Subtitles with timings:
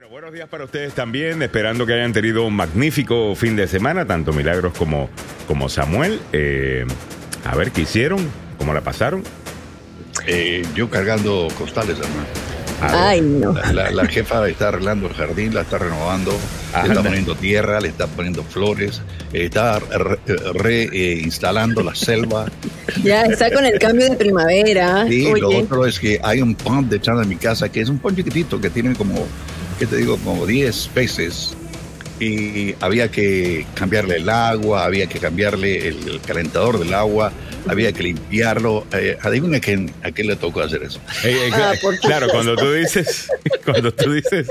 [0.00, 4.06] Bueno, buenos días para ustedes también, esperando que hayan tenido un magnífico fin de semana,
[4.06, 5.10] tanto Milagros como,
[5.46, 6.18] como Samuel.
[6.32, 6.86] Eh,
[7.44, 8.26] a ver qué hicieron,
[8.56, 9.22] cómo la pasaron.
[10.26, 12.24] Eh, yo cargando costales, hermano.
[12.80, 13.52] Ay, no.
[13.52, 16.32] La, la- la jefa está arreglando el jardín, la está renovando,
[16.72, 16.84] Ajá.
[16.84, 19.02] le está poniendo tierra, le está poniendo flores,
[19.34, 19.80] eh, está
[20.54, 22.46] reinstalando la selva.
[23.04, 25.06] Ya está con el cambio de primavera.
[25.08, 27.88] Y lo otro es que hay un pond de echando en mi casa que es
[27.88, 29.26] un pond chiquitito que tiene como,
[29.80, 30.16] ¿qué te digo?
[30.18, 31.56] Como 10 peces.
[32.20, 37.32] Y había que cambiarle el agua, había que cambiarle el, el calentador del agua,
[37.66, 38.86] había que limpiarlo.
[38.92, 41.00] Eh, adivina a quién, a quién le tocó hacer eso.
[41.24, 41.72] Eh, eh, Ah,
[42.02, 43.26] claro, cuando tú dices,
[43.64, 44.48] cuando tú dices,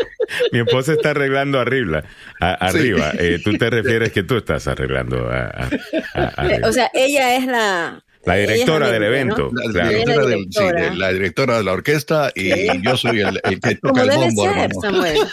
[0.51, 2.03] mi esposa está arreglando arriba,
[2.39, 5.69] a- arriba, eh, tú te refieres que tú estás arreglando a- a-
[6.15, 6.67] a- arriba.
[6.67, 8.03] o sea, ella es la.
[8.25, 9.49] La directora del evento.
[9.51, 9.71] ¿no?
[9.71, 12.49] La, directora, del- sí, de- la directora de la orquesta y
[12.81, 14.81] yo soy el, el que toca Como el debe bombo, ser, hermano.
[14.81, 15.17] Samuel.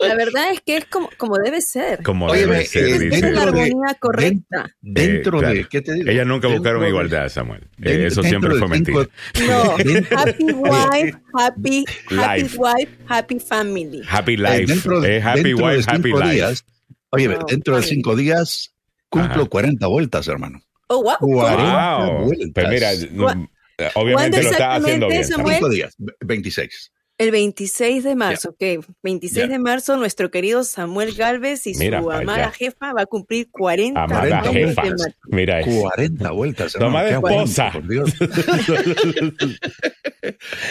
[0.00, 2.02] La verdad es que es como, como debe ser.
[2.02, 4.70] Como Oye, debe ve, ser, eh, la dentro de- armonía correcta.
[4.82, 5.54] Dentro Eh, claro.
[5.54, 6.10] de, ¿qué te digo?
[6.10, 7.60] Ellas nunca Dentro buscaron de- igualdad, Samuel.
[7.62, 9.08] Eh, dentro- eso siempre fue cinco- mentira.
[9.46, 11.84] No, happy wife, happy,
[12.16, 12.56] happy Life.
[12.58, 14.02] wife, happy family.
[14.06, 14.48] Happy Eh, life.
[14.52, 16.32] happy dentro de wife, happy cinco life.
[16.34, 16.64] días,
[17.10, 18.74] oye, No, dentro de cinco días
[19.08, 19.48] cumplo Ajá.
[19.50, 20.60] 40 vueltas, hermano.
[20.88, 21.16] Oh, wow.
[21.20, 22.24] 40 Wow.
[22.26, 22.50] vueltas.
[22.54, 23.48] Pues mira, ¿Cuá- mm,
[23.94, 25.20] obviamente lo estás haciendo bien.
[25.20, 25.56] exactamente, Samuel?
[25.56, 26.90] Cinco días, 26.
[27.16, 28.84] El 26 de marzo, ok.
[29.04, 29.52] 26 Ya.
[29.52, 32.50] de marzo, nuestro querido Samuel Galvez y Mira su amada allá.
[32.50, 34.82] jefa va a cumplir 40 Amada años jefa.
[35.28, 35.70] Mira eso.
[35.82, 36.72] 40 vueltas.
[36.72, 37.70] Toma de esposa.
[37.72, 38.12] por Dios.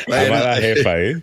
[0.08, 1.22] Amada jefa, ¿eh?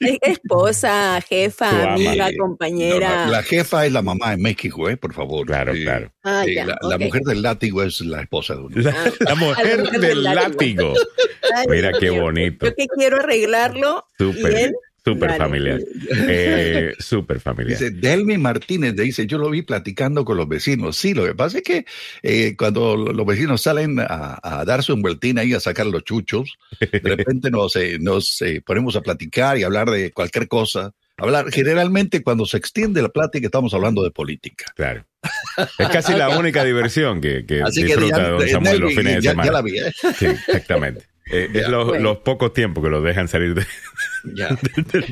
[0.00, 3.26] Es- Esposa, jefa, amiga, compañera.
[3.26, 4.96] No, la, la jefa es la mamá en México, ¿eh?
[4.96, 5.46] Por favor.
[5.46, 5.82] Claro, Sí.
[5.82, 6.10] claro.
[6.28, 8.82] Ah, ya, la, mujer del látigo es la esposa de uno.
[8.82, 10.92] La, Ah, la mujer mujer del látigo.
[10.92, 10.94] látigo.
[11.54, 12.66] Ay, Mira qué bonito.
[12.66, 14.04] Yo que quiero arreglarlo.
[14.18, 14.72] Súper,
[15.04, 15.78] súper familiar.
[16.28, 17.78] Eh, súper familiar.
[17.78, 20.96] Dice, Delmi Martínez dice, yo lo vi platicando con los vecinos.
[20.96, 21.84] Sí, lo que pasa es que
[22.22, 26.02] eh, cuando lo- los vecinos salen a, a darse un vueltín ahí a sacar los
[26.02, 30.92] chuchos, de repente nos, eh, nos eh, ponemos a platicar y hablar de cualquier cosa.
[31.18, 34.66] Hablar, generalmente cuando se extiende la plática estamos hablando de política.
[34.76, 35.06] Claro.
[35.78, 39.14] Es casi la única diversión que, que Así que disfruta ya- don Samuel los fines
[39.16, 39.46] de semana.
[39.46, 39.92] ya la vi, ¿eh?
[40.18, 41.06] Sí, exactamente.
[41.28, 42.04] Eh, es los, Bueno.
[42.04, 43.66] los pocos tiempos que los dejan salir de-
[44.34, 44.48] Ya.
[44.92, 45.04] del.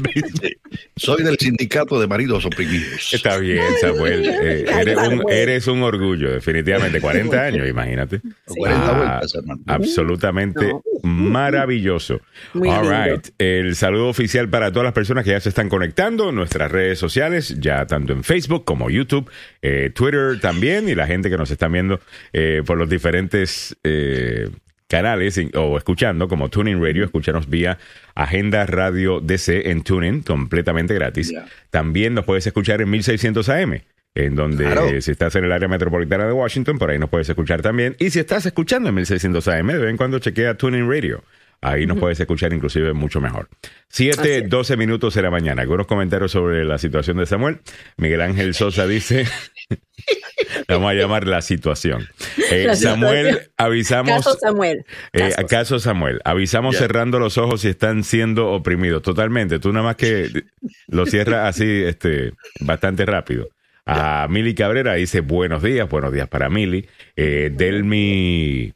[0.97, 3.13] Soy del sindicato de maridos oprimidos.
[3.13, 4.25] Está bien, Samuel.
[4.27, 5.37] Eh, Ay, eres, un, Samuel.
[5.37, 7.01] eres un orgullo, definitivamente.
[7.01, 8.21] 40 años, imagínate.
[8.47, 9.61] 40 Ah, vueltas, hermano.
[9.67, 10.83] Absolutamente No.
[11.03, 12.21] maravilloso.
[12.55, 13.15] Muy All lindo.
[13.17, 13.29] right.
[13.39, 16.99] El saludo oficial para todas las personas que ya se están conectando en nuestras redes
[16.99, 19.29] sociales, ya tanto en Facebook como YouTube,
[19.63, 22.01] eh, Twitter también, y la gente que nos están viendo
[22.33, 24.49] eh, por los diferentes eh,
[24.95, 27.79] canales o escuchando, como Tuning Radio, escúchanos vía
[28.15, 31.35] Agenda Radio DC en Tuning, completamente gratis.
[31.71, 33.81] También nos puedes escuchar en 1600 AM.
[34.15, 34.87] En donde Claro.
[34.87, 37.97] eh, si estás en el área metropolitana de Washington, por ahí nos puedes escuchar también.
[37.99, 41.25] Y si estás escuchando en 1600 AM, de vez en cuando chequea Tuning Radio.
[41.61, 43.49] Ahí nos puedes escuchar inclusive mucho mejor.
[43.89, 44.49] 7, Así es.
[44.51, 45.63] 12 minutos de la mañana.
[45.63, 47.59] Algunos comentarios sobre la situación de Samuel.
[47.97, 49.27] Miguel Ángel Sosa dice,
[50.69, 52.09] vamos a llamar la situación.
[52.51, 53.53] Eh, La Samuel, situación.
[53.57, 54.11] avisamos...
[54.25, 54.85] Caso Samuel.
[55.13, 55.41] Eh, Caso.
[55.41, 56.21] ¿Acaso, Samuel?
[56.25, 59.03] Avisamos cerrando los ojos si están siendo oprimidos.
[59.03, 59.59] Totalmente.
[59.59, 60.31] Tú nada más que
[60.89, 63.49] lo cierras así, este, bastante rápido.
[63.87, 66.89] A Mili Cabrera dice buenos días, buenos días para Mili.
[67.17, 68.73] Eh, Delmi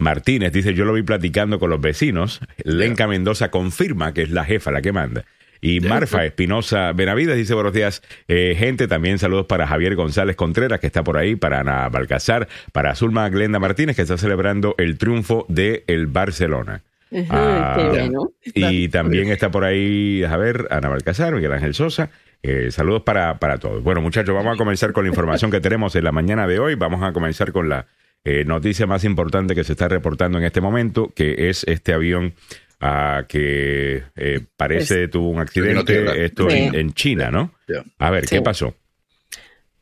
[0.00, 2.40] Martínez dice yo lo vi platicando con los vecinos.
[2.64, 5.24] Lenca Mendoza confirma que es la jefa la que manda.
[5.60, 8.88] Y Marfa Espinosa Benavides dice buenos días, eh, gente.
[8.88, 13.28] También saludos para Javier González Contreras, que está por ahí, para Ana Balcazar, para Zulma
[13.28, 16.82] Glenda Martínez, que está celebrando el triunfo de el Barcelona.
[17.12, 18.30] Ajá, Ah, qué bueno.
[18.44, 22.10] Y también está por ahí, a ver, Ana Balcazar, Miguel Ángel Sosa.
[22.42, 23.82] Eh, saludos para, para todos.
[23.82, 26.74] Bueno, muchachos, vamos a comenzar con la información que tenemos en la mañana de hoy.
[26.74, 27.86] Vamos a comenzar con la
[28.24, 32.34] eh, noticia más importante que se está reportando en este momento, que es este avión
[32.80, 36.56] ah, que eh, parece tuvo un accidente, esto Sí.
[36.56, 37.54] en, en China, ¿no?
[37.98, 38.74] A ver, ¿qué pasó?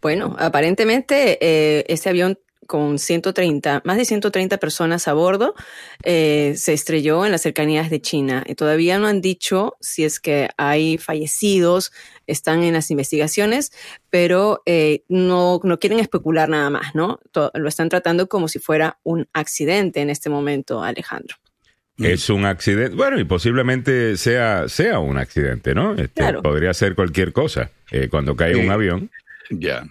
[0.00, 2.38] Bueno, aparentemente eh, ese avión
[2.68, 5.54] con 130, más de 130 personas a bordo,
[6.02, 8.44] eh, se estrelló en las cercanías de China.
[8.46, 11.92] Y todavía no han dicho si es que hay fallecidos,
[12.26, 13.72] están en las investigaciones,
[14.10, 17.20] pero eh, no, no quieren especular nada más, ¿no?
[17.54, 21.36] Lo están tratando como si fuera un accidente en este momento, Alejandro.
[21.98, 25.92] Es un accidente, bueno, y posiblemente sea, sea un accidente, ¿no?
[25.94, 26.42] Este, Claro.
[26.42, 28.60] Podría ser cualquier cosa eh, cuando cae Sí.
[28.60, 29.10] un avión.
[29.50, 29.84] Ya.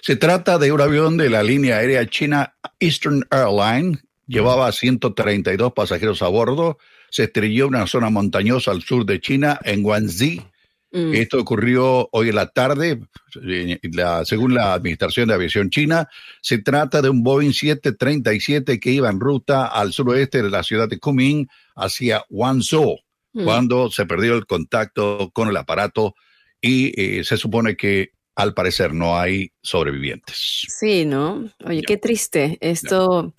[0.00, 3.98] Se trata de un avión de la línea aérea china Eastern Airline.
[4.26, 6.78] Llevaba 132 pasajeros a bordo.
[7.10, 10.42] Se estrelló en una zona montañosa al sur de China, en Guangxi.
[10.92, 11.14] Mm.
[11.14, 13.00] Esto ocurrió hoy en la tarde,
[14.24, 16.08] según la Administración de Aviación China.
[16.42, 20.88] Se trata de un Boeing 737 que iba en ruta al suroeste de la ciudad
[20.88, 22.98] de Kunming hacia Guangzhou,
[23.32, 23.44] mm.
[23.44, 26.14] cuando se perdió el contacto con el aparato
[26.60, 30.66] y eh, se supone que al parecer no hay sobrevivientes.
[30.68, 31.50] Sí, ¿no?
[31.64, 32.58] Oye, qué triste.
[32.60, 33.34] Esto,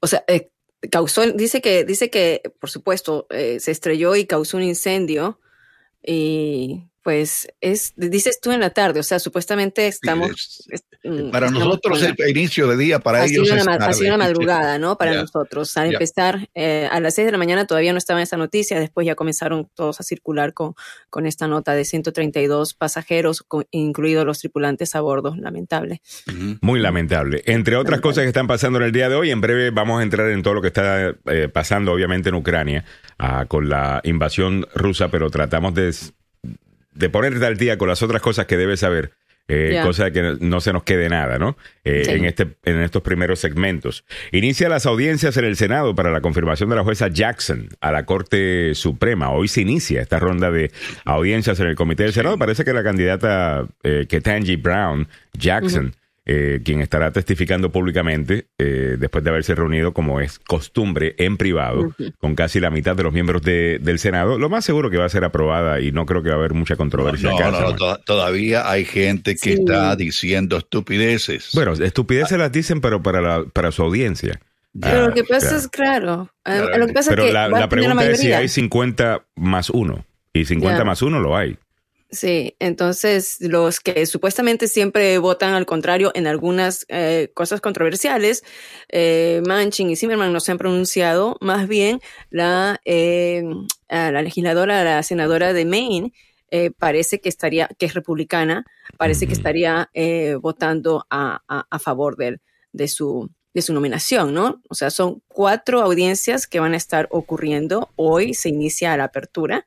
[0.00, 0.50] o sea, eh,
[0.90, 5.40] causó, dice que, dice que, por supuesto, eh, se estrelló y causó un incendio
[6.04, 10.68] y pues es, dices tú en la tarde, o sea, supuestamente estamos...
[11.02, 14.98] Mm, para nosotros el inicio de día, para ellos es Ha sido una madrugada, ¿no?
[14.98, 15.74] Para nosotros.
[15.78, 19.06] Al empezar, eh, a las 6 de la mañana todavía no estaba esa noticia, después
[19.06, 20.74] ya comenzaron todos a circular con,
[21.08, 25.34] con esta nota de 132 pasajeros, incluidos los tripulantes a bordo.
[25.34, 26.02] Lamentable.
[26.60, 27.42] Muy lamentable.
[27.46, 30.02] Entre otras cosas que están pasando en el día de hoy, en breve vamos a
[30.02, 32.84] entrar en todo lo que está eh, pasando, obviamente, en Ucrania,
[33.18, 35.88] ah, con la invasión rusa, pero tratamos de
[36.98, 39.12] de ponerte al día con las otras cosas que debes saber.
[39.50, 41.56] Eh, cosa de que no se nos quede nada, ¿no?
[41.82, 44.04] Eh, en, este, en estos primeros segmentos.
[44.30, 48.04] Inicia las audiencias en el Senado para la confirmación de la jueza Jackson a la
[48.04, 49.30] Corte Suprema.
[49.30, 50.70] Hoy se inicia esta ronda de
[51.06, 52.36] audiencias en el Comité del Senado.
[52.36, 55.94] Parece que la candidata eh, Ketanji Brown Jackson
[56.30, 61.94] eh, quien estará testificando públicamente eh, después de haberse reunido, como es costumbre, en privado,
[62.18, 64.38] con casi la mitad de los miembros del Senado.
[64.38, 66.52] Lo más seguro que va a ser aprobada y no creo que va a haber
[66.52, 67.30] mucha controversia.
[67.30, 71.52] No, no, no todavía hay gente que está diciendo estupideces.
[71.54, 74.38] Bueno, estupideces las dicen, pero para, para su audiencia.
[74.78, 78.20] Pero lo que pasa es, claro, lo que pasa pero es que la, pregunta es
[78.20, 80.04] si hay 50 más 1.
[80.34, 81.56] Y 50 más 1 lo hay.
[82.10, 88.44] Sí, entonces los que supuestamente siempre votan al contrario en algunas eh, cosas controversiales,
[88.88, 92.00] eh, Manchin y Zimmerman no se han pronunciado, más bien
[92.30, 93.44] la, eh,
[93.90, 96.12] la legisladora, la senadora de Maine,
[96.78, 98.64] parece que estaría, que es republicana,
[98.96, 99.90] parece que estaría
[100.40, 102.40] votando a, a, favor de,
[102.72, 104.62] de, su, de su nominación, ¿no?
[104.70, 107.90] O sea, son cuatro audiencias que van a estar ocurriendo.
[107.96, 109.66] Hoy se inicia la apertura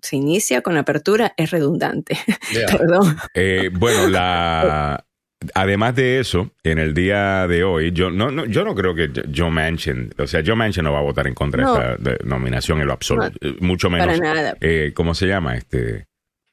[0.00, 2.18] se inicia con apertura, es redundante.
[2.78, 3.16] Perdón.
[3.34, 5.04] Eh, bueno, la
[5.54, 9.50] además de eso, en el día de hoy, yo no, yo no creo que Joe
[9.50, 12.86] Manchin, o sea, Joe Manchin no va a votar en contra de esta nominación en
[12.86, 14.06] lo absoluto, mucho menos.
[14.06, 14.56] Para nada.
[14.60, 15.56] Eh, ¿Cómo se llama?
[15.56, 16.06] Este,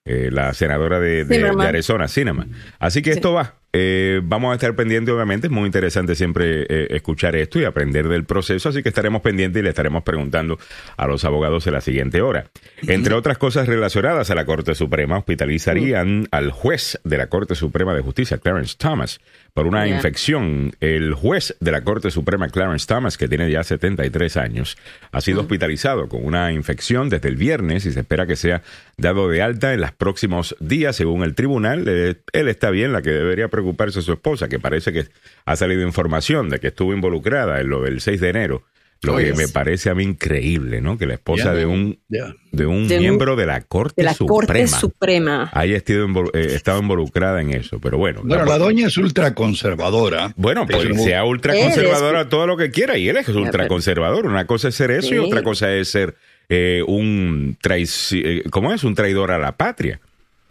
[0.06, 2.48] eh, la senadora de, de, Arizona, Cinema.
[2.80, 3.60] Así que esto va.
[3.73, 8.07] Eh, vamos a estar pendientes, obviamente, es muy interesante siempre eh, escuchar esto y aprender
[8.09, 10.59] del proceso, así que estaremos pendientes y le estaremos preguntando
[10.97, 12.47] a los abogados en la siguiente hora.
[12.88, 17.94] Entre otras cosas relacionadas a la Corte Suprema, hospitalizarían al juez de la Corte Suprema
[17.94, 19.21] de Justicia, Clarence Thomas,
[19.53, 20.71] por una infección.
[20.80, 24.77] El juez de la Corte Suprema, Clarence Thomas, que tiene ya 73 años,
[25.12, 28.62] ha sido hospitalizado con una infección desde el viernes y se espera que sea
[28.98, 31.88] dado de alta en los próximos días, según el tribunal.
[31.88, 35.07] él está bien, la que debería preocuparse es su esposa, que parece que
[35.45, 38.63] ha salido información de que estuvo involucrada en lo del 6 de enero
[39.01, 40.98] lo que me parece a mí increíble, ¿no?
[40.98, 45.50] Que la esposa de un, de un miembro de la Corte la Suprema, Corte Suprema
[45.53, 47.80] haya estado, eh, estado, involucrada en eso.
[47.80, 48.21] Pero bueno.
[48.24, 50.33] Bueno, la, doña es ultraconservadora.
[50.36, 54.27] Bueno, pues sea ultraconservadora todo lo que quiera y él es ultraconservador.
[54.27, 56.15] Una cosa es ser eso y otra cosa es ser
[56.50, 58.83] eh, un eh, ¿cómo es?
[58.83, 60.00] Un traidor a la patria.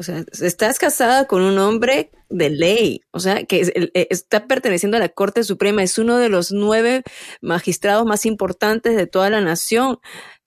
[0.01, 4.97] O sea, estás casada con un hombre de ley, o sea, que eh, está perteneciendo
[4.97, 7.03] a la Corte Suprema, es uno de los nueve
[7.43, 9.99] magistrados más importantes de toda la nación.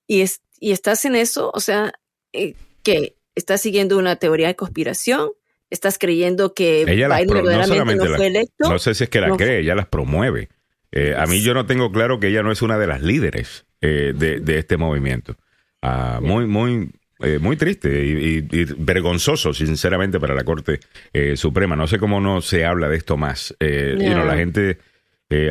[0.08, 1.94] Y, es, y estás en eso, o sea,
[2.32, 5.30] eh, que estás siguiendo una teoría de conspiración,
[5.70, 8.72] estás creyendo que Biden verdaderamente no, fue electo.
[8.72, 10.50] No sé si es que la cree, ella las promueve.
[10.92, 13.68] Eh, a mí yo no tengo claro que ella no es una de las líderes
[13.82, 15.36] de, este movimiento.
[15.80, 16.89] Ah, muy, muy,
[17.24, 18.42] eh, muy triste y,
[18.77, 20.82] vergonzoso, sinceramente, para la Corte
[21.13, 21.75] eh, Suprema.
[21.75, 23.56] No sé cómo no se habla de esto más.
[23.62, 24.77] Eh, la gente,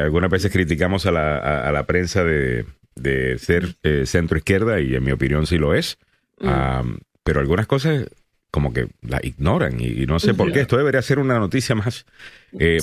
[0.00, 3.75] algunas veces criticamos a la, a, la prensa de, de ser
[4.07, 5.99] centro izquierda y en mi opinión sí lo es.
[6.41, 6.97] Mm.
[7.23, 8.07] pero algunas cosas
[8.50, 10.61] como que la ignoran y, no sé por qué.
[10.61, 12.05] Esto debería ser una noticia más,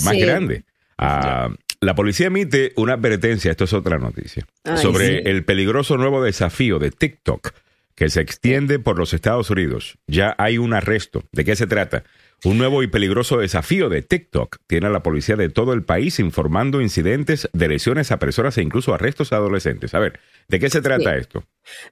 [0.03, 0.63] más grande.
[0.97, 6.89] La policía emite una advertencia, esto es otra noticia, sobre el peligroso nuevo desafío de
[6.91, 7.53] TikTok
[7.99, 9.97] que se extiende por los Estados Unidos.
[10.07, 11.25] Ya hay un arresto.
[11.33, 12.05] ¿De qué se trata?
[12.45, 16.17] Un nuevo y peligroso desafío de TikTok tiene a la policía de todo el país
[16.21, 19.93] informando incidentes de lesiones a personas e incluso arrestos a adolescentes.
[19.95, 21.43] A ver, ¿de qué se trata esto?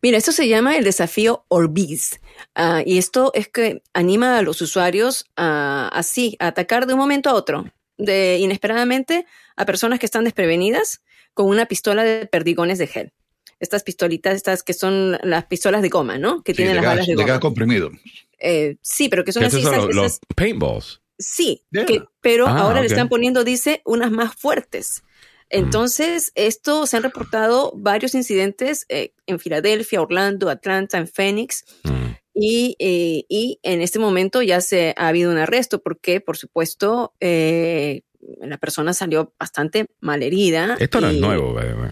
[0.01, 2.21] Mira, esto se llama el desafío Orbis.
[2.55, 6.99] Ah, y esto es que anima a los usuarios a así, a atacar de un
[6.99, 7.65] momento a otro,
[7.97, 9.25] de inesperadamente
[9.57, 11.01] a personas que están desprevenidas
[11.33, 13.13] con una pistola de perdigones de gel.
[13.59, 16.43] Estas pistolitas, estas que son las pistolas de goma, ¿no?
[16.43, 17.27] Que Sí, tienen de las gas, balas de de goma.
[17.27, 17.91] gas comprimido.
[18.39, 19.61] Eh, sí, pero que son así.
[19.61, 21.01] son esas- los, esas- los paintballs.
[21.19, 21.85] Sí, Yeah.
[21.85, 25.01] que- pero Ah, ahora le están poniendo, dice, unas más fuertes.
[25.49, 32.11] Entonces, esto se han reportado varios incidentes eh, en Filadelfia, Orlando, Atlanta, en Phoenix, Mm.
[32.35, 37.13] y, eh, y en este momento ya se ha habido un arresto porque, por supuesto,
[37.21, 38.01] eh,
[38.41, 40.75] la persona salió bastante malherida.
[40.79, 41.91] Esto no es nuevo, by the way.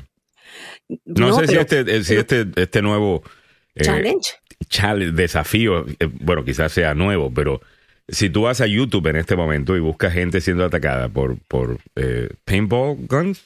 [1.05, 3.23] No, sé si este, eh, si este, este nuevo
[3.75, 4.29] eh, challenge.
[4.69, 7.61] challenge, desafío, eh, bueno, quizás sea nuevo, pero
[8.07, 11.79] si tú vas a YouTube en este momento y buscas gente siendo atacada por, por
[11.95, 13.45] eh, paintball guns,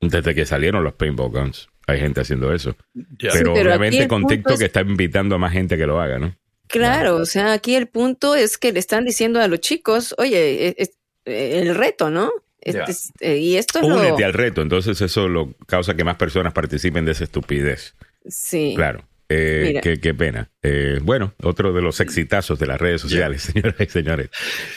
[0.00, 2.76] desde que salieron los paintball guns, hay gente haciendo eso.
[3.18, 6.34] Pero, obviamente el con TikTok es- está invitando a más gente que lo haga, ¿no?
[6.68, 10.68] Claro, o sea, aquí el punto es que le están diciendo a los chicos, oye,
[10.68, 12.30] es- es- el reto, ¿no?
[12.66, 12.84] Este Ya.
[12.84, 13.96] es- eh, y esto es lo...
[13.96, 17.94] Únete al reto, entonces eso lo causa que más personas participen de esa estupidez.
[18.28, 18.72] Sí.
[18.74, 19.06] Claro.
[19.28, 20.50] Eh, qué, qué pena.
[20.62, 24.30] Eh, bueno, otro de los exitazos de las redes sociales, señoras y señores,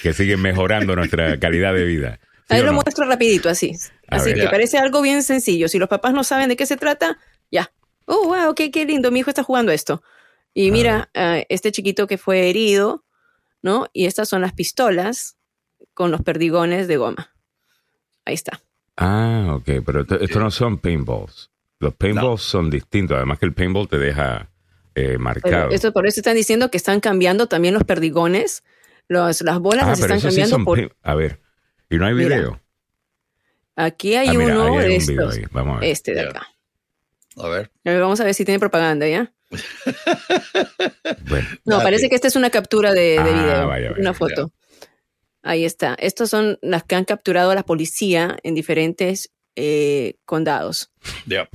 [0.04, 2.20] que siguen mejorando nuestra calidad de vida.
[2.48, 2.74] ¿Sí Ahí lo no?
[2.74, 3.74] muestro rapidito, así.
[4.08, 4.36] A Así ver.
[4.36, 4.50] que Ya.
[4.52, 5.68] parece algo bien sencillo.
[5.68, 7.18] Si los papás no saben de qué se trata,
[7.52, 7.72] ya.
[8.06, 10.02] Oh, wow, qué, qué lindo, mi hijo está jugando esto.
[10.54, 13.04] Y mira, ah, este chiquito que fue herido,
[13.62, 13.88] ¿no?
[13.94, 15.38] Y estas son las pistolas
[15.94, 17.32] con los perdigones de goma.
[18.30, 18.62] Ahí está.
[18.96, 21.50] Ah, ok, pero esto, esto no son paintballs.
[21.80, 24.52] Los paintballs son distintos, además que el paintball te deja
[24.94, 25.70] eh, Pero marcado.
[25.72, 28.64] esto, por eso están diciendo que están cambiando también los perdigones.
[29.08, 30.96] Los, las bolas ah, las pero están esos sí cambiando son por...
[31.02, 31.40] A ver,
[31.90, 32.62] y no hay Mira, video.
[33.76, 35.52] Aquí hay ah, mira, uno ahí hay de un estos.
[35.52, 35.90] Vamos a ver.
[35.90, 36.48] Este de acá.
[37.38, 37.72] A ver.
[37.86, 39.34] A ver, vamos a ver si tiene propaganda, ¿ya?
[41.28, 44.14] Bueno, No, parece que esta es una captura de, de Ah, video, vaya, vaya, una
[44.14, 44.52] foto.
[45.44, 45.96] Ahí está.
[46.00, 50.92] Estos son las que han capturado a la policía en diferentes eh, condados.
[51.26, 51.50] Ya.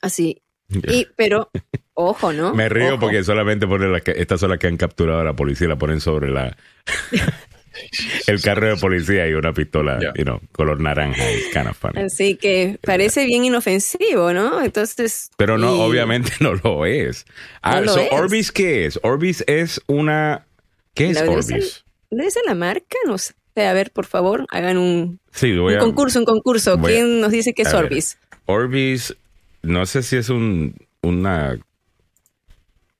[0.00, 0.42] Así.
[0.68, 1.50] Y, pero,
[1.94, 2.54] ojo, ¿no?
[2.54, 3.00] me río Ojo.
[3.00, 5.68] porque solamente ponen las que, estas son las que han capturado a la policía y
[5.68, 6.56] la ponen sobre la
[8.26, 10.12] el carro de policía y una pistola, Ya.
[10.16, 11.22] you know, color naranja.
[11.52, 12.00] Kind of funny.
[12.02, 14.62] Así que parece bien inofensivo, ¿no?
[14.62, 15.30] Entonces.
[15.36, 17.26] Pero no, y- obviamente no lo es.
[17.62, 18.08] Ah, No lo so es.
[18.12, 18.98] Orbis, ¿qué es?
[19.02, 20.46] Orbis es una.
[20.94, 21.83] ¿Qué es Orbis?
[22.16, 22.96] ¿Debe la marca?
[23.06, 23.34] No sé.
[23.56, 25.82] A ver, por favor, hagan un, Sí, voy un a.
[25.82, 26.72] concurso, un concurso.
[26.74, 27.84] a- ¿Quién nos dice que es ver.
[27.84, 28.18] Orbis?
[28.46, 29.16] Orbis,
[29.62, 31.58] no sé si es un, una,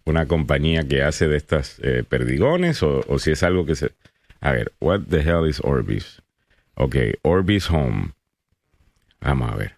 [0.05, 3.91] una compañía que hace de estas eh, perdigones o, o si es algo que se.
[4.41, 6.23] A ver, what the hell is Orbis?
[6.77, 8.13] Ok, Orbis Home.
[9.21, 9.75] Vamos a ver.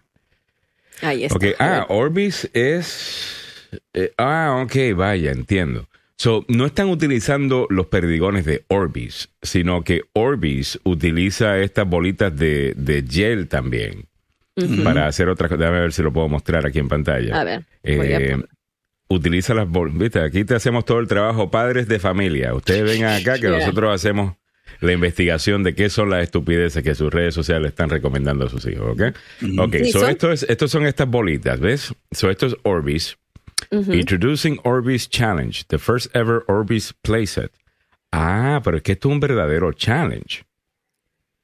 [1.01, 1.35] Ahí está.
[1.37, 3.69] Ok, ah, Orbis es.
[3.93, 5.87] eh, ah, ok, vaya, entiendo.
[6.17, 12.73] So, no están utilizando los perdigones de Orbis, sino que Orbis utiliza estas bolitas de,
[12.75, 14.07] de gel también
[14.83, 15.59] para hacer otras cosas.
[15.59, 17.39] Déjame ver si lo puedo mostrar aquí en pantalla.
[17.39, 17.59] A ver.
[17.59, 18.37] a Eh,
[19.09, 19.99] utiliza las bolitas.
[19.99, 22.55] Viste, aquí te hacemos todo el trabajo, padres de familia.
[22.55, 23.59] Ustedes vengan acá que Yeah.
[23.59, 24.33] nosotros hacemos
[24.81, 28.65] la investigación de qué son las estupideces que sus redes sociales están recomendando a sus
[28.65, 29.15] hijos, ¿ok?
[29.59, 31.93] Ok, Sí, so son- esto es, estos son estas bolitas, ¿ves?
[32.11, 33.17] So esto es Orbis.
[33.71, 37.51] Introducing Orbis Challenge, the first ever Orbis playset.
[38.11, 40.45] Ah, pero es que esto es un verdadero challenge.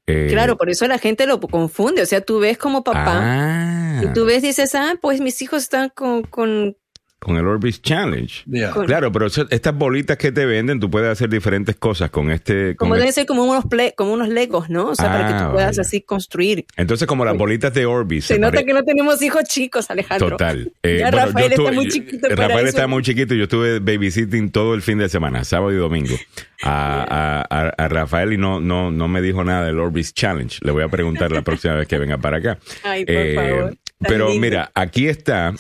[0.06, 2.02] Eh, Claro, por eso la gente lo confunde.
[2.02, 5.64] O sea, tú ves como papá Ah, y tú ves, dices, ah, pues mis hijos
[5.64, 6.78] están con, con,
[7.24, 8.44] con el Orbis Challenge.
[8.86, 12.76] Claro, pero eso- estas bolitas que te venden, tú puedes hacer diferentes cosas con este.
[12.76, 14.90] con como deben este- ser como unos ple- como unos legos, ¿no?
[14.90, 15.82] O sea, para que Ah, tú puedas vaya.
[15.82, 16.66] así construir.
[16.78, 18.26] Entonces, como las bolitas de Orbis.
[18.26, 20.30] Se se nota pare- que no tenemos hijos chicos, Alejandro.
[20.32, 20.72] Total.
[20.84, 22.78] Eh, Ya bueno, Rafael yo está muy chiquito para Rafael eso.
[22.78, 23.34] está muy chiquito.
[23.36, 26.16] Yo estuve babysitting todo el fin de semana, sábado y domingo,
[26.62, 30.60] a, a- a- a Rafael y no, no, no me dijo nada del Orbis Challenge.
[30.62, 32.58] Le voy a preguntar la próxima vez que venga para acá.
[32.84, 33.78] Ay, por Eh, favor.
[34.00, 35.54] Pero mira, aquí está.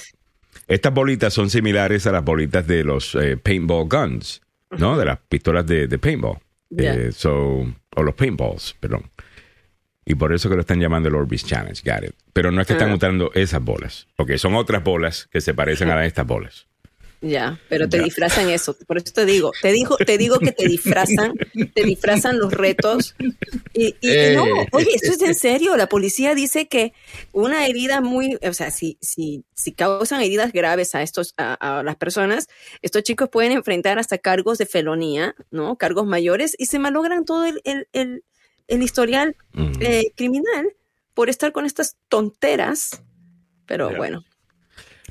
[0.67, 4.41] Estas bolitas son similares a las bolitas de los eh, paintball guns,
[4.71, 4.97] ¿no?
[4.97, 6.37] De las pistolas de, de paintball.
[6.77, 7.65] Eh, so,
[7.95, 9.11] o los paintballs, perdón.
[10.05, 12.15] Y por eso que lo están llamando el Orbis Challenge, got it.
[12.33, 12.95] Pero no es que están Ah.
[12.95, 14.07] usando esas bolas.
[14.17, 16.67] Ok, son otras bolas que se parecen a estas bolas.
[17.25, 18.03] Ya, pero te Ya.
[18.03, 18.75] disfrazan eso.
[18.85, 21.33] Por eso te digo, te digo, te digo que te disfrazan,
[21.73, 23.15] te disfrazan los retos.
[23.73, 24.67] Y, y- y no, Eh.
[24.73, 25.77] oye, esto es en serio.
[25.77, 26.91] La policía dice que
[27.31, 31.81] una herida muy, o sea, si, si, si causan heridas graves a estos, a, a
[31.81, 32.49] las personas,
[32.81, 35.77] estos chicos pueden enfrentar hasta cargos de felonía, ¿no?
[35.77, 38.23] Cargos mayores y se malogran todo el, el, el,
[38.67, 39.71] el historial Mm.
[39.79, 40.73] eh, criminal
[41.13, 43.01] por estar con estas tonteras.
[43.65, 44.25] Pero bueno,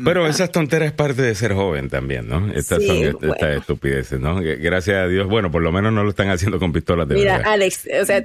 [0.05, 2.53] Pero esas tonteras es parte de ser joven también, ¿no?
[2.53, 3.35] Estas Sí, son bueno.
[3.35, 4.41] estas estupideces, ¿no?
[4.41, 7.39] Gracias a Dios, bueno, por lo menos no lo están haciendo con pistolas de mira,
[7.39, 7.53] verdad.
[7.53, 8.23] Alex, o sea,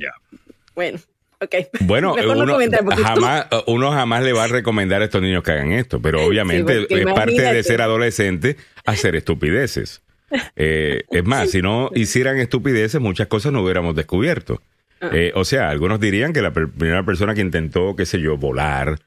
[0.76, 1.00] bueno.
[1.40, 1.68] Okay.
[1.82, 2.58] Bueno, uno,
[2.96, 6.88] jamás, uno jamás le va a recomendar a estos niños que hagan esto, pero obviamente
[6.90, 10.02] es parte de ser adolescente hacer estupideces.
[10.58, 14.62] Eh, es más, si no hicieran estupideces, muchas cosas no hubiéramos descubierto.
[15.00, 15.10] Ah.
[15.14, 19.00] Eh, o sea, algunos dirían que la primera persona que intentó, qué sé yo, volar,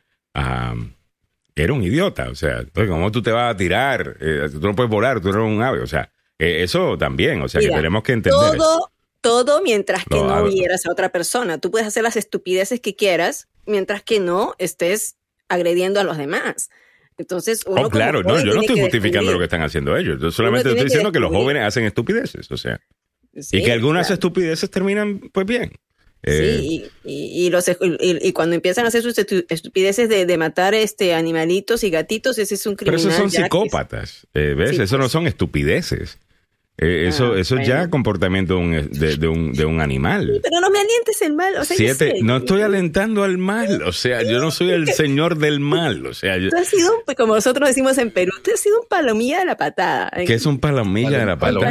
[1.63, 2.29] era un idiota.
[2.29, 4.17] O sea, pues, ¿cómo tú te vas a tirar?
[4.21, 5.81] Eh, tú no puedes volar, tú eres un ave.
[5.81, 8.57] O sea, eso también, o sea, que tenemos que entender.
[8.57, 8.91] Todo,
[9.21, 11.59] todo mientras que no, hieras a otra persona.
[11.59, 15.17] Tú puedes hacer las estupideces que quieras mientras que no estés
[15.49, 16.71] agrediendo a los demás.
[17.19, 20.19] Entonces, uno oh, claro, no, yo no estoy justificando lo que están haciendo ellos.
[20.21, 22.81] Yo solamente estoy diciendo que, los jóvenes hacen estupideces, o sea.
[23.35, 25.73] y que algunas estupideces terminan, pues bien.
[26.25, 31.85] Sí, eh, y, los, y, cuando empiezan a hacer sus estupideces de, matar este animalitos
[31.85, 33.01] y gatitos, ese es un criminal.
[33.01, 34.79] Pero esos son psicópatas, eh, ¿ves?
[34.79, 35.13] Eso no pues.
[35.13, 36.19] son estupideces.
[36.83, 40.41] Eh, eso, ah, eso es ya comportamiento de un, de, un, de un animal.
[40.43, 41.55] Pero no me alientes el mal.
[41.57, 43.83] O sea, Siete, no estoy alentando al mal.
[43.83, 46.07] O sea, yo no soy el señor del mal.
[46.07, 48.89] O sea, yo, tú has sido, como nosotros decimos en Perú, tú has sido un
[48.89, 50.11] palomilla de la patada.
[50.27, 51.71] ¿Qué es un palomilla de la patada?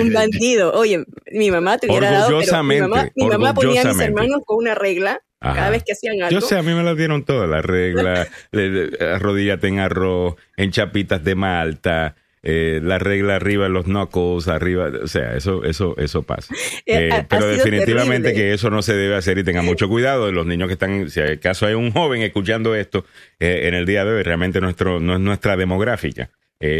[0.00, 0.72] un bandido.
[0.72, 2.40] Oye, mi mamá te hubiera dado.
[2.40, 5.20] Pero mi mamá, mi mamá ponía a mis hermanos con una regla.
[5.40, 6.30] Cada vez que hacían algo.
[6.30, 8.28] Yo sé, a mí me las dieron todas, las reglas,
[9.00, 15.06] arrodíllate en arroz, en chapitas de malta, eh, la regla arriba, los knuckles arriba, o
[15.06, 16.52] sea, eso, eso, eso pasa.
[16.84, 20.32] Eh, eh, pero definitivamente que eso no se debe hacer y tenga mucho cuidado de
[20.32, 23.04] los niños que están, si acaso hay un joven escuchando esto
[23.38, 26.30] en el día de hoy, realmente nuestro, no es nuestra demográfica,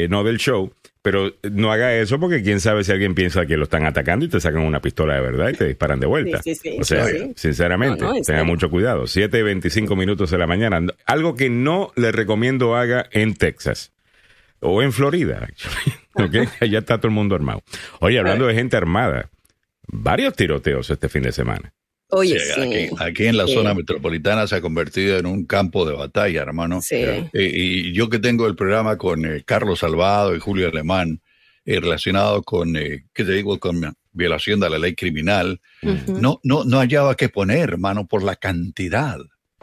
[0.09, 3.65] no del show, pero no haga eso porque quién sabe si alguien piensa que lo
[3.65, 6.41] están atacando y te sacan una pistola de verdad y te disparan de vuelta.
[6.81, 9.05] o sea, sinceramente, tenga mucho cuidado.
[9.05, 10.81] 7.25 minutos de la mañana.
[11.07, 13.93] Algo que no le recomiendo haga en Texas
[14.63, 15.49] o en Florida,
[16.15, 16.47] okay?
[16.61, 17.63] allá está todo el mundo armado.
[18.01, 19.31] Oye, hablando de gente armada,
[19.87, 21.75] varios tiroteos este fin de semana.
[22.15, 26.43] Oye, sí, Aquí, en la zona metropolitana se ha convertido en un campo de batalla,
[26.43, 26.83] hermano.
[26.83, 26.97] Sí.
[26.97, 31.23] Eh, y yo que tengo el programa con eh, Carlos Salvado y Julio Alemán,
[31.65, 35.63] eh, relacionado con, ¿qué te digo?, con violación de la ley criminal,
[36.07, 39.19] no, no, no hallaba qué poner, hermano, por la cantidad,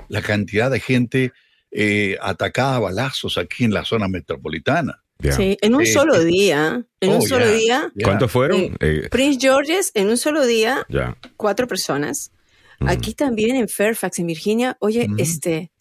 [0.08, 1.32] la cantidad de gente
[1.72, 5.04] eh, atacada a balazos aquí en la zona metropolitana.
[5.36, 7.92] Sí, en un solo día, en un oh, solo día.
[8.02, 8.60] ¿Cuántos fueron?
[8.60, 10.88] Eh, eh, Prince George's, en un solo día,
[11.36, 12.32] cuatro personas.
[12.80, 15.72] Aquí también en Fairfax, en Virginia, oye, este,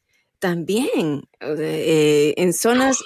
[0.40, 2.98] también en zonas,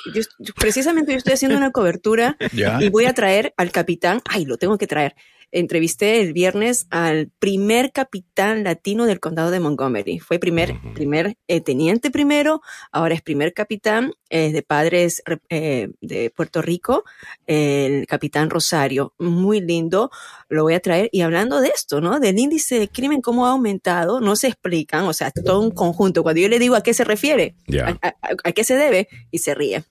[0.56, 2.38] precisamente yo estoy haciendo una cobertura
[2.80, 5.14] y voy a traer al capitán, ay, lo tengo que traer,
[5.52, 10.18] entrevisté el viernes al primer capitán latino del condado de Montgomery.
[10.18, 16.62] Fue primer, primer eh, teniente primero, ahora es primer capitán de padres eh, de Puerto
[16.62, 17.04] Rico,
[17.46, 19.12] el capitán Rosario.
[19.18, 20.10] Muy lindo,
[20.48, 21.10] lo voy a traer.
[21.12, 22.18] Y hablando de esto, ¿no?
[22.18, 26.22] Del índice de crimen, cómo ha aumentado, no se explican, o sea, todo un conjunto.
[26.22, 29.84] Cuando yo le digo a qué se refiere, a qué se debe, y se ríe.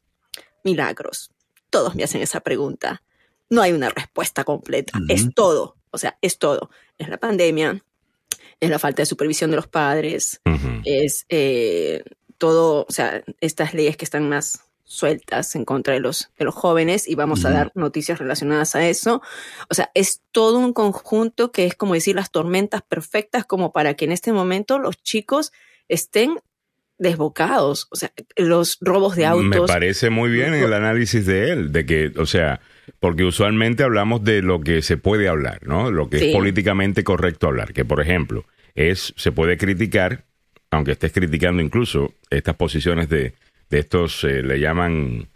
[0.63, 1.29] Milagros.
[1.69, 3.03] Todos me hacen esa pregunta
[3.51, 4.97] no hay una respuesta completa.
[5.09, 5.75] Es todo.
[5.91, 6.71] O sea, es todo.
[6.97, 7.83] Es la pandemia,
[8.59, 10.41] es la falta de supervisión de los padres,
[10.85, 12.03] es eh,
[12.37, 16.55] todo, o sea, estas leyes que están más sueltas en contra de los, de los
[16.55, 19.21] jóvenes y vamos a dar noticias relacionadas a eso.
[19.69, 23.95] O sea, es todo un conjunto que es como decir las tormentas perfectas como para
[23.95, 25.51] que en este momento los chicos
[25.87, 26.39] estén
[26.97, 29.61] desbocados, o sea, los robos de autos.
[29.61, 32.61] Me parece muy bien el análisis de él, de que, o sea,
[32.99, 35.91] porque usualmente hablamos de lo que se puede hablar, ¿no?
[35.91, 40.25] Lo que es políticamente correcto hablar, que por ejemplo, es se puede criticar,
[40.69, 43.33] aunque estés criticando incluso estas posiciones de,
[43.69, 45.27] de estos, eh, le llaman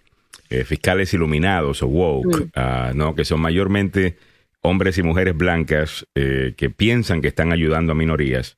[0.50, 2.52] eh, fiscales iluminados o woke, mm.
[2.56, 3.16] ah, ¿no?
[3.16, 4.18] Que son mayormente
[4.62, 8.58] hombres y mujeres blancas eh, que piensan que están ayudando a minorías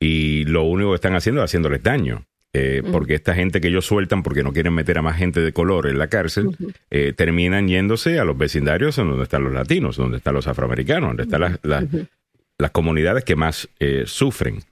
[0.00, 2.26] y lo único que están haciendo es haciéndoles daño.
[2.54, 5.54] Eh, porque esta gente que ellos sueltan porque no quieren meter a más gente de
[5.54, 6.54] color en la cárcel,
[6.90, 11.22] eh, terminan yéndose a los vecindarios donde están los latinos, donde están los afroamericanos, donde
[11.22, 14.62] están las, comunidades que más eh, sufren.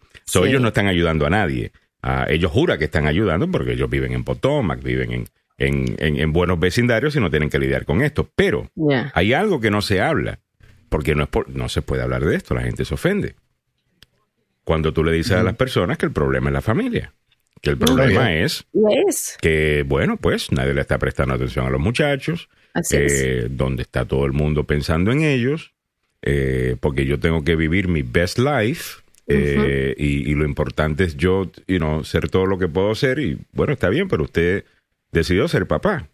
[0.45, 1.73] Ellos no están ayudando a nadie.
[2.03, 6.61] Ah, ellos juran que están ayudando porque ellos viven en Potomac, viven en, en, buenos
[6.61, 8.29] vecindarios y no tienen que lidiar con esto.
[8.37, 8.71] Pero
[9.15, 10.39] hay algo que no se habla,
[10.91, 13.37] porque no, es no se puede hablar de esto, la gente se ofende.
[14.65, 17.13] Cuando tú le dices a las personas que el problema es la familia.
[17.61, 18.67] Que el problema es,
[19.41, 22.49] que, bueno, pues nadie le está prestando atención a los muchachos,
[22.91, 25.75] eh, donde está todo el mundo pensando en ellos,
[26.23, 29.01] eh, porque yo tengo que vivir mi best life.
[29.33, 33.39] Eh, y, lo importante es yo, you know, ser todo lo que puedo ser y
[33.53, 34.65] bueno, está bien, pero usted
[35.13, 36.09] decidió ser papá.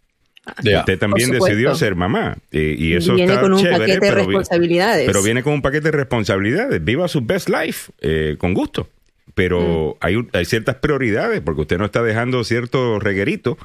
[0.59, 2.37] Usted también decidió ser mamá.
[2.51, 5.07] y eso viene con un paquete de responsabilidades.
[5.07, 6.83] Pero viene con un paquete de responsabilidades.
[6.83, 7.91] Viva su best life
[8.37, 8.87] con gusto
[9.33, 13.57] pero hay, un- hay ciertas prioridades porque usted no está dejando cierto reguerito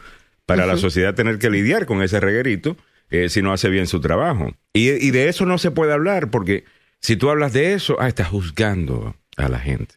[0.47, 2.77] para la sociedad tener que lidiar con ese reguerito
[3.11, 4.55] eh, si no hace bien su trabajo.
[4.73, 6.65] Y, y de eso no se puede hablar porque
[7.01, 9.95] si tú hablas de eso, ah, estás juzgando a la gente,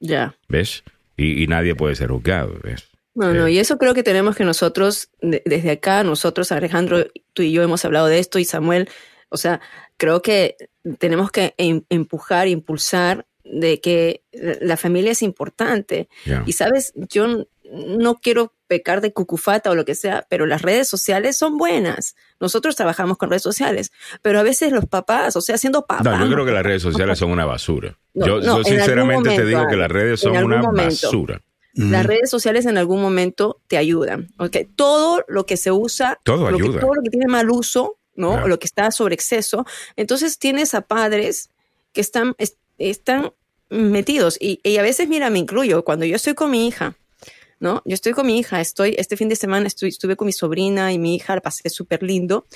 [0.00, 0.34] Ya.
[0.48, 0.84] ¿ves?
[1.16, 2.88] Y, y nadie puede ser juzgado, ¿ves?
[3.14, 7.42] No, no, y eso creo que tenemos que nosotros, de- desde acá, nosotros, Alejandro, tú
[7.42, 8.88] y yo hemos hablado de esto y Samuel,
[9.28, 9.60] o sea,
[9.96, 10.56] creo que
[10.98, 16.08] tenemos que em- empujar, impulsar de que la familia es importante.
[16.46, 20.88] Y sabes, yo no quiero pecar de cucufata o lo que sea, pero las redes
[20.88, 22.16] sociales son buenas.
[22.40, 26.18] Nosotros trabajamos con redes sociales, pero a veces los papás, o sea, siendo papás.
[26.18, 27.98] No, yo creo que las redes sociales son una basura.
[28.14, 31.06] No, yo no, yo sinceramente te digo que las redes son una momento.
[31.06, 31.42] basura.
[31.74, 34.28] Las redes sociales en algún momento te ayudan.
[34.38, 34.56] ¿ok?
[34.76, 36.80] Todo lo que se usa, Todo lo que- ayuda.
[36.80, 38.30] todo lo que tiene mal uso, ¿no?
[38.30, 38.44] Claro.
[38.44, 39.66] O lo que está sobre exceso.
[39.96, 41.50] Entonces tienes a padres
[41.92, 43.32] que están, es- están
[43.70, 44.36] metidos.
[44.40, 46.96] Y, y a veces, mira, me incluyo, cuando yo estoy con mi hija,
[47.60, 47.82] ¿no?
[47.84, 50.92] Yo estoy con mi hija, estoy, este fin de semana estoy- estuve con mi sobrina
[50.92, 52.46] y mi hija, la pasé súper lindo.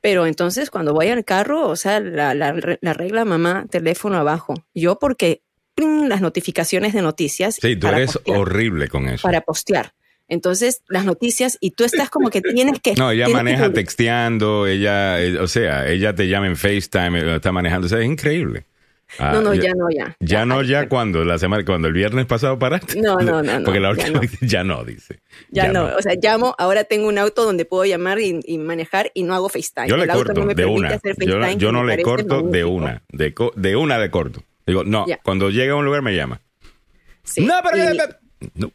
[0.00, 4.54] Pero entonces cuando voy al carro, o sea, la, la- la regla mamá, teléfono abajo.
[4.74, 5.42] Yo porque
[5.78, 7.58] las notificaciones de noticias.
[7.60, 9.22] Sí, tú eres postear horrible con eso.
[9.22, 9.92] para postear.
[10.28, 12.94] Entonces, las noticias, y tú estás como que tienes que.
[12.98, 13.74] No, ella que maneja publicar.
[13.74, 17.98] texteando, ella, eh, o sea, ella te llama en FaceTime, eh, está manejando, o sea,
[18.00, 18.64] es increíble.
[19.18, 20.16] Ah, No, no, ya no, ya.
[20.20, 23.00] Ya no, Ay, ya cuando, la semana, cuando el viernes pasado paraste.
[23.00, 24.20] No, no, no, no, Porque la ya última no.
[24.20, 25.20] vez ya no, dice.
[25.50, 25.84] Ya, no.
[25.96, 29.34] o sea, llamo, ahora tengo un auto donde puedo llamar y, y manejar y no
[29.34, 29.88] hago FaceTime.
[29.88, 30.88] Yo le El auto corto no me de una.
[30.88, 33.02] hacer Yo, FaceTime, yo que no le corto de una.
[33.12, 34.42] De, co- de una le corto.
[34.66, 35.18] Digo, no, Ya.
[35.22, 36.40] cuando llega a un lugar me llama.
[37.22, 37.94] Sí, No, pero...
[37.94, 37.98] y-
[38.54, 38.72] no.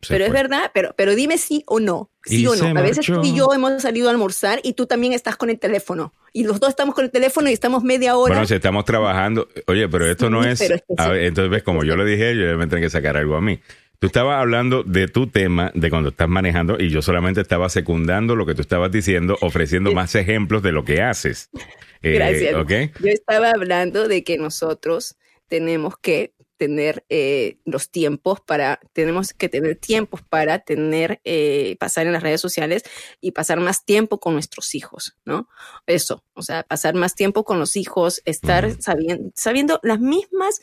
[0.00, 2.10] Se pero es verdad, pero, pero dime sí o no.
[2.24, 2.78] Sí Y o no.
[2.78, 3.20] A veces marchó.
[3.20, 6.12] tú y yo hemos salido a almorzar y tú también estás con el teléfono.
[6.32, 8.34] Y los dos estamos con el teléfono y estamos media hora.
[8.34, 10.58] Bueno, si estamos trabajando, oye, pero esto no es.
[10.60, 11.10] pero es que a sí.
[11.10, 13.58] ver, entonces, ves, como yo le dije, yo me tengo que sacar algo a mí.
[13.98, 18.36] Tú estabas hablando de tu tema, de cuando estás manejando, y yo solamente estaba secundando
[18.36, 21.50] lo que tú estabas diciendo, ofreciendo más ejemplos de lo que haces.
[22.00, 22.54] Eh, Gracias.
[22.54, 22.70] ¿Ok?
[23.00, 25.16] Yo estaba hablando de que nosotros
[25.48, 32.06] tenemos que tener eh, los tiempos para, tenemos que tener tiempos para tener, eh, pasar
[32.06, 32.82] en las redes sociales
[33.22, 35.48] y pasar más tiempo con nuestros hijos, ¿no?
[35.86, 40.60] Eso, o sea, pasar más tiempo con los hijos, estar sabiendo, sabiendo las mismas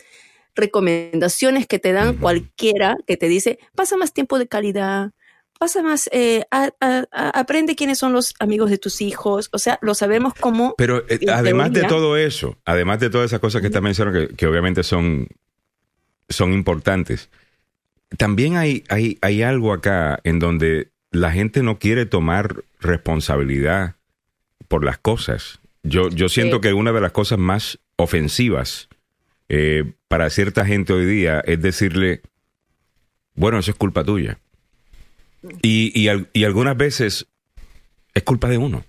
[0.53, 5.12] recomendaciones que te dan cualquiera que te dice, pasa más tiempo de calidad,
[5.60, 9.58] pasa más, eh, a- a- a- aprende quiénes son los amigos de tus hijos, o
[9.58, 10.75] sea, lo sabemos como...
[10.77, 14.36] Pero eh, además de todo eso, además de todas esas cosas que estás mencionando, que,
[14.36, 15.27] que obviamente son,
[16.29, 17.29] son importantes,
[18.17, 23.95] también hay, hay, hay algo acá en donde la gente no quiere tomar responsabilidad
[24.67, 25.59] por las cosas.
[25.83, 26.61] Yo, yo siento Sí.
[26.63, 28.89] que una de las cosas más ofensivas
[29.49, 32.21] eh, para cierta gente hoy día es decirle,
[33.35, 34.39] bueno, eso es culpa tuya.
[35.61, 37.27] Y, y, y algunas veces
[38.13, 38.83] es culpa de uno.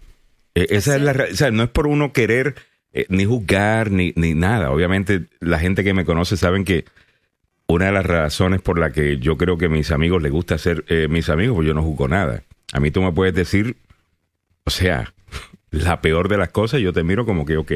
[0.55, 2.55] Eh, esa es la o sea, no es por uno querer
[2.93, 4.71] eh, ni juzgar ni, ni nada.
[4.71, 6.87] Obviamente, la gente que me conoce saben que
[7.69, 10.59] una de las razones por la que yo creo que a mis amigos les gusta
[10.59, 12.43] ser eh, mis amigos, pues yo no juzgo nada.
[12.73, 13.77] A mí tú me puedes decir,
[14.65, 15.13] o sea,
[15.71, 17.73] la peor de las cosas, yo te miro como que, ok.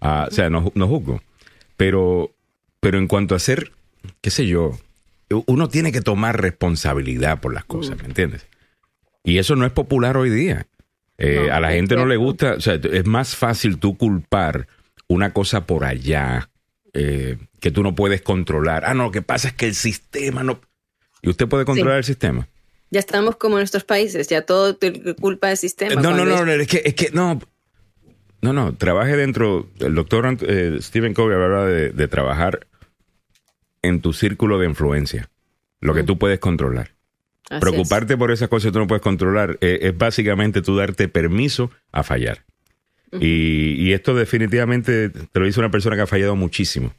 [0.00, 1.22] Ah, o sea, no, no juzgo.
[1.76, 2.30] Pero,
[2.80, 3.72] pero en cuanto a ser,
[4.20, 4.78] qué sé yo,
[5.46, 8.46] uno tiene que tomar responsabilidad por las cosas, ¿me entiendes?
[9.24, 10.66] Y eso no es popular hoy día.
[11.18, 14.68] Eh, No, a la gente no le gusta, o sea, es más fácil tú culpar
[15.08, 16.50] una cosa por allá
[16.96, 18.84] eh, que tú no puedes controlar.
[18.84, 20.60] Ah, no, lo que pasa es que el sistema no...
[21.22, 22.48] ¿Y usted puede controlar el sistema?
[22.90, 24.78] Ya estamos como en nuestros países, ya todo
[25.20, 25.92] culpa del sistema.
[25.92, 27.40] Eh, No, no, no, es- no, es que, es que no.
[28.42, 29.68] No, no, trabaje dentro.
[29.80, 32.66] El doctor eh, Stephen Covey hablaba de, de trabajar
[33.82, 35.28] en tu círculo de influencia,
[35.80, 36.06] lo que Mm.
[36.06, 36.92] tú puedes controlar.
[37.50, 41.08] así Preocuparte por esas cosas que tú no puedes controlar eh, es básicamente tú darte
[41.08, 42.44] permiso a fallar.
[43.12, 46.92] Y, y esto definitivamente te lo dice una persona que ha fallado muchísimo.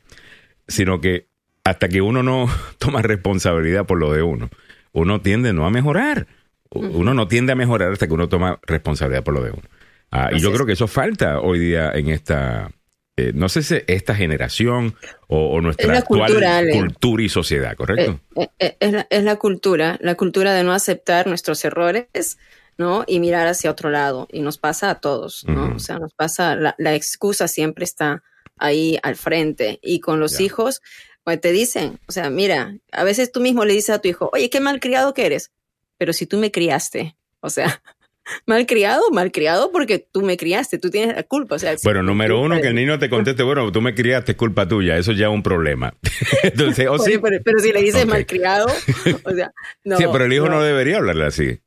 [0.67, 1.28] Sino que
[1.63, 4.50] hasta que uno no toma responsabilidad por lo de uno,
[4.93, 6.28] uno tiende no a mejorar.
[6.70, 9.63] Uno no tiende a mejorar hasta que uno toma responsabilidad por lo de uno.
[10.12, 12.72] Ah, y yo creo que eso falta hoy día en esta,
[13.15, 14.96] eh, no sé si esta generación
[15.28, 16.32] o, o nuestra la actual
[16.72, 18.20] cultura, y sociedad, ¿correcto?
[18.36, 22.38] Eh, eh, es, la, es la cultura, la cultura de no aceptar nuestros errores,
[22.78, 23.04] ¿no?
[23.08, 24.28] Y mirar hacia otro lado.
[24.32, 25.76] Y nos pasa a todos, ¿no?
[25.76, 28.24] O sea, nos pasa, la, la excusa siempre está
[28.58, 29.80] ahí al frente.
[29.82, 30.82] Y con los hijos,
[31.24, 34.30] pues te dicen, o sea, mira, a veces tú mismo le dices a tu hijo,
[34.34, 35.52] oye, qué mal criado que eres.
[35.98, 37.82] Pero si tú me criaste, o sea,
[38.46, 41.56] malcriado, malcriado porque tú me criaste, tú tienes la culpa.
[41.56, 44.38] O sea, bueno, número uno, que el niño te conteste, bueno, tú me criaste, es
[44.38, 45.96] culpa tuya, eso ya es un problema.
[46.44, 48.68] Entonces, o sí, pero, si le dices malcriado,
[49.24, 49.52] o sea,
[49.84, 49.98] no.
[49.98, 51.60] Sí, pero el hijo no, debería hablarle así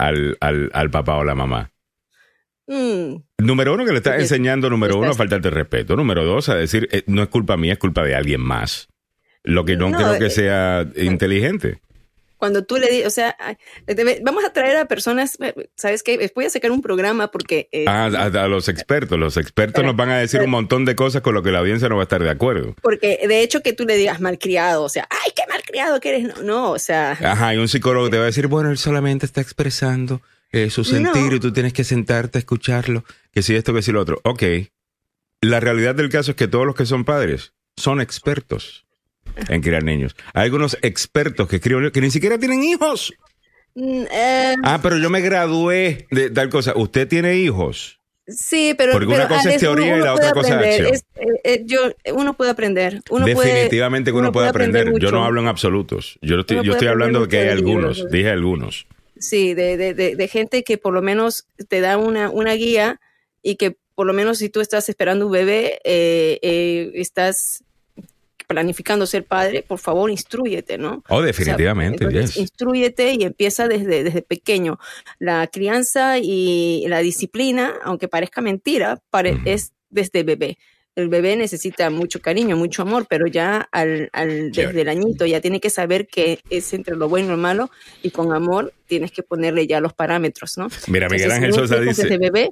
[0.00, 1.72] al, al, al papá o la mamá.
[2.66, 3.16] Mm.
[3.38, 5.96] Número uno, que le estás enseñando, número uno, a faltarte respeto.
[5.96, 8.88] Número dos, a decir, eh, no es culpa mía, es culpa de alguien más.
[9.42, 11.80] Lo que no, creo que eh, sea inteligente
[12.40, 13.36] cuando tú le dices, o sea,
[14.22, 15.38] vamos a traer a personas,
[15.76, 16.32] ¿sabes qué?
[16.34, 17.68] Voy a sacar un programa porque...
[17.70, 21.20] Eh, ah, a, los expertos, los expertos nos van a decir un montón de cosas
[21.20, 22.74] con lo que la audiencia no va a estar de acuerdo.
[22.80, 26.24] Porque de hecho que tú le digas malcriado, o sea, ay, qué malcriado que eres,
[26.24, 27.12] no, no o sea...
[27.12, 30.82] Ajá, y un psicólogo te va a decir, bueno, él solamente está expresando eh, su
[30.82, 34.18] sentir y tú tienes que sentarte a escucharlo, que si esto, que si lo otro.
[34.24, 34.42] Ok,
[35.42, 38.86] la realidad del caso es que todos los que son padres son expertos
[39.48, 40.16] en criar niños.
[40.34, 43.12] Hay algunos expertos que escriben que ni siquiera tienen hijos.
[43.74, 46.72] Mm, eh, ah, pero yo me gradué de tal cosa.
[46.76, 48.00] ¿Usted tiene hijos?
[48.26, 48.92] Sí, pero.
[48.92, 50.94] Porque una cosa es teoría y la otra cosa es acción.
[51.16, 53.02] Eh, eh, yo, uno puede aprender.
[53.24, 54.92] Definitivamente que uno, puede, aprender.
[54.98, 56.18] yo no hablo en absolutos.
[56.22, 58.08] Yo, estoy, yo estoy hablando de que hay algunos.
[58.10, 58.86] Dije algunos.
[59.18, 63.00] Sí, de, de, de, gente que por lo menos te da una, una guía
[63.42, 65.78] y que por lo menos si tú estás esperando un bebé,
[66.94, 67.64] estás
[68.50, 71.04] planificando ser padre, por favor, instruyete, ¿no?
[71.08, 74.80] Oh, definitivamente, Instruyete y empieza desde, desde pequeño.
[75.20, 79.00] La crianza y la disciplina, aunque parezca mentira,
[79.44, 80.58] es desde bebé
[81.00, 84.10] el bebé necesita mucho cariño, mucho amor, pero ya al,
[84.52, 87.70] desde el añito ya tiene que saber que es entre lo bueno y lo malo
[88.02, 90.68] y con amor tienes que ponerle ya los parámetros, ¿no?
[90.88, 92.18] Mira, Miguel Ángel Sosa dice...
[92.18, 92.50] Bebé,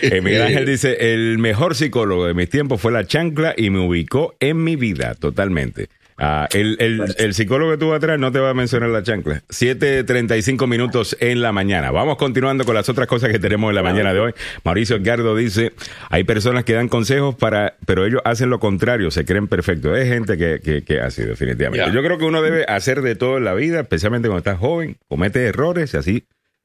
[0.00, 3.80] eh, Miguel Ángel dice, el mejor psicólogo de mis tiempos fue la chancla y me
[3.80, 5.88] ubicó en mi vida totalmente.
[6.16, 6.76] Ah, el,
[7.18, 9.42] el, psicólogo que tuvo atrás no te va a mencionar la chancla.
[9.48, 11.90] 7.35 minutos en la mañana.
[11.90, 14.34] Vamos continuando con las otras cosas que tenemos en la mañana de hoy.
[14.62, 15.72] Mauricio Edgardo dice,
[16.10, 19.98] hay personas que dan consejos para, pero ellos hacen lo contrario, se creen perfectos.
[19.98, 21.92] Es gente que, que, que hace definitivamente.
[21.92, 24.96] Yo creo que uno debe hacer de todo en la vida, especialmente cuando estás joven,
[25.08, 26.24] comete errores y así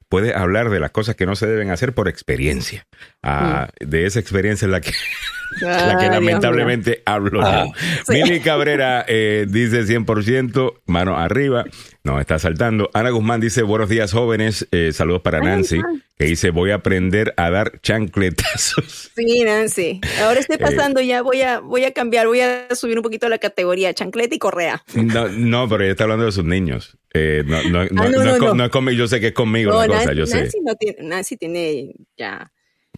[0.10, 2.86] puede hablar de las cosas que no se deben hacer por experiencia.
[3.24, 4.92] Ah, de esa experiencia es la que,
[5.62, 7.68] la que lamentablemente hablo ah.
[8.08, 11.66] Mili Cabrera eh, dice 100%, mano arriba,
[12.04, 12.90] nos está saltando.
[12.94, 15.82] Ana Guzmán dice, buenos días jóvenes, eh, saludos para Nancy,
[16.18, 19.12] que dice, voy a aprender a dar chancletazos.
[19.20, 20.00] Sí, Nancy.
[20.22, 23.28] Ahora estoy eh, pasando ya, voy a, voy a cambiar, voy a subir un poquito
[23.28, 24.82] la categoría, chancleta y correa.
[24.94, 26.98] No, no pero ella está hablando de sus niños.
[27.14, 28.10] Eh, no, no, no, ah,
[28.56, 30.50] no, es conmigo, yo sé que es conmigo la cosa, yo sé.
[30.64, 32.50] No tiene, Nancy tiene ya...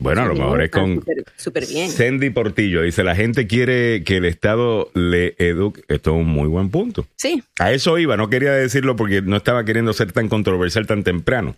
[0.02, 1.04] Bueno, a lo mejor es con
[1.36, 1.92] super, bien.
[1.92, 5.84] Sandy Portillo dice, la gente quiere que el Estado le eduque.
[5.90, 7.06] Esto es un muy buen punto.
[7.18, 7.44] Sí.
[7.60, 11.56] A eso iba, no quería decirlo porque no estaba queriendo ser tan controversial tan temprano.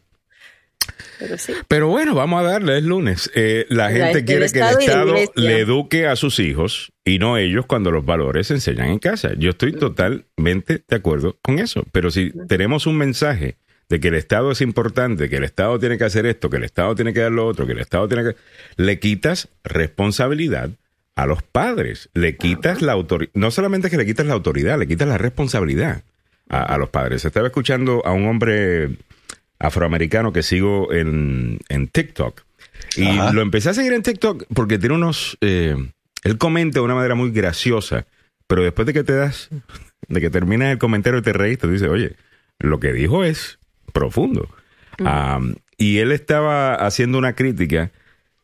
[1.20, 1.54] Pero, sí.
[1.70, 3.32] Pero bueno, vamos a darle, es lunes.
[3.34, 7.66] Eh, la gente quiere que el Estado le eduque a sus hijos y no ellos
[7.66, 9.32] cuando los valores se enseñan en casa.
[9.38, 11.86] Yo estoy totalmente de acuerdo con eso.
[11.94, 13.56] Pero si tenemos un mensaje
[13.90, 16.64] de que el Estado es importante, que el Estado tiene que hacer esto, que el
[16.64, 18.36] Estado tiene que dar lo otro, que el Estado tiene que...
[18.78, 20.72] Le quitas responsabilidad
[21.16, 24.88] a los padres, le quitas la autoridad, no solamente que le quitas la autoridad, le
[24.88, 26.04] quitas la responsabilidad
[26.50, 27.24] a, los padres.
[27.26, 28.98] Estaba escuchando a un hombre
[29.60, 32.42] afroamericano que sigo en, en TikTok
[32.96, 35.38] y lo empecé a seguir en TikTok porque tiene unos...
[35.42, 35.76] Eh,
[36.24, 38.06] él comenta de una manera muy graciosa,
[38.48, 39.50] pero después de que te das,
[40.08, 42.16] de que terminas el comentario y te reís, te dice, oye,
[42.60, 43.60] lo que dijo es
[43.94, 44.50] profundo.
[45.78, 47.92] y él estaba haciendo una crítica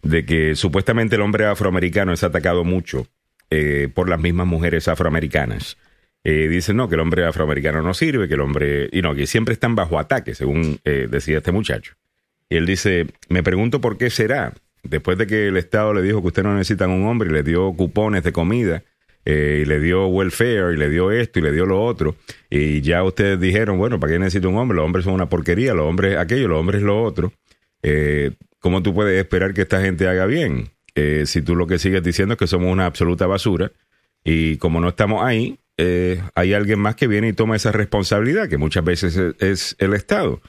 [0.02, 3.08] de que supuestamente el hombre afroamericano es atacado mucho
[3.50, 5.78] eh, por las mismas mujeres afroamericanas.
[6.24, 9.26] Eh, dicen, no, que el hombre afroamericano no sirve, que el hombre, y no, que
[9.26, 11.96] siempre están bajo ataque, según eh, decía este muchacho.
[12.50, 16.22] Y él dice, me pregunto por qué será, después de que el Estado le dijo
[16.22, 18.84] que usted no necesitan un hombre y le dio cupones de comida,
[19.25, 22.15] eh, y le dio welfare y le dio esto y le dio lo otro.
[22.49, 24.77] Y ya ustedes dijeron, bueno, ¿para qué necesita un hombre?
[24.77, 27.34] Los hombres son una porquería, los hombres aquello, los hombres lo otro.
[27.84, 30.69] Eh, ¿Cómo tú puedes esperar que esta gente haga bien?
[30.95, 33.71] Eh, si tú lo que sigues diciendo es que somos una absoluta basura
[34.23, 35.60] y como no estamos ahí,
[36.36, 40.41] hay alguien más que viene y toma esa responsabilidad, que muchas veces es, el Estado.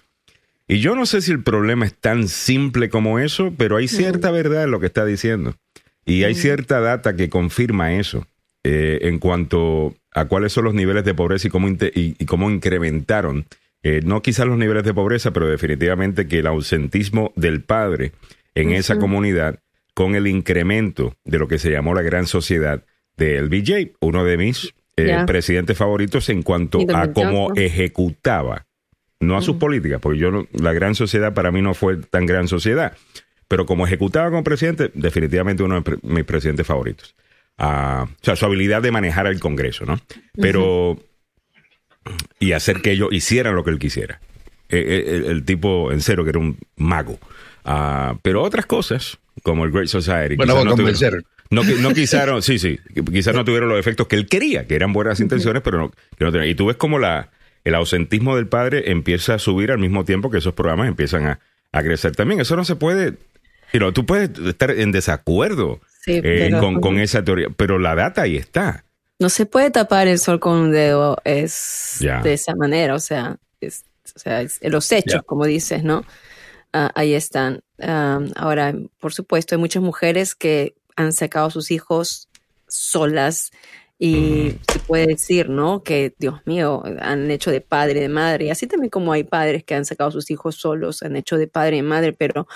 [0.67, 4.33] Y yo no sé si el problema es tan simple como eso, pero hay cierta
[4.33, 5.55] verdad en lo que está diciendo.
[6.05, 8.27] Y hay cierta data que confirma eso.
[8.63, 13.47] Eh, en cuanto a cuáles son los niveles de pobreza y cómo, y, cómo incrementaron,
[13.83, 18.13] eh, no quizás los niveles de pobreza, pero definitivamente que el ausentismo del padre
[18.55, 19.61] en esa comunidad
[19.95, 22.85] con el incremento de lo que se llamó la gran sociedad
[23.17, 28.67] del BJ, uno de mis eh, presidentes favoritos en cuanto a cómo ejecutaba
[29.21, 32.49] no a sus políticas, porque yo la gran sociedad para mí no fue tan gran
[32.49, 32.97] sociedad,
[33.49, 37.15] pero como ejecutaba como presidente, definitivamente uno de mis presidentes favoritos.
[37.61, 40.01] O sea, su habilidad de manejar el Congreso, ¿no?
[40.41, 40.99] Pero,
[42.39, 44.21] y hacer que ellos hicieran lo que él quisiera.
[44.69, 47.19] E, e, el, tipo, en cero, que era un mago.
[47.65, 50.37] Ah, pero otras cosas, como el Great Society.
[50.37, 51.23] Bueno, no, convencer.
[51.51, 52.79] No, no quisieron, sí, sí,
[53.13, 56.25] quizás no tuvieron los efectos que él quería, que eran buenas intenciones, pero no, que
[56.25, 56.49] no tenían.
[56.49, 57.31] Y tú ves como la,
[57.65, 61.41] el ausentismo del padre empieza a subir al mismo tiempo que esos programas empiezan a,
[61.83, 62.41] crecer también.
[62.41, 63.15] Eso no se puede,
[63.73, 68.85] pero tú puedes estar en desacuerdo eh, con, esa teoría, pero la data ahí está.
[69.19, 73.37] No se puede tapar el sol con un dedo es de esa manera, o sea,
[73.61, 73.85] es,
[74.17, 76.05] o sea los hechos, como dices, ¿no?
[76.73, 77.63] Ah, ahí están.
[78.37, 82.29] ahora, por supuesto, hay muchas mujeres que han sacado a sus hijos
[82.69, 83.51] solas
[84.03, 85.83] y se puede decir, ¿no?
[85.83, 88.47] Que, Dios mío, han hecho de padre y de madre.
[88.47, 91.37] Y así también como hay padres que han sacado a sus hijos solos, han hecho
[91.37, 92.49] de padre y madre, pero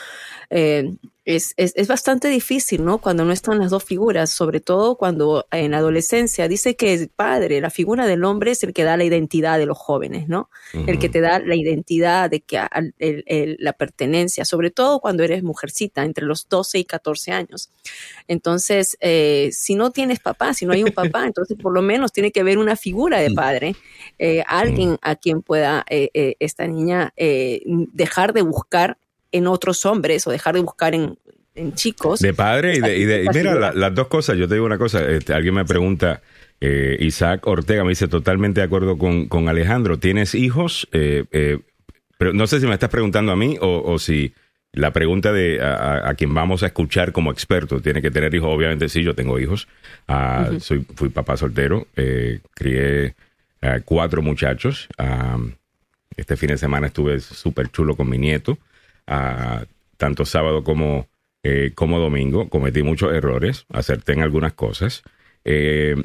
[0.49, 2.99] eh, es, es, es, bastante difícil, ¿no?
[2.99, 7.09] Cuando no están las dos figuras, sobre todo cuando en la adolescencia dice que el
[7.09, 10.51] padre, la figura del hombre es el que da la identidad de los jóvenes, ¿no?
[10.87, 12.61] El que te da la identidad de que
[12.99, 17.71] el, la pertenencia, sobre todo cuando eres mujercita, entre los 12 y 14 años.
[18.29, 22.13] Entonces, eh, si no tienes papá, si no hay un papá, entonces por lo menos
[22.13, 23.77] tiene que haber una figura de padre,
[24.19, 28.99] eh, alguien a quien pueda eh, esta niña dejar de buscar
[29.35, 31.19] en otros hombres o dejar de buscar en,
[31.75, 32.21] chicos.
[32.21, 33.29] De padre y de...
[33.35, 36.23] mira, las dos cosas, yo te digo una cosa, este, alguien me pregunta,
[36.61, 40.89] eh, Isaac Ortega me dice totalmente de acuerdo con, Alejandro, ¿tienes hijos?
[40.93, 41.59] Eh, eh,
[42.17, 44.35] pero no sé si me estás preguntando a mí o, si
[44.73, 48.49] la pregunta de a, quien vamos a escuchar como experto tiene que tener hijos.
[48.53, 49.67] Obviamente sí, yo tengo hijos.
[50.07, 51.89] Ah, soy, fui papá soltero,
[52.55, 53.15] crié
[53.85, 54.89] cuatro muchachos.
[54.97, 55.39] Ah,
[56.17, 58.59] este fin de semana estuve súper chulo con mi nieto
[59.07, 61.09] tanto sábado como,
[61.43, 62.49] eh, como domingo.
[62.49, 65.03] Cometí muchos errores, acerté en algunas cosas.
[65.45, 65.97] Eh,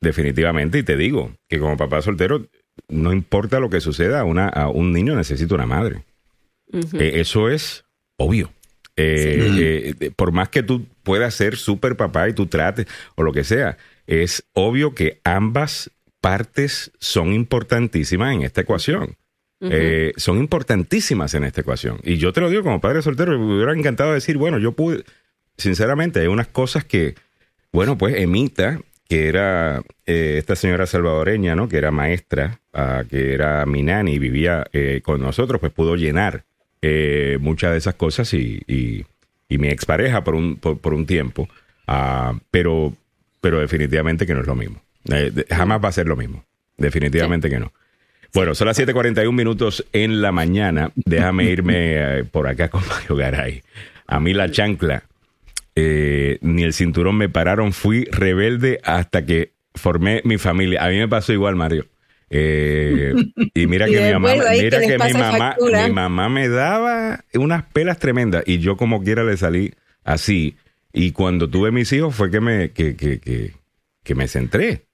[0.00, 2.46] definitivamente, y te digo que como papá soltero,
[2.88, 6.04] no importa lo que suceda, una, a un niño necesita una madre.
[6.72, 7.84] Eh, eso es
[8.16, 8.52] obvio.
[10.16, 13.78] por más que tú puedas ser súper papá y tú trates o lo que sea,
[14.06, 19.16] es obvio que ambas partes son importantísimas en esta ecuación.
[19.60, 21.98] Eh, son importantísimas en esta ecuación.
[22.04, 25.04] Y yo te lo digo como padre soltero, me hubiera encantado decir, bueno, yo pude,
[25.56, 27.16] sinceramente, hay unas cosas que,
[27.72, 31.68] bueno, pues Emita, que era eh, esta señora salvadoreña, ¿no?
[31.68, 35.96] Que era maestra, ah, que era mi nani y vivía eh, con nosotros, pues pudo
[35.96, 36.44] llenar
[37.40, 39.04] muchas de esas cosas y, y,
[39.58, 41.48] mi expareja por un, por, un tiempo.
[41.88, 42.92] Ah, pero,
[43.40, 44.80] pero definitivamente que no es lo mismo.
[45.50, 46.44] jamás va a ser lo mismo.
[46.76, 47.72] Definitivamente que no.
[48.34, 50.92] Bueno, son las 7:41 minutos en la mañana.
[50.94, 53.62] Déjame irme eh, por acá con Mario Garay.
[54.06, 55.04] A mí la chancla,
[55.74, 57.72] eh, ni el cinturón me pararon.
[57.72, 60.84] Fui rebelde hasta que formé mi familia.
[60.84, 61.86] A mí me pasó igual, Mario.
[62.30, 63.14] Eh,
[63.54, 67.98] y mira que, mi mamá, mira que mi mamá, mi mamá me daba unas pelas
[67.98, 69.72] tremendas y yo como quiera le salí
[70.04, 70.56] así.
[70.92, 73.52] Y cuando tuve mis hijos fue que me, que, que, que,
[74.02, 74.84] que me centré.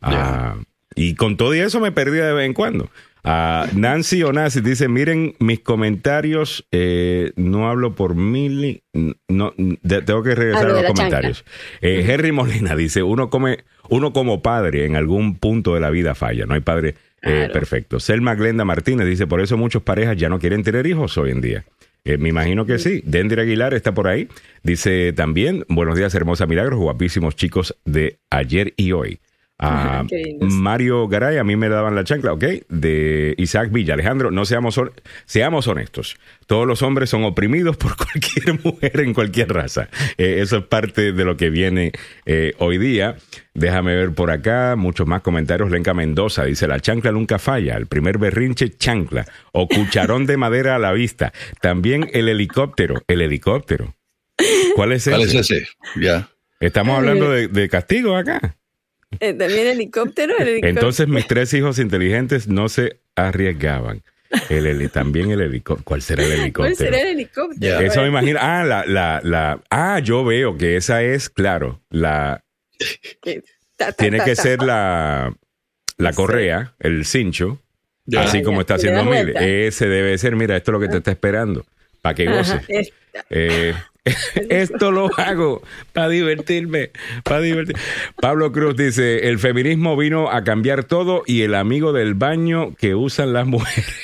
[0.00, 0.56] Ah,
[0.94, 2.90] y con todo eso me perdí de vez en cuando.
[3.24, 8.82] Uh, Nancy Onassi dice, miren mis comentarios, eh, no hablo por mil,
[9.28, 11.44] no, tengo que regresar a los comentarios.
[11.80, 16.14] Eh, Henry Molina dice, uno come, uno como padre en algún punto de la vida
[16.14, 17.98] falla, no hay padre eh, perfecto.
[17.98, 21.40] Selma Glenda Martínez dice, por eso muchas parejas ya no quieren tener hijos hoy en
[21.40, 21.64] día.
[22.04, 23.00] me imagino que sí.
[23.06, 24.28] Dendry Aguilar está por ahí.
[24.62, 29.18] Dice también, buenos días, hermosa milagros, guapísimos chicos de ayer y hoy.
[29.60, 30.04] A
[30.40, 32.44] Mario Garay, a mí me daban la chancla, ¿ok?
[32.68, 33.94] De Isaac Villa.
[33.94, 34.80] Alejandro, no seamos,
[35.26, 36.16] seamos honestos.
[36.46, 39.88] Todos los hombres son oprimidos por cualquier mujer en cualquier raza.
[40.18, 41.92] Eh, eso es parte de lo que viene
[42.26, 43.16] eh, hoy día.
[43.54, 45.70] Déjame ver por acá muchos más comentarios.
[45.70, 47.76] Lenca Mendoza dice, la chancla nunca falla.
[47.76, 49.24] El primer berrinche, chancla.
[49.52, 51.32] O cucharón de madera a la vista.
[51.60, 53.02] También el helicóptero.
[53.06, 53.94] El helicóptero.
[54.74, 55.10] ¿Cuál es ese?
[55.12, 55.68] ¿Cuál es ese?
[55.94, 56.28] Ya.
[56.58, 58.56] Estamos hablando de, de castigo acá.
[59.20, 60.68] Eh, ¿También helicóptero, helicóptero?
[60.68, 64.02] Entonces mis tres hijos inteligentes no se arriesgaban.
[64.48, 65.84] El, también el helicóptero.
[65.84, 66.74] ¿Cuál será el helicóptero?
[66.74, 67.80] ¿Cuál será el helicóptero?
[67.80, 68.38] Eso me imagino.
[68.42, 72.42] Ah, la, la, la, ah, yo veo que esa es, claro, la.
[73.96, 75.32] tiene que ser la,
[75.98, 77.60] la correa, el cincho,
[78.16, 79.36] así como está haciendo Mil.
[79.36, 81.64] Ese debe ser, mira, esto es lo que te está esperando,
[82.02, 82.60] para que goce.
[83.30, 83.74] Eh,
[84.50, 86.90] Esto lo hago para divertirme,
[87.42, 87.76] divertir.
[88.20, 92.94] Pablo Cruz dice, el feminismo vino a cambiar todo y el amigo del baño que
[92.94, 93.94] usan las mujeres.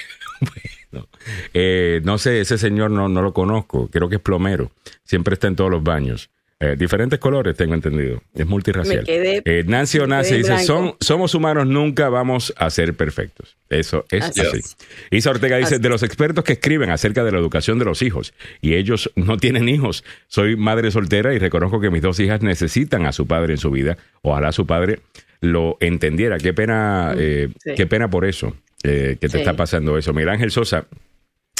[0.91, 1.07] no.
[1.53, 3.89] Eh, no sé, ese señor no, no lo conozco.
[3.89, 4.71] Creo que es plomero.
[5.05, 6.31] Siempre está en todos los baños.
[6.63, 8.23] Eh, diferentes colores, tengo entendido.
[8.35, 9.05] Es multirracial.
[9.09, 13.57] Eh, Nancy Onassi dice, Son, somos humanos, nunca vamos a ser perfectos.
[13.71, 14.61] Eso es así.
[15.11, 18.35] Isa Ortega dice, de los expertos que escriben acerca de la educación de los hijos,
[18.61, 20.05] y ellos no tienen hijos.
[20.27, 23.71] Soy madre soltera y reconozco que mis dos hijas necesitan a su padre en su
[23.71, 23.97] vida.
[24.21, 25.01] Ojalá su padre
[25.41, 26.37] lo entendiera.
[26.37, 30.13] Qué pena, mm, eh, qué pena por eso, que te está pasando eso.
[30.13, 30.87] Miguel Ángel Sosa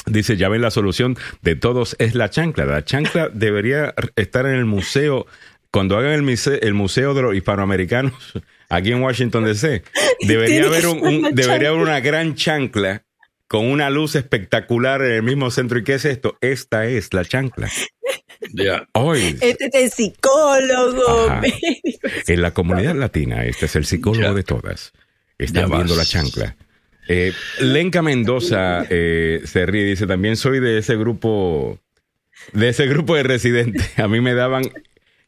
[0.05, 2.65] Dice, ya ven, la solución de todos es la chancla.
[2.65, 5.27] La chancla debería estar en el museo,
[5.71, 8.33] cuando hagan el museo, el museo de los hispanoamericanos,
[8.69, 9.83] aquí en Washington DC,
[10.27, 13.03] debería haber, un, debería haber una gran chancla
[13.47, 15.77] con una luz espectacular en el mismo centro.
[15.77, 16.37] ¿Y qué es esto?
[16.41, 17.69] Esta es la chancla.
[18.93, 19.37] Hoy.
[19.41, 21.41] Este es el psicólogo.
[22.27, 24.93] En la comunidad latina, este es el psicólogo de todas.
[25.37, 26.55] Están viendo la chancla.
[27.13, 31.77] Eh, Lenca Mendoza eh, se ríe y dice, también soy de ese grupo,
[32.53, 33.99] de ese grupo de residentes.
[33.99, 34.63] A mí me daban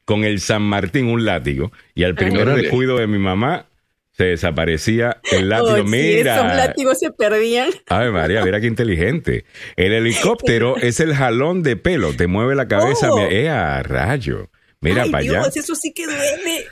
[0.06, 3.66] con el San Martín un látigo y al primer descuido de mi mamá
[4.14, 5.82] se desaparecía el látigo.
[5.82, 6.36] Oh, mira.
[6.36, 7.70] esos látigos se perdían.
[7.90, 9.44] Ay, María, mira qué inteligente.
[9.76, 13.12] El helicóptero es el jalón de pelo, te mueve la cabeza.
[13.12, 13.28] Oh.
[13.30, 14.50] Eh, a rayo.
[14.80, 15.42] Mira para allá.
[15.54, 16.66] Eso sí que duele.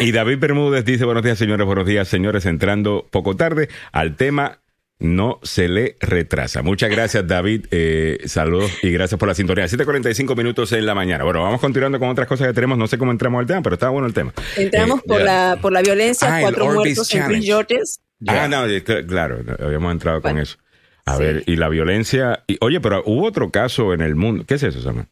[0.00, 4.60] Y David Bermúdez dice, buenos días señores, buenos días señores, entrando poco tarde al tema
[5.00, 6.62] no se le retrasa.
[6.62, 7.66] Muchas gracias, David.
[7.70, 9.66] Eh, saludos y gracias por la sintonía.
[9.66, 11.24] 7.45 minutos en la mañana.
[11.24, 12.78] Bueno, vamos continuando con otras cosas que tenemos.
[12.78, 14.32] No sé cómo entramos al tema, pero está bueno el tema.
[14.56, 18.00] Entramos por, la, por la violencia, ah, cuatro muertos en Prince George's.
[18.26, 18.64] Ah, no,
[19.06, 20.56] claro, habíamos entrado con eso.
[21.04, 22.42] A ver, y la violencia.
[22.48, 24.44] Y, oye, pero hubo otro caso en el mundo.
[24.46, 25.06] ¿Qué es eso, Samuel?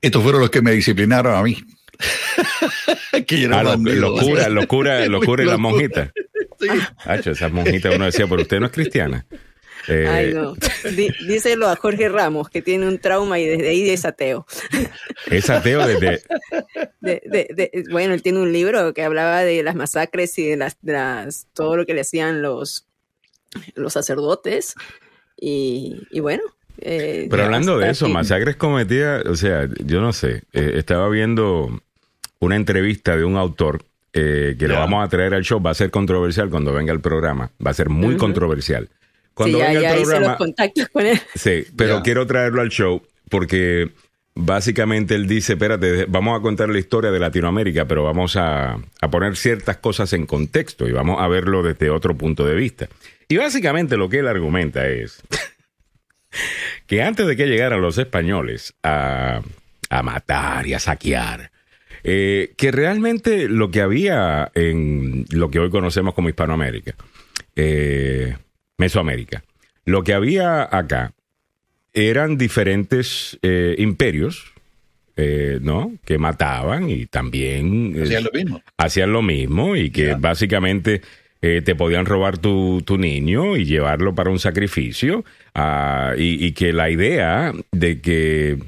[0.00, 1.58] Estos fueron los que me disciplinaron a mí.
[3.26, 6.12] que ah, locura, locura, locura y la monjita.
[6.60, 7.30] Sí.
[7.30, 9.26] esa monjita uno decía, pero usted no es cristiana.
[9.86, 10.54] Eh, Ay, no.
[11.26, 14.46] díselo a Jorge Ramos, que tiene un trauma y desde ahí es ateo.
[15.26, 16.22] Es ateo desde...
[17.90, 21.84] bueno, él tiene un libro que hablaba de las masacres y de las, todo lo
[21.84, 22.86] que le hacían los,
[23.74, 24.74] los sacerdotes.
[25.36, 26.42] Y, bueno,
[26.78, 31.80] eh, Pero hablando de eso, masacres cometidas, o sea, yo no sé, eh, estaba viendo
[32.40, 35.60] una entrevista de un autor eh, que lo vamos a traer al show.
[35.60, 37.50] Va a ser controversial cuando venga el programa.
[37.64, 38.88] Va a ser muy controversial.
[39.34, 40.36] Cuando sí, venga el programa.
[40.36, 41.20] con él.
[41.34, 43.90] Sí, pero quiero traerlo al show porque
[44.34, 49.10] básicamente él dice: Espérate, vamos a contar la historia de Latinoamérica, pero vamos a, a
[49.10, 52.88] poner ciertas cosas en contexto y vamos a verlo desde otro punto de vista.
[53.28, 55.22] Y básicamente lo que él argumenta es
[56.86, 59.42] que antes de que llegaran los españoles a,
[59.90, 61.50] a matar y a saquear
[62.06, 66.94] eh, que realmente lo que había en lo que hoy conocemos como Hispanoamérica,
[67.56, 68.36] eh,
[68.76, 69.42] Mesoamérica,
[69.86, 71.14] lo que había acá
[71.94, 74.52] eran diferentes eh, imperios,
[75.60, 75.94] ¿no?
[76.04, 78.62] Que mataban y también hacían lo mismo.
[78.76, 81.02] Hacían lo mismo y que básicamente
[81.64, 85.24] te podían robar tu, tu, niño y llevarlo para un sacrificio.
[85.54, 88.58] Ah, y, que la idea de que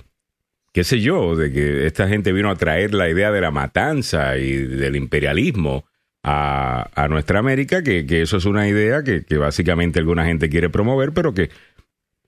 [0.72, 4.36] qué sé yo, de que esta gente vino a traer la idea de la matanza
[4.36, 5.86] y del imperialismo
[6.22, 11.32] a, nuestra América, que, eso es una idea que, básicamente alguna gente quiere promover, pero
[11.32, 11.50] que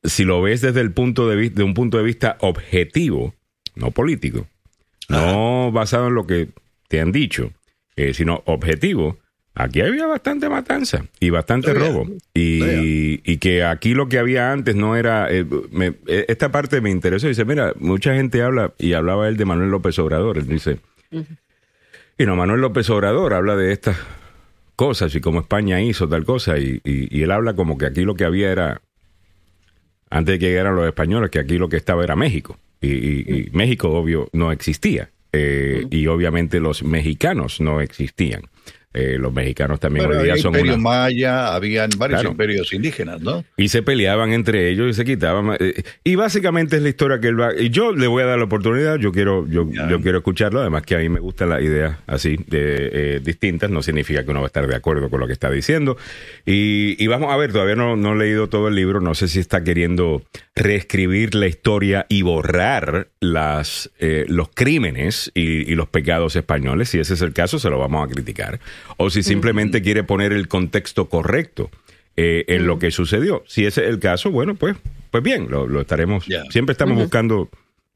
[0.02, 3.34] si lo ves desde el punto de vista, de un punto de vista objetivo,
[3.74, 4.46] no político,
[5.08, 6.48] no basado en lo que
[6.88, 7.52] te han dicho,
[7.96, 9.18] eh, sino objetivo,
[9.58, 12.06] aquí había bastante matanza y bastante robo.
[12.32, 15.30] Y, que aquí lo que había antes no era...
[15.30, 15.44] Eh,
[16.06, 17.28] eh, esta parte me interesó.
[17.28, 20.38] Dice, mira, mucha gente habla, y hablaba él de Manuel López Obrador.
[20.38, 20.78] Él dice,
[22.16, 23.96] y no, Manuel López Obrador habla de estas
[24.76, 26.56] cosas y como España hizo tal cosa.
[26.58, 28.80] Y, él habla como que aquí lo que había era,
[30.08, 32.58] antes de que llegaran los españoles, que aquí lo que estaba era México.
[32.80, 35.10] Y, México, obvio, no existía.
[35.32, 38.42] Eh, y obviamente los mexicanos no existían.
[38.98, 43.44] Eh, los mexicanos también hoy día son imperio maya, habían varios imperios indígenas, ¿no?
[43.56, 45.56] Y se peleaban entre ellos y se quitaban.
[45.60, 47.54] Eh, y básicamente es la historia que él va.
[47.56, 50.82] Y yo le voy a dar la oportunidad, yo quiero, yo, yo quiero escucharlo, además
[50.82, 54.40] que a mí me gustan las ideas así, de, eh, distintas, no significa que uno
[54.40, 55.96] va a estar de acuerdo con lo que está diciendo.
[56.44, 59.28] Y, y vamos a ver, todavía no, no he leído todo el libro, no sé
[59.28, 60.22] si está queriendo
[60.58, 66.90] reescribir la historia y borrar las, los crímenes y, y los pecados españoles.
[66.90, 68.60] Si ese es el caso, se lo vamos a criticar
[68.96, 71.70] o si simplemente quiere poner el contexto correcto
[72.16, 73.44] eh, en lo que sucedió.
[73.46, 74.76] Si ese es el caso, bueno, pues,
[75.10, 76.26] pues bien, lo, estaremos.
[76.50, 77.48] Siempre estamos buscando,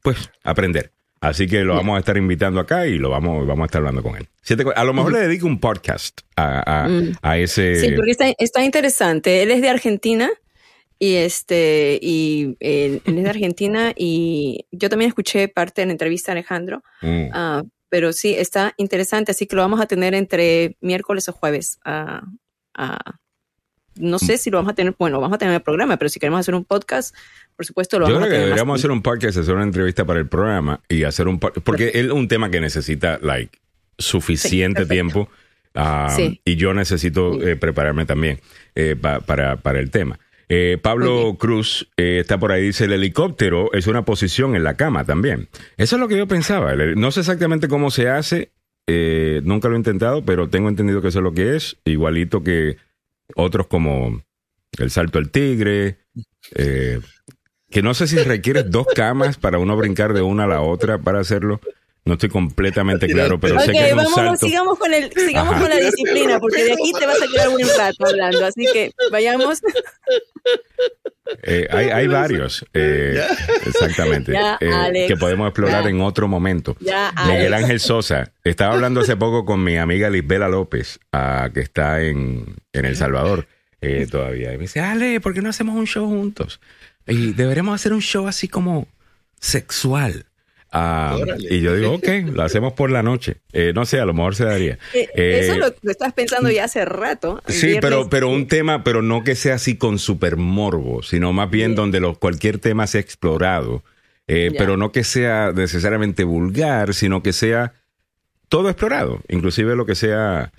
[0.03, 0.93] pues, aprender.
[1.21, 4.03] Así que lo vamos a estar invitando acá y lo vamos, vamos a estar hablando
[4.03, 4.29] con él.
[4.75, 6.89] A lo mejor le dedico un podcast a,
[7.23, 7.77] a, ese.
[7.77, 9.43] Sí, porque está, está, interesante.
[9.43, 10.31] Él es de Argentina
[11.03, 16.31] Y este, y él, es de Argentina y yo también escuché parte de la entrevista
[16.31, 16.85] a Alejandro.
[17.01, 17.27] Mm.
[17.33, 21.81] Ah, pero sí, está interesante, así que lo vamos a tener entre miércoles o jueves.
[21.85, 22.25] Uh,
[23.97, 26.21] no sé si lo vamos a tener, bueno, vamos a tener el programa, pero si
[26.21, 27.17] queremos hacer un podcast,
[27.57, 28.39] por supuesto lo vamos a tener.
[28.39, 31.91] que deberíamos hacer un podcast, hacer una entrevista para el programa y hacer un porque
[31.95, 33.59] es un tema que necesita, like,
[33.99, 35.29] suficiente tiempo.
[36.45, 38.39] Y yo necesito eh, prepararme también
[38.77, 40.21] eh, para, para el tema.
[40.49, 44.77] Eh, Pablo Cruz eh, está por ahí, dice, el helicóptero es una posición en la
[44.77, 45.49] cama también.
[45.77, 46.75] Eso es lo que yo pensaba.
[46.75, 48.51] No sé exactamente cómo se hace,
[48.87, 52.43] eh, nunca lo he intentado, pero tengo entendido que eso es lo que es, igualito
[52.43, 52.77] que
[53.35, 54.23] otros como
[54.79, 55.99] el salto al tigre,
[57.71, 60.99] que no sé si requiere dos camas para uno brincar de una a la otra
[60.99, 61.61] para hacerlo.
[62.05, 64.47] No estoy completamente claro, pero sé que es un salto.
[64.47, 67.61] Sigamos, con, el, sigamos con la disciplina, porque de aquí te vas a quedar un
[67.79, 68.45] rato hablando.
[68.45, 69.61] Así que vayamos.
[71.45, 73.25] Eh, hay, hay, varios, eh,
[73.65, 76.77] exactamente, eh, que podemos explorar en otro momento.
[77.27, 82.03] Miguel Ángel Sosa, estaba hablando hace poco con mi amiga Lisbela López, uh, que está
[82.03, 83.47] en, en El Salvador
[84.11, 84.53] todavía.
[84.53, 86.61] Y me dice, Ale, ¿por qué no hacemos un show juntos?
[87.07, 88.89] Y deberemos hacer un show así como
[89.41, 90.27] sexual.
[90.75, 93.37] Ah, y yo digo, ok, lo hacemos por la noche.
[93.53, 94.79] Eh, no sé, a lo mejor se daría.
[94.95, 97.43] Eh, eso lo, estás pensando ya hace rato.
[97.47, 101.51] Sí, pero, pero un tema, pero no que sea así con super morbo, sino más
[101.51, 103.83] bien donde lo, cualquier tema sea explorado.
[104.29, 107.75] Eh, pero no que sea necesariamente vulgar, sino que sea
[108.49, 110.53] todo explorado, inclusive lo que sea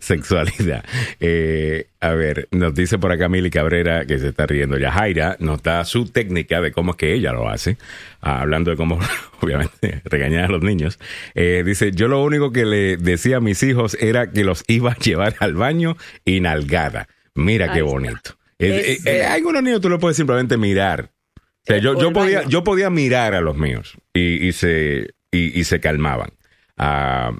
[0.00, 0.84] sexualidad.
[1.20, 4.78] Eh, a ver, nos dice por acá Mili Cabrera que se está riendo.
[4.78, 7.76] Ya Jaira nos da su técnica de cómo es que ella lo hace,
[8.20, 8.98] ah, hablando de cómo,
[9.40, 10.98] obviamente, regañar a los niños.
[11.34, 14.92] Eh, dice, yo lo único que le decía a mis hijos era que los iba
[14.92, 17.08] a llevar al baño y nalgada.
[17.34, 18.36] Mira qué bonito.
[18.58, 21.10] Eh, hay algunos niños tú lo puedes simplemente mirar.
[21.36, 25.64] O sea, yo, yo, podía, yo podía mirar a los míos y, y se, y,
[25.64, 26.30] se calmaban.
[26.76, 27.32] Ah,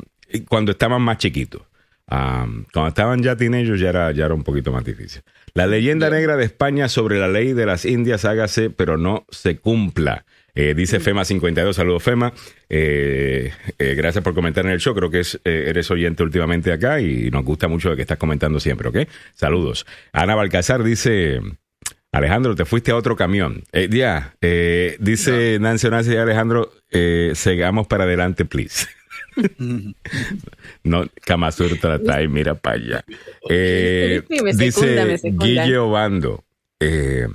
[0.49, 1.63] cuando estaban más chiquitos.
[2.07, 5.23] cuando estaban ya teenagers ya era, ya era un poquito más difícil.
[5.55, 9.59] La leyenda negra de España sobre la ley de las Indias, hágase, pero no se
[9.59, 10.25] cumpla.
[10.55, 12.33] Eh, dice FEMA 52, saludos FEMA.
[12.69, 14.95] Eh, eh, gracias por comentar en el show.
[14.95, 18.61] Creo que es, eres oyente últimamente acá y nos gusta mucho lo que estás comentando
[18.61, 19.09] siempre, ¿ok?
[19.35, 19.87] Saludos.
[20.13, 21.41] Ana Balcazar dice,
[22.13, 23.65] Alejandro, te fuiste a otro camión.
[23.91, 24.35] ya,
[24.99, 26.71] dice Nancy Nancy y Alejandro,
[27.35, 28.87] sigamos para adelante, please.
[30.85, 33.05] no, Kamasur trata y mira para allá.
[33.49, 34.23] Eh,
[34.55, 36.45] dice Guille Obando.
[36.81, 37.29] Eh,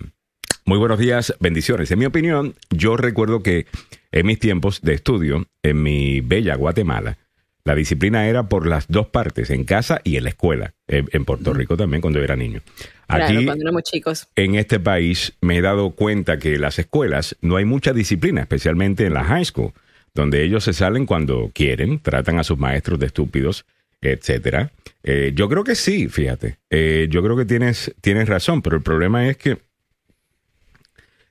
[0.65, 1.91] muy buenos días, bendiciones.
[1.91, 3.67] En mi opinión, yo recuerdo que
[4.11, 7.17] en mis tiempos de estudio, en mi bella Guatemala,
[7.63, 11.53] la disciplina era por las dos partes, en casa y en la escuela, en, Puerto
[11.53, 12.61] Rico también cuando era niño.
[13.09, 14.27] Aquí, cuando éramos chicos.
[14.35, 18.41] En este país me he dado cuenta que en las escuelas no hay mucha disciplina,
[18.41, 19.73] especialmente en la high school
[20.17, 23.65] donde ellos se salen cuando quieren, tratan a sus maestros de estúpidos,
[24.01, 24.71] etcétera.
[25.03, 26.57] Eh, yo creo que sí, fíjate.
[26.69, 29.59] Eh, yo creo que tienes, tienes razón, pero el problema es que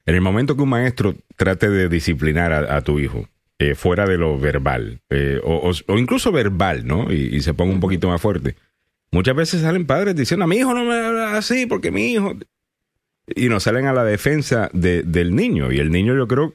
[0.06, 3.28] en el momento que un maestro trate de disciplinar a, tu hijo,
[3.58, 5.00] eh, fuera de lo verbal,
[5.42, 7.12] o, incluso verbal, ¿no?
[7.12, 8.54] Y, se ponga un poquito más fuerte.
[9.10, 12.34] Muchas veces salen padres diciendo, a mi hijo no me habla así porque mi hijo...
[13.34, 15.72] Y no salen a la defensa del niño.
[15.72, 16.52] Y el niño yo creo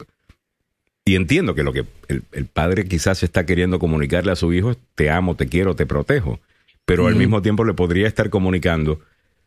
[1.05, 4.77] y entiendo que lo que el, padre quizás está queriendo comunicarle a su hijo es
[4.95, 6.39] te amo, te quiero, te protejo,
[6.85, 8.99] pero al mismo tiempo le podría estar comunicando,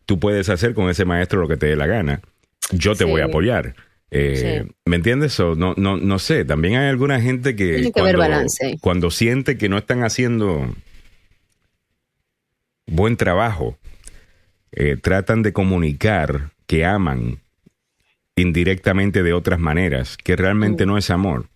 [0.06, 2.20] tú puedes hacer con ese maestro lo que te dé la gana,
[2.72, 3.74] yo te voy a apoyar.
[4.10, 5.38] Eh, ¿Me entiendes?
[5.40, 8.22] O no, no, no sé, también hay alguna gente que, cuando,
[8.80, 10.72] cuando siente que no están haciendo
[12.86, 13.76] buen trabajo,
[14.72, 17.40] eh, tratan de comunicar que aman
[18.36, 20.88] indirectamente de otras maneras, que realmente mm.
[20.88, 21.48] no es amor.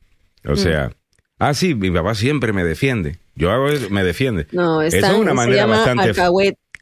[0.44, 0.56] O mm.
[0.56, 0.92] sea,
[1.38, 3.18] ah, sí, mi papá siempre me defiende.
[3.34, 4.46] Yo hago eso, me defiende.
[4.52, 6.12] No, eso es una manera bastante...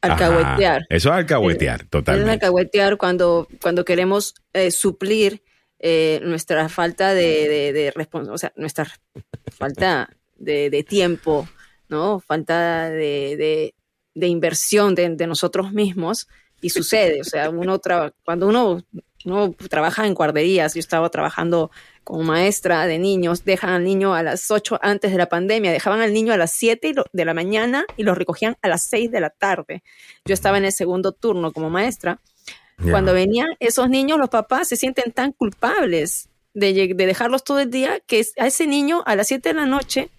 [0.02, 0.82] alcahuetear.
[0.88, 2.30] eso es alcahuetear, totalmente.
[2.30, 5.42] Es alcahuetear cuando, cuando queremos eh, suplir
[5.78, 8.86] eh, nuestra falta de, de, de o sea, nuestra
[9.50, 11.48] falta de, de, tiempo,
[11.88, 12.20] ¿no?
[12.20, 13.72] Falta de,
[14.16, 16.26] de inversión de, nosotros mismos
[16.62, 17.78] y sucede, o sea, uno
[18.24, 18.82] cuando uno
[19.26, 19.52] ¿no?
[19.52, 21.70] Trabaja en guarderías, yo estaba trabajando
[22.04, 26.00] como maestra de niños, dejan al niño a las 8 antes de la pandemia, dejaban
[26.00, 29.20] al niño a las 7 de la mañana y lo recogían a las 6 de
[29.20, 29.82] la tarde.
[30.24, 32.20] Yo estaba en el segundo turno como maestra.
[32.90, 37.70] Cuando venían esos niños, los papás se sienten tan culpables de, de dejarlos todo el
[37.70, 40.10] día que a ese niño a las 7 de la noche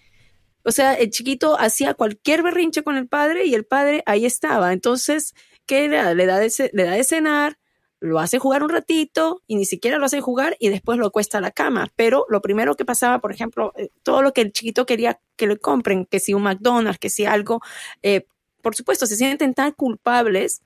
[0.68, 4.74] o sea, el chiquito hacía cualquier berrinche con el padre y el padre ahí estaba.
[4.74, 5.34] Entonces,
[5.64, 7.58] que le da de, le da de cenar,
[8.00, 11.38] lo hace jugar un ratito y ni siquiera lo hace jugar y después lo acuesta
[11.38, 11.88] a la cama.
[11.96, 15.46] Pero lo primero que pasaba, por ejemplo, eh, todo lo que el chiquito quería que
[15.46, 17.60] le compren, que si un McDonald's, que si algo,
[18.02, 18.26] eh,
[18.62, 20.62] por supuesto, se sienten tan culpables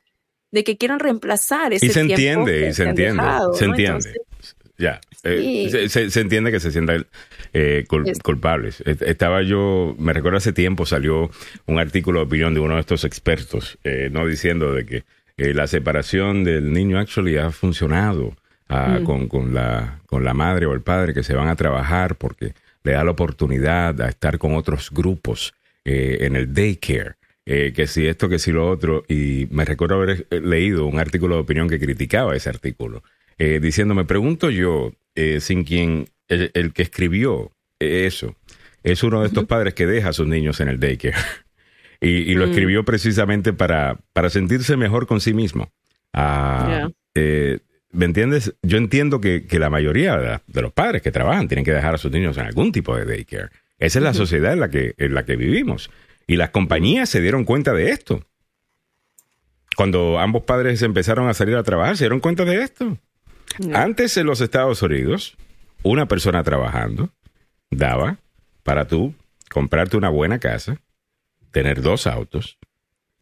[0.51, 2.13] de que quieran reemplazar ese Y se tiempo
[2.49, 3.71] entiende, y se entiende, dejado, se ¿no?
[3.73, 4.11] entiende.
[4.11, 7.07] Entonces, Ya, eh, se, se- se entiende que se sientan
[7.53, 8.83] eh, cul- Es- culpables.
[8.85, 11.31] Eh, Estaba yo, me recuerdo hace tiempo salió
[11.67, 15.05] un artículo de opinión de uno de estos expertos, eh, no diciendo de que
[15.43, 18.35] eh, la separación del niño actually ha funcionado
[18.69, 19.05] ah, Mm.
[19.05, 22.55] con, con la, con la madre o el padre que se van a trabajar porque
[22.85, 25.53] le da la oportunidad a estar con otros grupos
[25.85, 27.15] eh, en el daycare.
[27.45, 30.99] eh, que si esto, que si lo otro, y me recuerdo haber eh, leído un
[31.01, 33.03] artículo de opinión que criticaba ese artículo
[33.61, 38.37] diciendo, me pregunto yo, eh, sin quien, el, el que escribió eso,
[38.85, 41.17] es uno de estos padres que deja a sus niños en el daycare.
[42.03, 42.51] y, y lo Mm.
[42.51, 45.73] escribió precisamente para, para sentirse mejor con sí mismo.
[46.13, 48.55] Ah, eh, ¿Me entiendes?
[48.63, 51.99] Yo entiendo que, que la mayoría de, los padres que trabajan tienen que dejar a
[51.99, 53.51] sus niños en algún tipo de daycare.
[53.79, 55.91] Esa es la sociedad en la que, en la que vivimos.
[56.27, 58.25] Y las compañías se dieron cuenta de esto.
[59.77, 62.99] Cuando ambos padres empezaron a salir a trabajar, se dieron cuenta de esto.
[63.75, 65.37] Antes en los Estados Unidos,
[65.83, 67.11] una persona trabajando
[67.71, 68.19] daba
[68.63, 69.15] para tú
[69.51, 70.79] comprarte una buena casa,
[71.53, 72.59] tener dos autos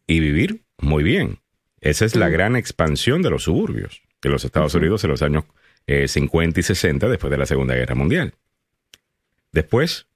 [0.06, 1.38] y vivir muy bien.
[1.80, 5.44] Esa es la gran expansión de los suburbios de los Estados Unidos en los años
[5.86, 8.34] eh, 50 y 60 después de la Segunda Guerra Mundial.
[9.52, 10.06] Después,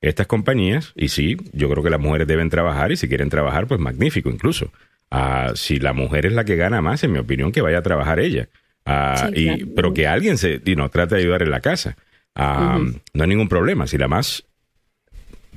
[0.00, 3.66] estas compañías, y sí, yo creo que las mujeres deben trabajar y si quieren trabajar,
[3.66, 4.72] pues magnífico incluso.
[5.10, 7.82] Ah, si la mujer es la que gana más, en mi opinión, que vaya a
[7.82, 8.48] trabajar ella.
[8.84, 9.72] Ah, Sí, y, claro.
[9.76, 11.96] Pero que alguien se, y no, trate de ayudar en la casa.
[12.34, 12.80] Ah.
[13.12, 13.86] No hay ningún problema.
[13.86, 14.44] Si la más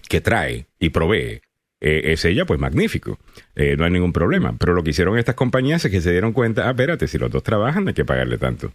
[0.08, 1.41] que trae y provee
[1.80, 3.19] eh, es ella, pues magnífico.
[3.55, 4.55] Eh, no hay ningún problema.
[4.57, 7.32] Pero lo que hicieron estas compañías es que se dieron cuenta, ah, espérate, si los
[7.32, 8.73] dos trabajan, hay que pagarle tanto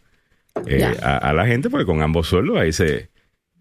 [0.66, 3.10] eh, a, a la gente, porque con ambos sueldos ahí se,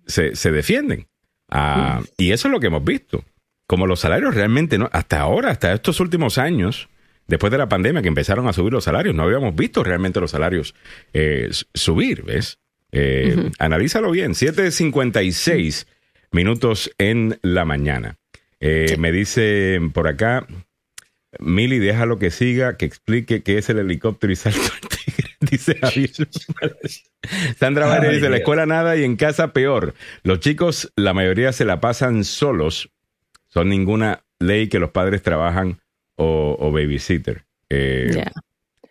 [0.05, 1.07] se, se defienden.
[1.49, 3.23] Ah, Y eso es lo que hemos visto.
[3.67, 6.89] Como los salarios realmente, no hasta ahora, hasta estos últimos años,
[7.27, 10.31] después de la pandemia que empezaron a subir los salarios, no habíamos visto realmente los
[10.31, 10.75] salarios
[11.73, 12.59] subir, ¿ves?
[12.91, 15.87] Eh, Analízalo bien, 7.56
[16.31, 18.17] minutos en la mañana.
[18.61, 20.47] Eh, Me dicen por acá,
[21.39, 25.75] Mili, déjalo que siga, que explique qué es el helicóptero y salto al tigre, dice
[25.81, 26.11] Javier.
[27.57, 29.93] Sandra Valle dice, la escuela nada y en casa peor.
[30.23, 32.89] Los chicos, la mayoría se la pasan solos.
[33.47, 35.79] Son ninguna ley que los padres trabajan
[36.15, 37.43] o, o babysitter.
[37.69, 38.23] Eh,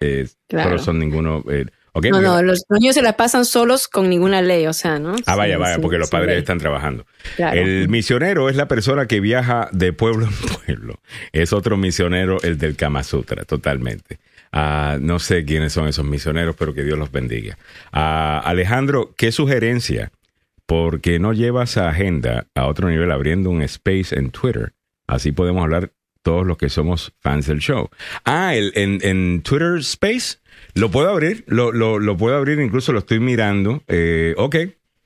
[0.01, 0.71] eh, Claro.
[0.71, 1.45] Solo son ninguno...
[1.51, 5.17] eh, No, no, los niños se la pasan solos con ninguna ley, o sea, ¿no?
[5.27, 7.05] Ah, vaya, vaya, porque los padres están trabajando.
[7.37, 7.61] Claro.
[7.61, 11.01] El misionero es la persona que viaja de pueblo en pueblo.
[11.33, 14.19] Es otro misionero, el del Kama Sutra, totalmente.
[14.53, 17.59] Ah, no sé quiénes son esos misioneros, pero que Dios los bendiga.
[17.93, 20.13] Ah, Alejandro, ¿qué sugerencia?
[20.67, 24.73] Porque no llevas a agenda a otro nivel abriendo un space en Twitter.
[25.07, 27.89] Así podemos hablar todos los que somos fans del show.
[28.25, 30.39] Ah, el, en, en Twitter Space
[30.75, 33.83] lo puedo abrir, lo, lo, lo puedo abrir, incluso lo estoy mirando.
[33.89, 34.57] Eh, ok,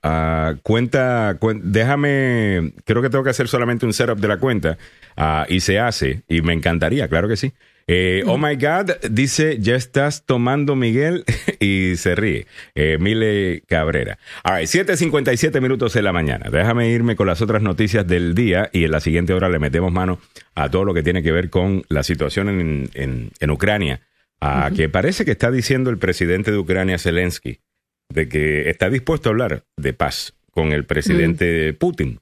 [0.06, 4.76] Ah, cuenta, cuen- déjame, creo que tengo que hacer solamente un setup de la cuenta
[5.16, 7.54] ah, y se hace y me encantaría, claro que sí.
[7.86, 11.24] Eh, Oh my God, dice, ya estás tomando Miguel
[11.58, 12.46] y se ríe.
[12.74, 14.18] Eh, Mile Cabrera.
[14.42, 16.50] All right, 7.57 minutos de la mañana.
[16.50, 19.90] Déjame irme con las otras noticias del día y en la siguiente hora le metemos
[19.90, 20.18] mano
[20.54, 24.02] a todo lo que tiene que ver con la situación en, en, en Ucrania,
[24.44, 27.60] ah, que parece que está diciendo el presidente de Ucrania, Zelensky,
[28.08, 32.20] de que está dispuesto a hablar de paz con el presidente Putin.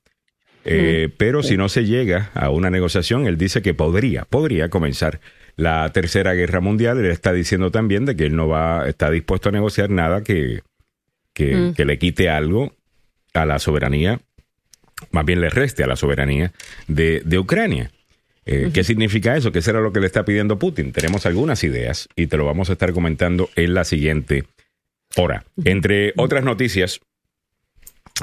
[0.65, 5.21] Eh, Pero si no se llega a una negociación, él dice que podría, podría comenzar
[5.57, 6.99] la tercera guerra mundial.
[6.99, 10.63] Él está diciendo también de que él no va, está dispuesto a negociar nada que,
[11.35, 11.75] que, Mm.
[11.75, 12.75] que le quite algo
[13.35, 14.21] a la soberanía,
[15.11, 16.53] más bien le reste a la soberanía
[16.87, 17.91] de, de Ucrania.
[18.45, 19.53] Eh, ¿Qué significa eso?
[19.53, 20.93] ¿Qué será lo que le está pidiendo Putin?
[20.93, 24.45] Tenemos algunas ideas y te lo vamos a estar comentando en la siguiente
[25.17, 25.45] hora.
[25.65, 27.01] Entre otras noticias,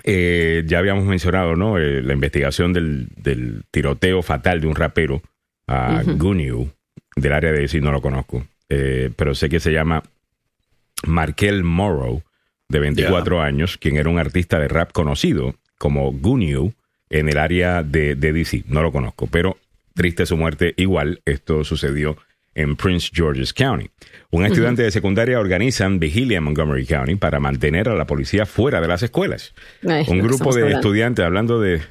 [0.03, 1.77] eh, ya habíamos mencionado ¿no?
[1.77, 5.21] Eh, la investigación del, del tiroteo fatal de un rapero
[5.67, 6.03] a.
[6.03, 6.69] Gunyu,
[7.15, 10.03] del área de sí, no lo conozco, pero sé que se llama
[11.05, 12.23] Markel Morrow,
[12.69, 16.73] de 24 años, quien era un artista de rap conocido como Gunyu
[17.09, 18.63] en el área de, de DC.
[18.67, 19.57] No lo conozco, pero
[19.99, 20.73] triste su muerte.
[20.77, 22.15] Igual, esto sucedió
[22.55, 23.89] en Prince George's County.
[24.31, 28.79] Un estudiante de secundaria organizan vigilia en Montgomery County para mantener a la policía fuera
[28.79, 29.53] de las escuelas.
[29.85, 30.79] Ay, Un grupo de hablando.
[30.79, 31.81] estudiantes hablando de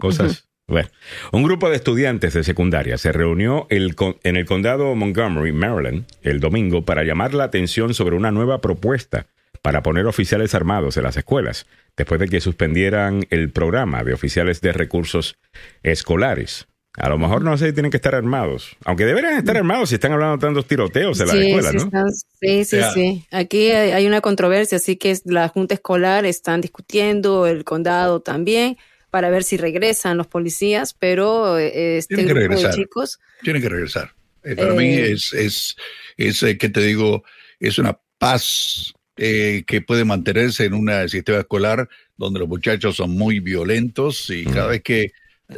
[0.00, 0.88] cosas Bueno,
[1.30, 6.84] un grupo de estudiantes de secundaria se reunió en el condado Montgomery, Maryland, el domingo
[6.84, 9.26] para llamar la atención sobre una nueva propuesta
[9.60, 11.66] para poner oficiales armados en las escuelas,
[11.96, 15.36] después de que suspendieran el programa de oficiales de recursos
[15.84, 16.66] escolares.
[16.94, 19.94] A lo mejor no sé si tienen que estar armados, aunque deberían estar armados si
[19.94, 22.10] están hablando de tantos tiroteos en la escuela, ¿no?
[22.40, 23.24] sí, sí, sí.
[23.30, 28.76] Aquí hay una controversia, así que la Junta Escolar están discutiendo, el condado también,
[29.10, 32.74] para ver si regresan los policías, pero eh, este tienen que grupo regresar.
[32.76, 33.20] de chicos...
[33.42, 34.12] Tienen que regresar.
[34.44, 35.76] Eh, para mí Eh, es, es,
[36.16, 37.24] es que te digo,
[37.58, 43.10] es una paz eh, que puede mantenerse en un sistema escolar donde los muchachos son
[43.10, 45.12] muy violentos y cada vez que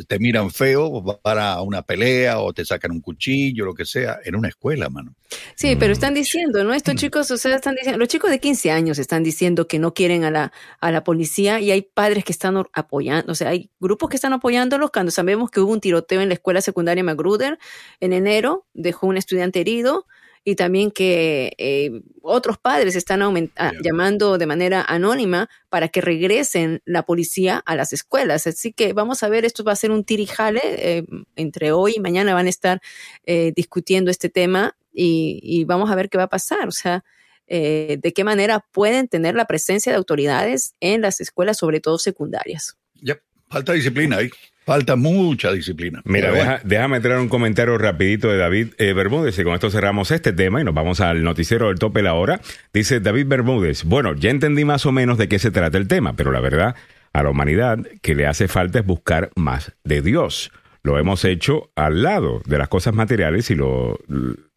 [0.06, 4.36] te miran feo, para una pelea o te sacan un cuchillo, lo que sea, en
[4.36, 5.14] una escuela, mano.
[5.54, 6.74] Sí, pero están diciendo, ¿no?
[6.74, 9.94] Estos chicos, o sea, están diciendo, los chicos de 15 años están diciendo que no
[9.94, 13.70] quieren a la, a la policía y hay padres que están apoyando, o sea, hay
[13.80, 17.58] grupos que están apoyándolos cuando sabemos que hubo un tiroteo en la escuela secundaria Magruder
[18.00, 20.06] en enero, dejó un estudiante herido
[20.44, 23.78] y también que eh, otros padres están aument- a- Ya.
[23.82, 28.46] llamando de manera anónima para que regresen la policía a las escuelas.
[28.46, 31.04] Así que vamos a ver, esto va a ser un tirijale, eh,
[31.36, 32.80] entre hoy y mañana van a estar
[33.24, 36.68] eh, discutiendo este tema y, y vamos a ver qué va a pasar.
[36.68, 37.04] O sea,
[37.46, 41.98] eh, de qué manera pueden tener la presencia de autoridades en las escuelas, sobre todo
[41.98, 42.76] secundarias.
[43.02, 43.18] Ya,
[43.50, 44.30] falta disciplina ahí.
[44.64, 46.00] Falta mucha disciplina.
[46.04, 50.10] Mira, deja- déjame traer un comentario rapidito de David eh, Bermúdez y con esto cerramos
[50.10, 52.40] este tema y nos vamos al noticiero del tope la hora.
[52.72, 56.16] Dice David Bermúdez, bueno, ya entendí más o menos de qué se trata el tema,
[56.16, 56.74] pero la verdad,
[57.12, 60.50] a la humanidad que le hace falta es buscar más de Dios.
[60.82, 63.98] Lo hemos hecho al lado de las cosas materiales y lo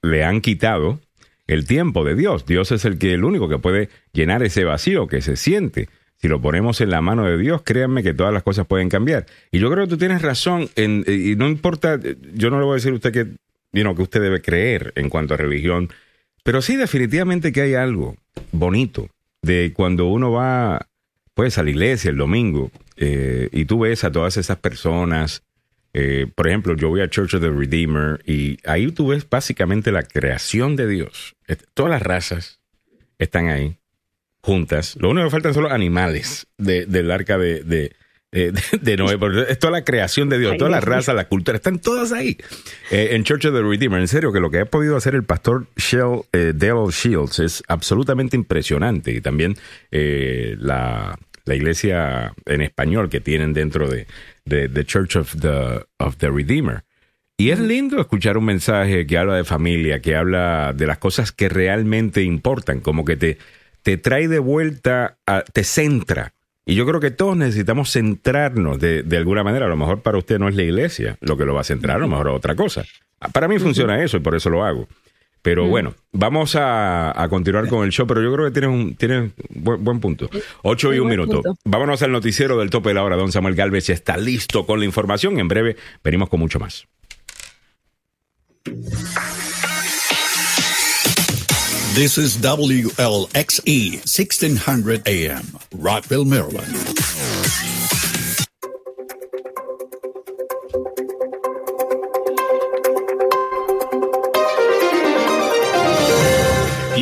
[0.02, 1.00] le han quitado
[1.48, 2.46] el tiempo de Dios.
[2.46, 5.88] Dios es el que el único que puede llenar ese vacío que se siente.
[6.20, 9.28] Si lo ponemos en la mano de Dios, créanme que todas las cosas pueden cambiar.
[9.52, 12.00] Y yo creo que tú tienes razón, en, y no importa,
[12.34, 13.28] yo no le voy a decir a usted que,
[13.74, 15.90] you que usted debe creer en cuanto a religión,
[16.44, 18.16] pero sí definitivamente que hay algo
[18.52, 19.10] bonito
[19.44, 20.88] de cuando uno va,
[21.36, 25.44] pues, a la iglesia el domingo eh, y tú ves a todas esas personas.
[25.94, 29.92] eh, por ejemplo, yo voy a Church of the Redeemer y ahí tú ves básicamente
[29.92, 31.36] la creación de Dios.
[31.76, 32.60] Todas las razas
[33.20, 33.78] están ahí
[34.48, 34.96] juntas.
[35.00, 37.92] Lo único que faltan son los animales de- del arca de, de,
[38.32, 39.18] de- Noé.
[39.18, 42.12] Pero es toda la creación de Dios, Ay, toda la raza, la cultura, están todas
[42.14, 42.38] ahí.
[42.92, 45.24] Eh, en Church of the Redeemer, en serio, que lo que ha podido hacer el
[45.24, 49.12] pastor Shell, eh, Dale Shields es absolutamente impresionante.
[49.12, 49.56] Y también
[49.92, 54.08] eh, la, la iglesia en español que tienen dentro de,
[54.46, 56.84] de, de Church of the, of the Redeemer.
[57.40, 61.32] Y es lindo escuchar un mensaje que habla de familia, que habla de las cosas
[61.32, 63.38] que realmente importan, como que te,
[63.84, 66.34] te trae de vuelta, a- te centra.
[66.66, 69.68] Y yo creo que todos necesitamos centrarnos de, de alguna manera.
[69.68, 71.96] A lo mejor para usted no es la iglesia lo que lo va a centrar,
[71.96, 72.84] a lo mejor es otra cosa.
[73.34, 74.88] Para mí funciona eso y por eso lo hago.
[75.42, 78.96] Pero bueno, vamos a, a continuar con el show, pero yo creo que tienes un
[78.96, 80.30] tienes buen, buen punto.
[80.64, 81.42] Ocho y un minuto.
[81.42, 81.58] punto.
[81.64, 83.16] Vámonos al noticiero del tope de la hora.
[83.16, 85.40] Don Samuel Galvez está listo con la información.
[85.40, 86.86] En breve venimos con mucho más.
[91.98, 95.42] This is WLXE 1600 AM,
[95.80, 96.78] Rockville, Maryland.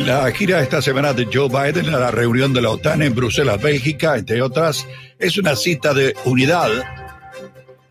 [0.06, 3.60] La gira esta semana de Joe Biden a la reunión de la OTAN en Bruselas,
[3.60, 4.86] Bélgica, entre otras,
[5.18, 6.70] es una cita de unidad,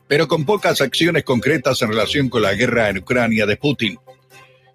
[0.08, 4.00] pero con pocas acciones concretas en relación con la guerra en Ucrania de Putin.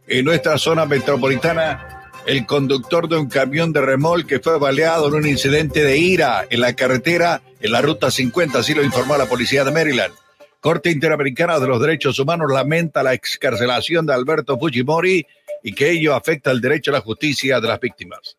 [0.06, 1.99] En nuestra zona metropolitana,
[2.30, 6.60] el conductor de un camión de remolque fue baleado en un incidente de ira en
[6.60, 10.14] la carretera en la ruta 50, así lo informó la policía de Maryland.
[10.60, 15.26] Corte Interamericana de los Derechos Humanos lamenta la excarcelación de Alberto Fujimori
[15.64, 18.36] y que ello afecta el derecho a la justicia de las víctimas.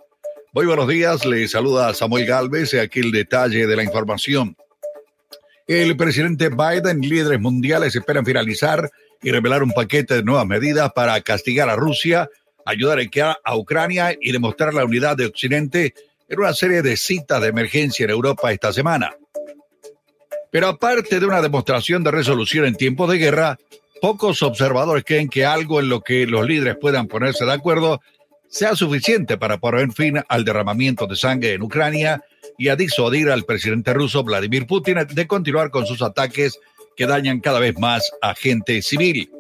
[0.53, 4.55] Muy buenos días, le saluda Samuel Galvez y aquí el detalle de la información.
[5.67, 8.89] El presidente Biden y líderes mundiales esperan finalizar
[9.21, 12.29] y revelar un paquete de nuevas medidas para castigar a Rusia,
[12.65, 12.99] ayudar
[13.43, 15.93] a Ucrania y demostrar la unidad de Occidente
[16.27, 19.13] en una serie de citas de emergencia en Europa esta semana.
[20.49, 23.57] Pero aparte de una demostración de resolución en tiempos de guerra,
[24.01, 28.01] pocos observadores creen que algo en lo que los líderes puedan ponerse de acuerdo
[28.49, 32.21] sea suficiente para poner fin al derramamiento de sangre en Ucrania
[32.57, 36.59] y a disuadir al presidente ruso Vladimir Putin de continuar con sus ataques
[36.97, 39.31] que dañan cada vez más a gente civil.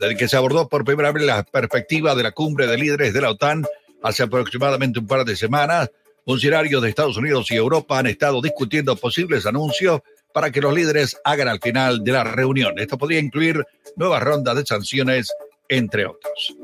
[0.00, 3.20] Desde que se abordó por primera vez la perspectiva de la cumbre de líderes de
[3.20, 3.66] la OTAN
[4.02, 5.90] hace aproximadamente un par de semanas,
[6.24, 10.00] funcionarios de Estados Unidos y Europa han estado discutiendo posibles anuncios
[10.32, 12.78] para que los líderes hagan al final de la reunión.
[12.78, 13.62] Esto podría incluir
[13.94, 15.30] nuevas rondas de sanciones,
[15.68, 16.56] entre otros.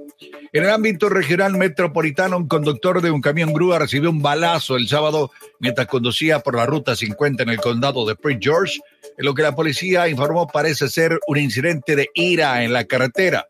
[0.54, 4.88] En el ámbito regional metropolitano, un conductor de un camión grúa recibió un balazo el
[4.88, 5.30] sábado
[5.60, 8.80] mientras conducía por la ruta 50 en el condado de Prince George.
[9.18, 13.48] Lo que la policía informó parece ser un incidente de ira en la carretera.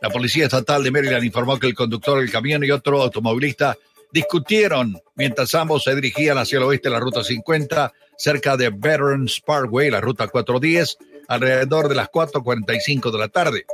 [0.00, 3.76] La policía estatal de Maryland informó que el conductor del camión y otro automovilista
[4.12, 9.40] discutieron mientras ambos se dirigían hacia el oeste de la ruta 50 cerca de Veterans
[9.40, 10.98] Parkway, la ruta 410,
[11.28, 13.66] alrededor de las 4.45 de la tarde.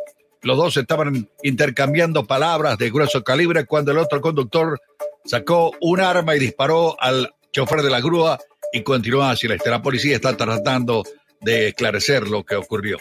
[0.43, 4.81] Los dos estaban intercambiando palabras de grueso calibre cuando el otro conductor
[5.25, 8.39] sacó un arma y disparó al chofer de la grúa
[8.73, 9.71] y continuó hacia el este.
[9.71, 11.03] La policía está tratando
[11.41, 12.99] de esclarecer lo que ocurrió.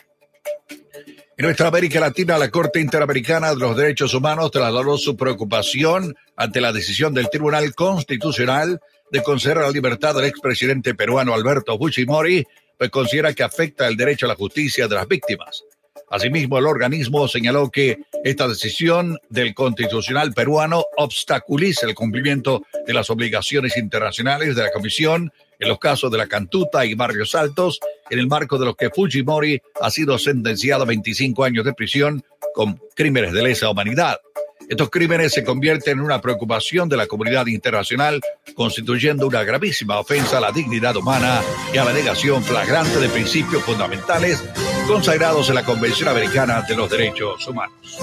[1.37, 6.59] En nuestra América Latina, la Corte Interamericana de los Derechos Humanos trasladó su preocupación ante
[6.59, 12.45] la decisión del Tribunal Constitucional de conceder la libertad al expresidente peruano Alberto Fujimori,
[12.77, 15.63] pues considera que afecta el derecho a la justicia de las víctimas.
[16.09, 23.09] Asimismo, el organismo señaló que esta decisión del constitucional peruano obstaculiza el cumplimiento de las
[23.09, 27.79] obligaciones internacionales de la Comisión en los casos de la Cantuta y Barrios Altos,
[28.09, 32.23] en el marco de los que Fujimori ha sido sentenciado a 25 años de prisión
[32.53, 34.19] con crímenes de lesa humanidad.
[34.69, 38.21] Estos crímenes se convierten en una preocupación de la comunidad internacional,
[38.53, 41.41] constituyendo una gravísima ofensa a la dignidad humana
[41.73, 44.43] y a la negación flagrante de principios fundamentales
[44.87, 47.99] consagrados en la Convención Americana de los Derechos Humanos.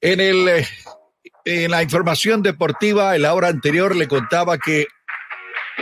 [0.00, 0.20] En,
[1.44, 4.86] en la información deportiva, en la hora anterior le contaba que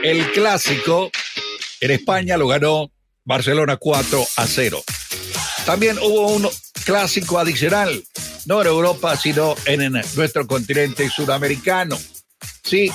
[0.02, 1.10] el clásico
[1.80, 2.90] en España lo ganó
[3.24, 4.82] Barcelona 4 a 0.
[5.66, 6.48] También hubo un
[6.84, 8.02] clásico adicional,
[8.46, 11.98] no en Europa, sino en, nuestro continente sudamericano.
[12.64, 12.90] Sí,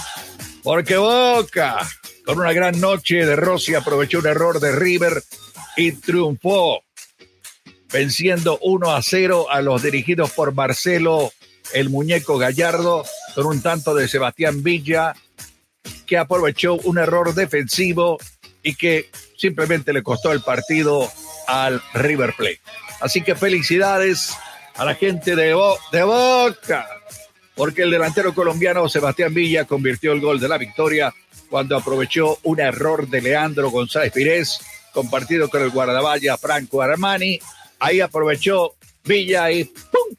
[0.64, 1.78] porque Boca,
[2.26, 5.24] con una gran noche de Rossi, aprovechó un error de River
[5.78, 6.82] y triunfó,
[7.92, 11.32] venciendo 1 a 0 a los dirigidos por Marcelo,
[11.74, 15.14] el muñeco Gallardo, con un tanto de Sebastián Villa
[16.06, 18.18] que aprovechó un error defensivo
[18.64, 21.12] y que simplemente le costó el partido
[21.48, 22.62] al River Plate.
[23.00, 24.34] Así que felicidades
[24.76, 25.56] a la gente de,
[25.92, 26.88] de Boca,
[27.56, 31.14] porque el delantero colombiano Sebastián Villa convirtió el gol de la victoria
[31.50, 34.60] cuando aprovechó un error de Leandro González Pires,
[34.94, 37.40] compartido con el guardaballa Franco Armani.
[37.80, 40.16] Ahí aprovechó Villa y ¡pum!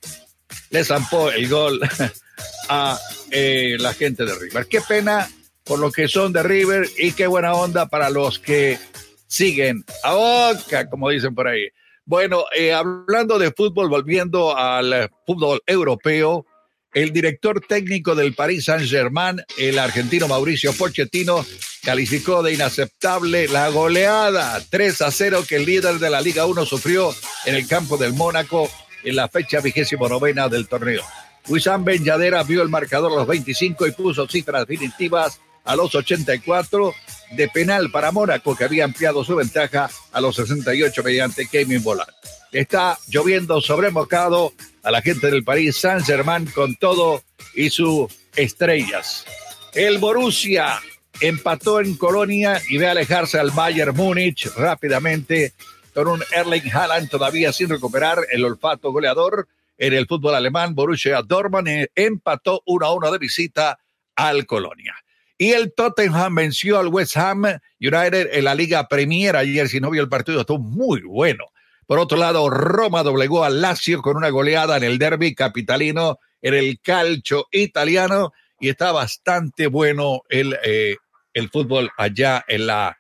[0.70, 1.80] le zampó el gol
[2.68, 2.98] a
[3.30, 4.66] eh, la gente de River.
[4.66, 5.28] Qué pena
[5.68, 8.78] por lo que son de River y qué buena onda para los que
[9.26, 11.68] siguen a Boca, como dicen por ahí.
[12.06, 16.46] Bueno, eh, hablando de fútbol, volviendo al fútbol europeo,
[16.94, 21.44] el director técnico del Paris Saint-Germain, el argentino Mauricio Pochettino,
[21.84, 26.64] calificó de inaceptable la goleada 3 a 0 que el líder de la Liga 1
[26.64, 27.14] sufrió
[27.44, 28.70] en el campo del Mónaco
[29.04, 31.02] en la fecha vigésimo novena del torneo.
[31.46, 35.94] Wissam Ben Yadera vio el marcador a los 25 y puso cifras definitivas a los
[35.94, 36.94] 84
[37.32, 42.08] de penal para Mónaco, que había ampliado su ventaja a los 68 mediante Kevin Volar.
[42.50, 47.22] Está lloviendo sobremocado a la gente del París Saint-Germain con todo
[47.54, 49.26] y sus estrellas.
[49.74, 50.80] El Borussia
[51.20, 55.52] empató en Colonia y ve alejarse al Bayern Múnich rápidamente
[55.92, 59.46] con un Erling Haaland todavía sin recuperar el olfato goleador
[59.76, 60.74] en el fútbol alemán.
[60.74, 63.78] Borussia Dortmund empató 1 a 1 de visita
[64.16, 64.94] al Colonia.
[65.38, 67.44] Y el Tottenham venció al West Ham
[67.80, 69.68] United en la Liga Premier ayer.
[69.68, 71.44] Si no vio el partido, estuvo muy bueno.
[71.86, 76.54] Por otro lado, Roma doblegó al Lazio con una goleada en el derby capitalino en
[76.54, 80.96] el calcio italiano y está bastante bueno el, eh,
[81.32, 82.98] el fútbol allá en la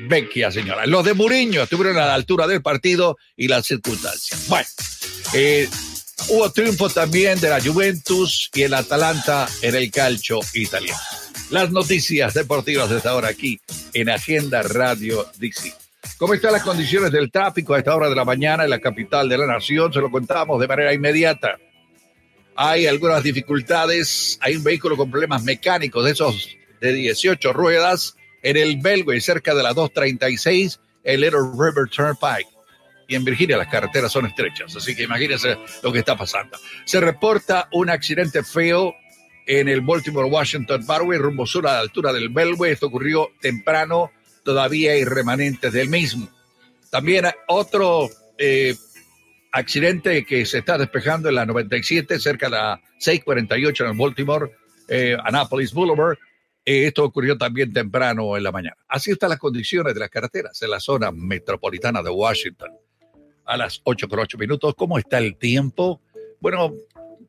[0.00, 0.86] vecchia señora.
[0.86, 4.46] Los de Muriño estuvieron a la altura del partido y las circunstancias.
[4.48, 4.66] Bueno,
[5.34, 5.68] eh,
[6.28, 10.98] hubo triunfo también de la Juventus y el Atalanta en el calcio italiano
[11.50, 13.60] las noticias deportivas de esta hora aquí
[13.92, 15.72] en Agenda Radio DC.
[16.18, 19.28] ¿Cómo están las condiciones del tráfico a esta hora de la mañana en la capital
[19.28, 19.92] de la nación?
[19.92, 21.58] Se lo contamos de manera inmediata.
[22.56, 24.38] Hay algunas dificultades.
[24.40, 29.54] Hay un vehículo con problemas mecánicos de esos de 18 ruedas en el Belway, cerca
[29.54, 32.55] de la 236, el Little River Turnpike.
[33.08, 36.58] Y en Virginia las carreteras son estrechas, así que imagínense lo que está pasando.
[36.84, 38.94] Se reporta un accidente feo
[39.46, 42.72] en el Baltimore Washington Parkway, rumbo sur a la altura del Belway.
[42.72, 44.10] Esto ocurrió temprano,
[44.44, 46.28] todavía hay remanentes del mismo.
[46.90, 48.74] También otro eh,
[49.52, 54.52] accidente que se está despejando en la 97, cerca de la 648 en el Baltimore,
[54.88, 56.18] eh, Annapolis Boulevard.
[56.64, 58.76] Esto ocurrió también temprano en la mañana.
[58.88, 62.72] Así están las condiciones de las carreteras en la zona metropolitana de Washington.
[63.46, 66.02] A las 8 con 8 minutos, ¿cómo está el tiempo?
[66.40, 66.74] Bueno,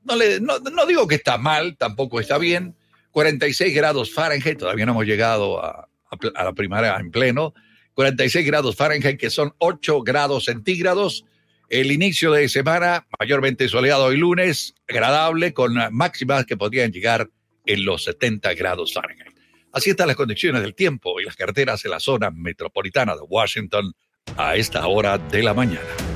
[0.04, 2.76] no, le, no, no digo que está mal, tampoco está bien.
[3.12, 5.88] 46 grados Fahrenheit, todavía no hemos llegado a,
[6.36, 7.54] a, la primaria en pleno.
[7.94, 11.26] 46 grados Fahrenheit, que son 8 grados centígrados.
[11.70, 17.30] El inicio de semana, mayormente soleado hoy lunes, agradable, con máximas que podrían llegar
[17.66, 19.36] en los 70 grados Fahrenheit.
[19.74, 23.94] Así están las condiciones del tiempo y las carreteras en la zona metropolitana de Washington
[24.38, 26.07] a esta hora de la mañana.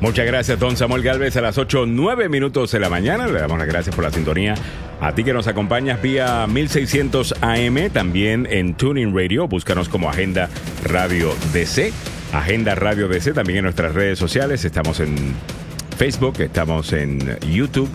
[0.00, 3.26] Muchas gracias, don Samuel Galvez, a las 8, 9 minutos de la mañana.
[3.26, 4.54] Le damos las gracias por la sintonía.
[4.98, 9.46] A ti que nos acompañas vía 1600 AM, también en Tuning Radio.
[9.46, 10.48] Búscanos como Agenda
[10.84, 11.92] Radio DC.
[12.32, 14.64] Agenda Radio DC, también en nuestras redes sociales.
[14.64, 15.34] Estamos en
[15.98, 17.90] Facebook, estamos en YouTube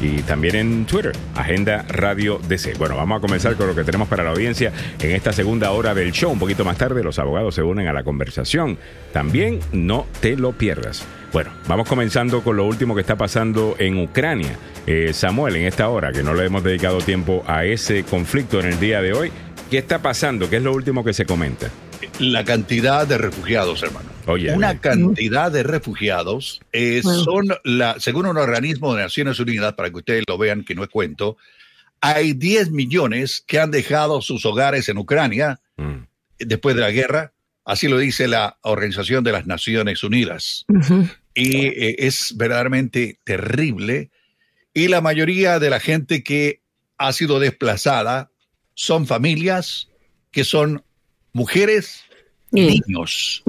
[0.00, 2.74] y también en Twitter, Agenda Radio DC.
[2.78, 5.92] Bueno, vamos a comenzar con lo que tenemos para la audiencia en esta segunda hora
[5.92, 6.30] del show.
[6.30, 8.78] Un poquito más tarde los abogados se unen a la conversación.
[9.12, 11.04] También no te lo pierdas.
[11.32, 14.58] Bueno, vamos comenzando con lo último que está pasando en Ucrania.
[14.86, 18.66] Eh, Samuel, en esta hora, que no le hemos dedicado tiempo a ese conflicto en
[18.66, 19.30] el día de hoy,
[19.70, 20.48] ¿qué está pasando?
[20.48, 21.70] ¿Qué es lo último que se comenta?
[22.18, 24.08] La cantidad de refugiados, hermano.
[24.54, 29.96] Una cantidad de refugiados eh, son, la, según un organismo de Naciones Unidas, para que
[29.96, 31.36] ustedes lo vean, que no es cuento,
[32.00, 35.98] hay 10 millones que han dejado sus hogares en Ucrania mm.
[36.38, 37.32] después de la guerra.
[37.68, 40.64] Así lo dice la Organización de las Naciones Unidas.
[41.34, 44.10] Y eh, es verdaderamente terrible.
[44.72, 46.62] Y la mayoría de la gente que
[46.96, 48.30] ha sido desplazada
[48.72, 49.90] son familias
[50.30, 50.82] que son
[51.34, 52.04] mujeres
[52.52, 53.42] niños,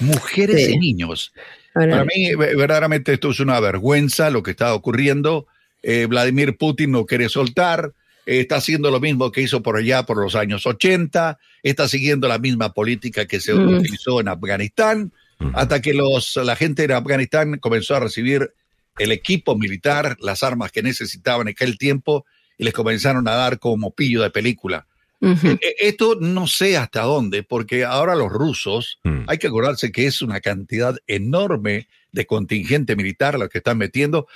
[0.00, 1.32] mujeres y niños.
[1.72, 5.46] Para mí, verdaderamente, esto es una vergüenza lo que está ocurriendo.
[5.82, 7.94] Eh, Vladimir Putin no quiere soltar,
[8.26, 12.38] está haciendo lo mismo que hizo por allá por los años 80, está siguiendo la
[12.38, 15.12] misma política que se utilizó en Afganistán,
[15.54, 18.52] hasta que los, la gente de Afganistán comenzó a recibir
[18.98, 22.26] el equipo militar, las armas que necesitaban en aquel tiempo,
[22.58, 24.86] y les comenzaron a dar como pillo de película.
[25.20, 29.24] E, esto no sé hasta dónde, porque ahora los rusos, mm.
[29.26, 34.26] hay que acordarse que es una cantidad enorme de contingente militar lo que están metiendo.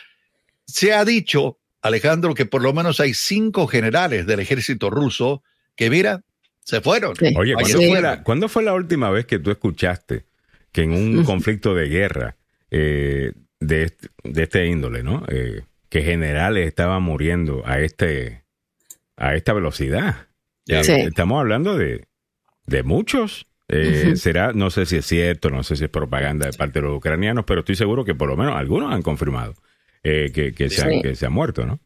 [0.66, 5.42] Se ha dicho, Alejandro, que por lo menos hay cinco generales del ejército ruso
[5.76, 6.22] que, mira,
[6.60, 7.14] se fueron.
[7.36, 7.54] Oye,
[8.22, 10.26] ¿cuándo, fue la, última vez que tú escuchaste
[10.72, 12.36] que en un conflicto de guerra
[12.70, 15.24] eh, de, de, este índole, ¿no?
[15.28, 18.44] Eh, que generales estaban muriendo a, este,
[19.16, 20.28] a esta velocidad.
[20.66, 22.06] Estamos hablando de,
[22.84, 23.46] muchos.
[23.68, 26.86] Eh, será, no sé si es cierto, no sé si es propaganda de parte de
[26.86, 29.54] los ucranianos, pero estoy seguro que por lo menos algunos han confirmado
[30.02, 31.80] eh, que, se han, que se ha muerto, ¿no?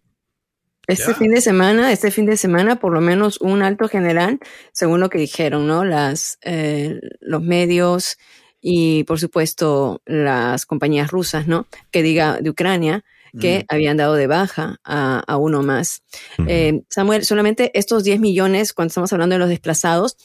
[0.87, 4.39] Este fin de semana, este fin de semana, por lo menos un alto general,
[4.73, 5.85] según lo que dijeron, ¿no?
[5.85, 8.19] Las, eh, los medios
[8.61, 11.67] y, por supuesto, las compañías rusas, ¿no?
[11.91, 13.03] Que diga de Ucrania,
[13.39, 16.03] que habían dado de baja a, uno más.
[16.47, 20.17] Eh, Samuel, solamente estos 10 millones, cuando estamos hablando de los desplazados,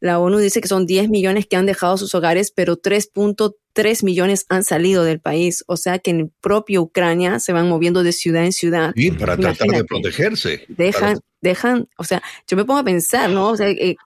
[0.00, 4.46] la ONU dice que son 10 millones que han dejado sus hogares, pero 3.3 millones
[4.48, 5.64] han salido del país.
[5.66, 8.92] O sea que en propio Ucrania se van moviendo de ciudad en ciudad.
[8.96, 10.64] Sí, para tratar de protegerse.
[10.68, 13.50] Dejan, dejan, o sea, yo me pongo a pensar, ¿no?
[13.50, 13.96] O sea, eh,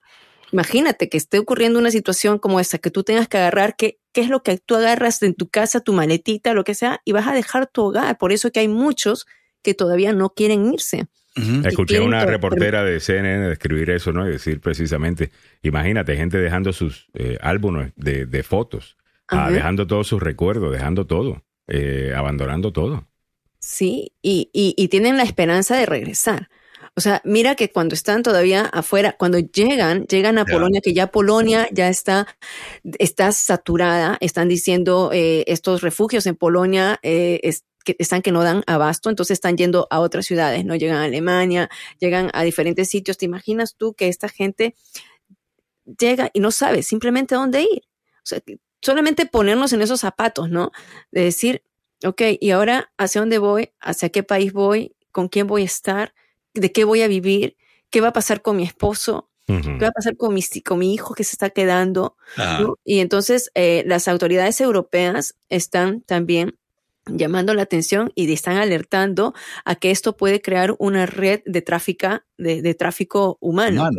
[0.52, 4.20] imagínate que esté ocurriendo una situación como esta, que tú tengas que agarrar, ¿qué, qué
[4.20, 7.26] es lo que tú agarras en tu casa, tu maletita, lo que sea, y vas
[7.26, 8.18] a dejar tu hogar.
[8.18, 9.26] Por eso que hay muchos
[9.62, 11.06] que todavía no quieren irse.
[11.64, 14.26] Escuché una reportera de CNN describir eso, ¿no?
[14.28, 15.30] Y decir precisamente,
[15.62, 18.96] imagínate, gente dejando sus eh, álbumes de, fotos,
[19.28, 23.06] ah, dejando todos sus recuerdos, dejando todo, eh, abandonando todo.
[23.60, 26.48] Sí, y, y, tienen la esperanza de regresar.
[27.00, 31.06] O sea, mira que cuando están todavía afuera, cuando llegan, llegan a Polonia, que ya
[31.06, 32.26] Polonia ya está,
[32.98, 37.40] está saturada, están diciendo eh, estos refugios en Polonia eh,
[37.86, 41.04] que están que no dan abasto, entonces están yendo a otras ciudades, no llegan a
[41.04, 41.70] Alemania,
[42.00, 43.16] llegan a diferentes sitios.
[43.16, 44.74] ¿Te imaginas tú que esta gente
[45.98, 47.82] llega y no sabe simplemente dónde ir?
[48.16, 48.42] O sea,
[48.82, 50.70] solamente ponernos en esos zapatos, ¿no?
[51.12, 51.62] De decir,
[52.04, 53.70] ok, ¿y ahora hacia dónde voy?
[53.80, 54.94] ¿Hacia qué país voy?
[55.12, 56.12] ¿Con quién voy a estar?
[56.54, 57.56] De qué voy a vivir,
[57.90, 60.94] qué va a pasar con mi esposo, qué va a pasar con mi, con mi
[60.94, 62.16] hijo que se está quedando.
[62.84, 66.56] Y entonces eh, las autoridades europeas están también
[67.06, 69.34] llamando la atención y están alertando
[69.64, 73.90] a que esto puede crear una red de tráfico, de, tráfico humano.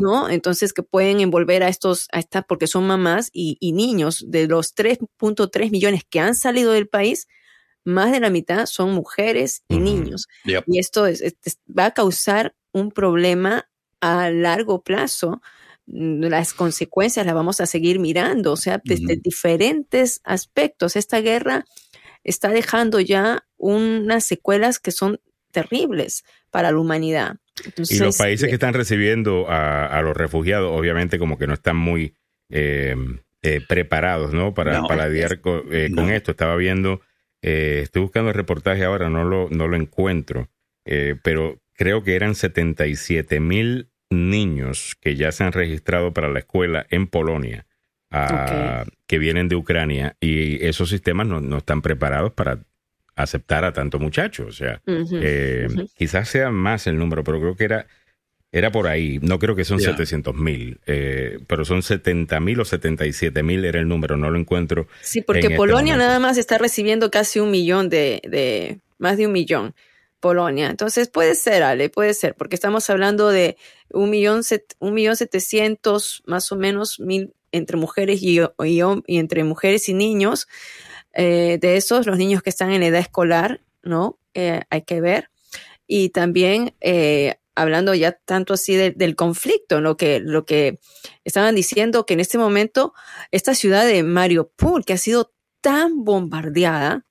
[0.00, 0.28] ¿no?
[0.28, 4.46] Entonces que pueden envolver a estos, a estas, porque son mamás y, y niños de
[4.46, 7.28] los 3.3 millones que han salido del país,
[7.88, 10.28] más de la mitad son mujeres y niños.
[10.44, 11.22] Y esto es,
[11.66, 13.68] va a causar un problema
[14.00, 15.40] a largo plazo
[15.86, 20.96] mm, las consecuencias las vamos a seguir mirando, o sea, desde diferentes aspectos.
[20.96, 21.64] Esta guerra
[22.24, 25.20] está dejando ya unas secuelas que son
[25.50, 27.36] terribles para la humanidad.
[27.88, 31.76] y los países que eh, están recibiendo a, los refugiados, obviamente como que no están
[31.76, 32.14] muy
[32.50, 32.94] eh,
[33.42, 34.54] eh, preparados, ¿no?
[34.54, 35.62] Para, para lidiar con,
[36.10, 36.30] esto.
[36.30, 37.00] Estaba viendo,
[37.42, 40.48] estoy buscando el reportaje ahora, no lo, no lo encuentro,
[41.22, 46.86] pero creo que eran 77 mil niños que ya se han registrado para la escuela
[46.90, 47.66] en Polonia.
[48.10, 52.60] Ah, que vienen de Ucrania y esos sistemas no, no están preparados para
[53.16, 54.46] aceptar a tanto muchacho.
[54.46, 57.86] O sea, eh, quizás sea más el número, pero creo que era,
[58.50, 59.18] era por ahí.
[59.20, 63.80] No creo que son 700 mil, eh, pero son 70 mil o 77 mil era
[63.80, 64.16] el número.
[64.16, 64.88] No lo encuentro.
[65.02, 69.26] Sí, porque este Polonia nada más está recibiendo casi un millón de, de, más de
[69.26, 69.74] un millón.
[70.20, 70.68] Polonia.
[70.68, 73.56] Entonces puede ser, Ale, puede ser, porque estamos hablando de
[73.90, 74.42] un millón,
[74.80, 79.94] un millón setecientos más o menos mil entre mujeres y, y, y entre mujeres y
[79.94, 80.48] niños.
[81.14, 84.18] Eh, de esos, los niños que están en edad escolar, ¿no?
[84.34, 85.30] Eh, hay que ver.
[85.86, 90.78] Y también eh, hablando ya tanto así del conflicto, lo que, lo que
[91.24, 92.92] estaban diciendo que en este momento
[93.30, 97.04] esta ciudad de Mariupol, que ha sido tan bombardeada,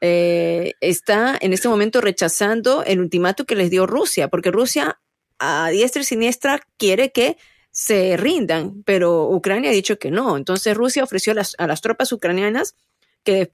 [0.00, 4.98] está en este momento rechazando el ultimato que les dio Rusia, porque Rusia
[5.38, 7.36] a diestra y siniestra quiere que
[7.70, 10.36] se rindan, pero Ucrania ha dicho que no.
[10.36, 12.76] Entonces Rusia ofreció a las, a las tropas ucranianas
[13.24, 13.52] que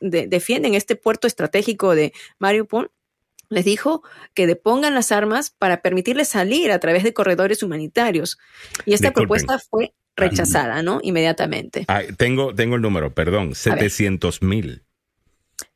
[0.00, 2.90] defienden este puerto estratégico de Mariupol,
[3.50, 8.38] les dijo que depongan las armas para permitirles salir a través de corredores humanitarios.
[8.86, 11.00] Y esta propuesta fue rechazada, ¿no?
[11.02, 11.86] Inmediatamente.
[12.16, 14.84] tengo, tengo el número, perdón, 700 mil.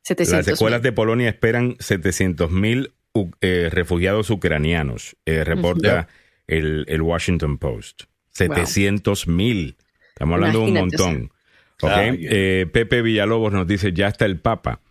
[0.07, 2.93] Las escuelas de Polonia esperan 700 mil
[3.41, 6.07] eh, refugiados ucranianos, eh, reporta
[6.47, 8.03] el, Washington Post.
[8.31, 9.77] 700 mil.
[10.09, 11.31] Estamos hablando de un montón.
[11.81, 14.81] Ah, eh, Pepe Villalobos nos dice, ya está el Papa.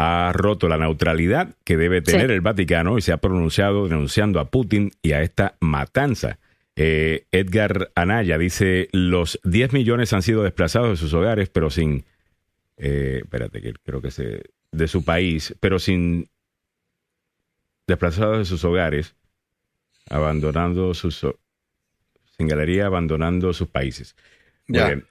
[0.00, 4.48] Ha roto la neutralidad que debe tener el Vaticano y se ha pronunciado denunciando a
[4.48, 6.38] Putin y a esta matanza.
[6.76, 12.04] Eh, Edgar Anaya dice, los 10 millones han sido desplazados de sus hogares, pero sin...
[12.76, 14.44] Eh, espérate, que creo que se...
[14.70, 16.28] de su país, pero sin...
[17.88, 19.16] desplazados de sus hogares,
[20.08, 21.26] abandonando sus...
[22.36, 24.14] sin galería, abandonando sus países.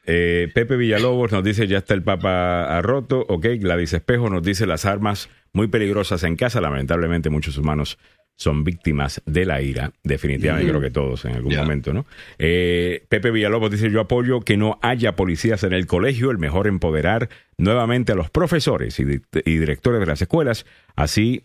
[0.06, 3.26] Eh, Pepe Villalobos nos dice, ya está el Papa roto.
[3.28, 6.62] Ok, Gladys Espejo nos dice, las armas muy peligrosas en casa.
[6.62, 7.98] Lamentablemente muchos humanos
[8.36, 9.92] son víctimas de la ira.
[10.04, 12.06] Definitivamente creo que todos en algún momento, ¿no?
[12.38, 16.68] Eh, Pepe Villalobos dice, yo apoyo que no haya policías en el colegio, el mejor
[16.68, 20.68] empoderar nuevamente a los profesores y, y directores de las escuelas.
[20.96, 21.42] Así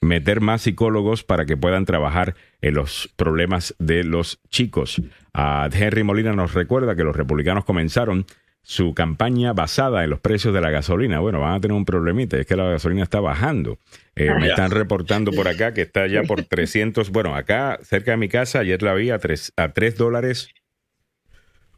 [0.00, 5.02] meter más psicólogos para que puedan trabajar en los problemas de los chicos.
[5.34, 8.26] Henry Molina nos recuerda que los republicanos comenzaron
[8.62, 11.20] su campaña basada en los precios de la gasolina.
[11.20, 13.78] Bueno, van a tener un problemita, es que la gasolina está bajando.
[14.14, 18.16] Eh, me están reportando por acá que está ya por 300, bueno, acá cerca de
[18.18, 20.50] mi casa, ayer la vi a 3, a 3 dólares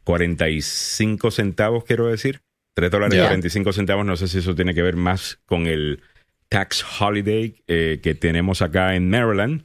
[0.03, 2.41] 45 centavos, quiero decir.
[2.75, 6.01] 3 dólares y 45 centavos, no sé si eso tiene que ver más con el
[6.53, 9.63] tax holiday eh, que tenemos acá en Maryland.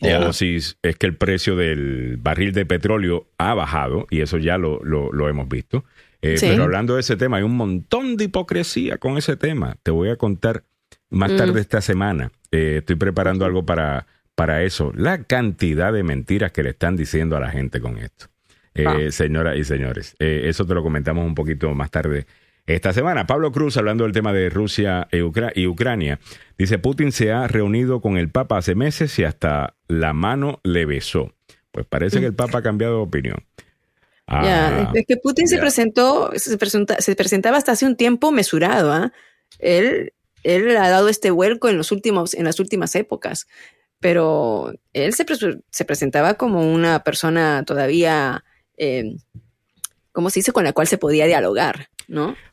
[0.00, 4.58] O si es que el precio del barril de petróleo ha bajado, y eso ya
[4.58, 5.84] lo, lo, hemos visto.
[6.22, 9.76] Eh, pero hablando de ese tema, hay un montón de hipocresía con ese tema.
[9.82, 10.64] Te voy a contar
[11.10, 11.58] más tarde mm.
[11.58, 12.32] esta semana.
[12.50, 14.90] Eh, estoy preparando algo para, para eso.
[14.96, 18.26] La cantidad de mentiras que le están diciendo a la gente con esto.
[19.10, 22.26] Señoras y señores, eso te lo comentamos un poquito más tarde
[22.66, 23.26] esta semana.
[23.26, 25.18] Pablo Cruz, hablando del tema de Rusia e
[25.54, 26.20] y Ucrania,
[26.58, 30.86] dice, Putin se ha reunido con el Papa hace meses y hasta la mano le
[30.86, 31.32] besó.
[31.70, 33.44] Pues parece que el Papa ha cambiado de opinión.
[34.28, 36.58] ya, ah, es que Putin se presentó, se,
[36.98, 38.92] se, presentaba hasta hace un tiempo mesurado.
[38.92, 39.12] ¿ah?
[39.58, 40.12] Él,
[40.42, 43.46] él ha dado este vuelco en, los últimos, en las últimas épocas,
[44.00, 45.24] pero él se,
[45.70, 48.44] se presentaba como una persona todavía,
[48.76, 49.16] eh,
[50.12, 51.88] ¿cómo se dice?, con la cual se podía dialogar.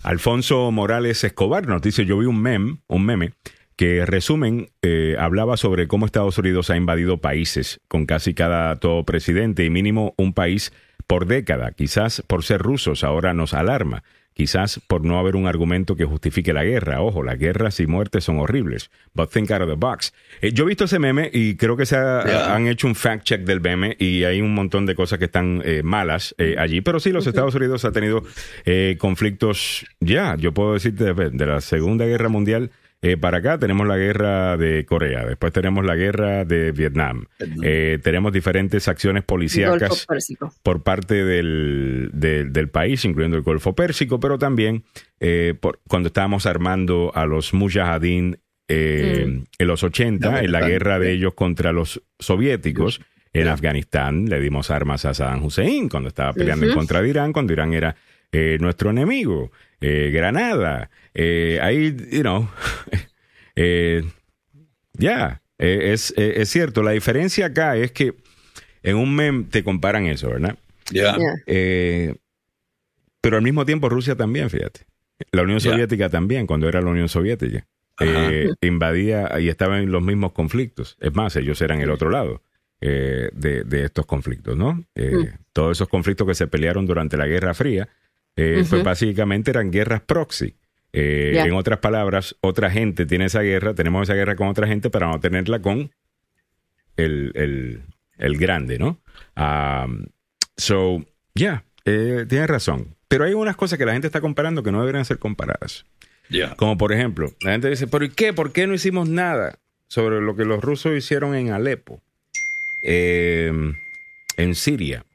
[0.03, 3.33] Alfonso Morales Escobar nos dice, yo vi un meme, un meme
[3.75, 9.05] que resumen eh, hablaba sobre cómo Estados Unidos ha invadido países con casi cada todo
[9.05, 10.73] presidente y mínimo un país
[11.07, 11.71] por década.
[11.71, 14.03] Quizás por ser rusos ahora nos alarma
[14.33, 17.01] quizás por no haber un argumento que justifique la guerra.
[17.01, 20.13] Ojo, las guerras y muertes son horribles, but think out of the box.
[20.41, 23.41] Eh, yo he visto ese meme y creo que se han hecho un fact check
[23.41, 26.99] del meme y hay un montón de cosas que están eh, malas eh, allí, pero
[26.99, 28.23] sí, los Estados Unidos han tenido
[28.97, 32.71] conflictos ya, yo puedo decir, de, de la Segunda Guerra Mundial
[33.01, 37.27] eh, para acá tenemos la guerra de Corea, después tenemos la guerra de Vietnam,
[37.63, 40.05] eh, tenemos diferentes acciones policíacas
[40.63, 44.83] por parte del, del, país, incluyendo el Golfo Pérsico, pero también
[45.21, 48.67] eh, por, cuando estábamos armando a los Mujahideen mm.
[48.67, 52.99] en los 80, en la guerra de ellos contra los soviéticos.
[53.31, 57.31] En Afganistán le dimos armas a Saddam Hussein cuando estaba peleando en contra de Irán,
[57.31, 57.95] cuando Irán era
[58.31, 59.51] nuestro enemigo.
[59.81, 62.49] Granada, ahí, you know,
[63.61, 64.03] Eh,
[64.93, 66.81] ya, eh, es, eh, es, cierto.
[66.81, 68.15] La diferencia acá es que
[68.83, 70.57] en un meme te comparan eso, ¿verdad?
[70.91, 71.17] Ya.
[73.21, 74.85] pero al mismo tiempo Rusia también, fíjate.
[75.31, 77.67] La Unión Soviética también, cuando era la Unión Soviética.
[78.61, 80.95] invadía y estaba en los mismos conflictos.
[81.01, 82.41] Es más, ellos eran el otro lado
[82.79, 83.29] de,
[83.65, 84.85] de, estos conflictos, ¿no?
[84.95, 85.25] Mm.
[85.51, 87.89] Todos esos conflictos que se pelearon durante la Guerra Fría,
[88.69, 90.55] pues básicamente eran guerras proxy.
[90.91, 94.89] Eh, en otras palabras, otra gente tiene esa guerra, tenemos esa guerra con otra gente
[94.89, 95.91] para no tenerla con
[96.97, 97.83] el,
[98.17, 98.99] el, grande, ¿no?
[99.37, 100.07] Um,
[100.57, 101.05] so,
[101.35, 102.95] ya, yeah, tienes razón.
[103.07, 105.85] Pero hay unas cosas que la gente está comparando que no deberían ser comparadas.
[106.57, 108.33] Como por ejemplo, la gente dice, ¿pero y qué?
[108.33, 112.01] ¿Por qué no hicimos nada sobre lo que los rusos hicieron en Alepo,
[112.83, 113.51] eh,
[114.37, 115.05] en Siria?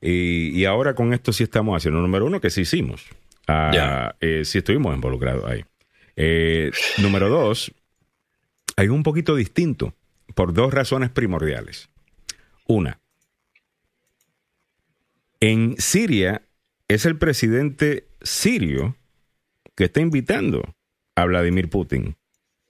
[0.00, 2.00] Y, y, ahora con esto sí estamos haciendo.
[2.00, 3.06] Número uno, que sí hicimos.
[3.48, 5.64] Ah, eh, si estuvimos involucrados ahí.
[6.16, 7.72] Eh, número dos,
[8.76, 9.94] hay un poquito distinto
[10.34, 11.88] por dos razones primordiales.
[12.66, 13.00] Una,
[15.40, 16.42] en Siria
[16.88, 18.96] es el presidente sirio
[19.74, 20.74] que está invitando
[21.14, 22.16] a Vladimir Putin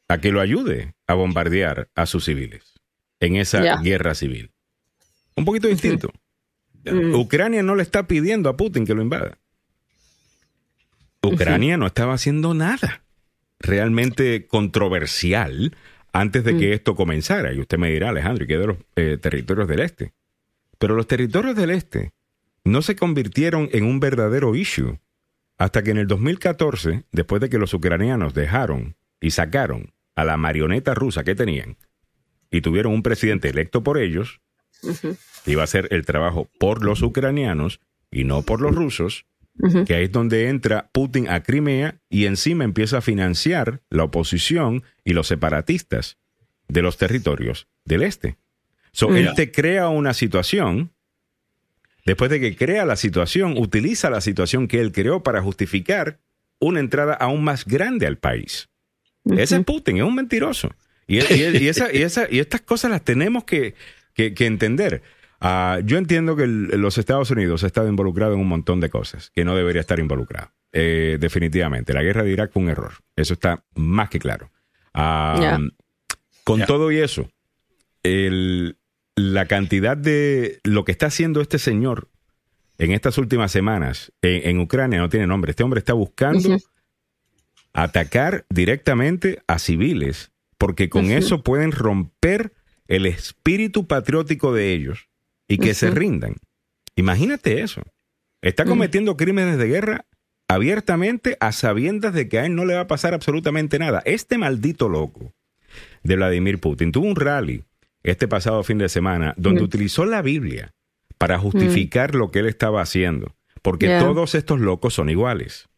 [0.06, 2.74] a que lo ayude a bombardear a sus civiles
[3.20, 4.52] en esa guerra civil.
[5.34, 6.12] Un poquito distinto.
[6.92, 9.38] Ucrania no le está pidiendo a Putin que lo invada.
[11.22, 13.02] Ucrania no estaba haciendo nada
[13.58, 15.76] realmente controversial
[16.12, 16.72] antes de que mm.
[16.72, 17.52] esto comenzara.
[17.52, 20.12] Y usted me dirá, Alejandro, ¿y qué de los eh, territorios del este?
[20.78, 22.12] Pero los territorios del este
[22.64, 24.98] no se convirtieron en un verdadero issue
[25.58, 30.36] hasta que en el 2014, después de que los ucranianos dejaron y sacaron a la
[30.36, 31.76] marioneta rusa que tenían
[32.50, 34.40] y tuvieron un presidente electo por ellos,
[35.48, 37.80] iba a hacer el trabajo por los ucranianos
[38.10, 39.26] y no por los rusos,
[39.86, 44.84] que ahí es donde entra Putin a Crimea y encima empieza a financiar la oposición
[45.04, 46.16] y los separatistas
[46.68, 48.36] de los territorios del este.
[48.92, 50.92] So, Él te crea una situación,
[52.06, 56.20] después de que crea la situación, utiliza la situación que él creó para justificar
[56.60, 58.68] una entrada aún más grande al país.
[59.24, 60.74] Ese es Putin, es un mentiroso.
[61.06, 63.74] Y, y, esa, y, esa, y estas cosas las tenemos que,
[64.14, 65.02] que, que entender.
[65.40, 69.30] Ah, yo entiendo que los Estados Unidos ha estado involucrado en un montón de cosas
[69.34, 70.50] que no debería estar involucrado.
[70.72, 71.94] Eh, definitivamente.
[71.94, 72.94] La guerra de Irak fue un error.
[73.16, 74.50] Eso está más que claro.
[74.94, 75.58] Ah,
[76.44, 77.30] con todo y eso,
[78.02, 82.08] la cantidad de lo que está haciendo este señor
[82.78, 85.50] en estas últimas semanas en, Ucrania no tiene nombre.
[85.50, 86.56] Este hombre está buscando
[87.74, 92.52] atacar directamente a civiles porque con eso pueden romper
[92.86, 95.07] el espíritu patriótico de ellos
[95.48, 96.36] y que se rindan.
[96.94, 97.82] Imagínate eso.
[98.42, 100.06] Está cometiendo crímenes de guerra
[100.48, 104.02] abiertamente a sabiendas de que a él no le va a pasar absolutamente nada.
[104.04, 105.32] Este maldito loco
[106.02, 107.64] de Vladimir Putin tuvo un rally
[108.02, 110.72] este pasado fin de semana donde utilizó la Biblia
[111.18, 115.68] para justificar lo que él estaba haciendo, porque todos estos locos son iguales.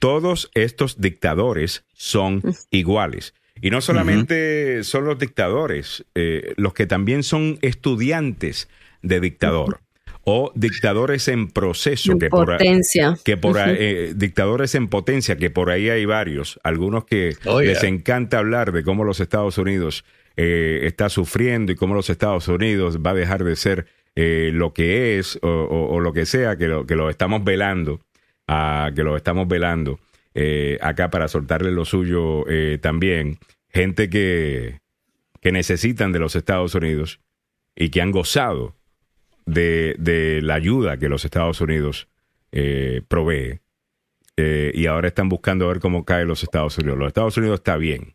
[0.00, 3.34] Todos estos dictadores son iguales.
[3.60, 8.68] Y no solamente son los dictadores, eh, los que también son estudiantes
[9.02, 9.80] de dictador.
[10.28, 13.10] O dictadores en proceso, que potencia.
[13.10, 17.60] por, que por eh, dictadores en potencia, que por ahí hay varios, algunos que oh,
[17.60, 20.04] les encanta hablar de cómo los Estados Unidos
[20.36, 25.18] eh, está sufriendo y cómo los Estados Unidos va a dejar de ser lo que
[25.18, 28.00] es o, lo que sea, que lo, que lo estamos velando,
[28.48, 30.00] a, que lo estamos velando.
[30.38, 33.38] Eh, acá para soltarle lo suyo eh, también.
[33.70, 34.80] Gente que,
[35.40, 37.20] que necesitan de los Estados Unidos
[37.74, 38.76] y que han gozado
[39.46, 42.08] de, de la ayuda que los Estados Unidos
[42.52, 43.60] eh, provee.
[44.36, 46.98] y ahora están buscando ver cómo caen los Estados Unidos.
[46.98, 48.14] Los Estados Unidos está bien.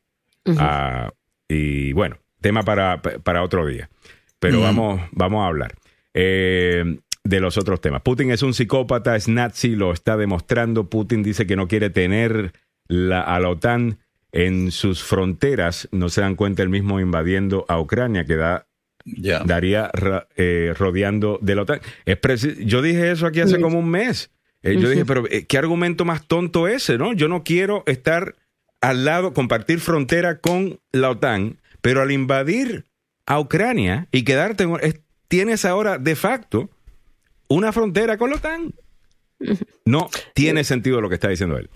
[0.58, 1.12] Ah,
[1.48, 3.90] y bueno, tema para, para otro día.
[4.38, 5.74] Pero vamos, vamos a hablar.
[6.14, 8.02] Eh, de los otros temas.
[8.02, 10.90] Putin es un psicópata, es nazi, lo está demostrando.
[10.90, 12.54] Putin dice que no quiere tener
[12.88, 14.00] la, a la OTAN
[14.32, 15.88] en sus fronteras.
[15.92, 18.68] No se dan cuenta el mismo invadiendo a Ucrania, que da,
[19.46, 19.92] daría
[20.36, 21.82] eh, rodeando de la OTAN.
[22.60, 24.32] yo dije eso aquí hace como un mes.
[24.64, 27.14] Eh, yo dije, pero eh, ¿qué argumento más tonto ese, no?
[27.14, 28.36] Yo no quiero estar
[28.80, 32.86] al lado, compartir frontera con la OTAN, pero al invadir
[33.26, 34.68] a Ucrania y quedarte,
[35.28, 36.70] tienes ahora de facto
[37.52, 38.74] una frontera con la OTAN.
[39.86, 41.70] No tiene sentido lo que está diciendo él.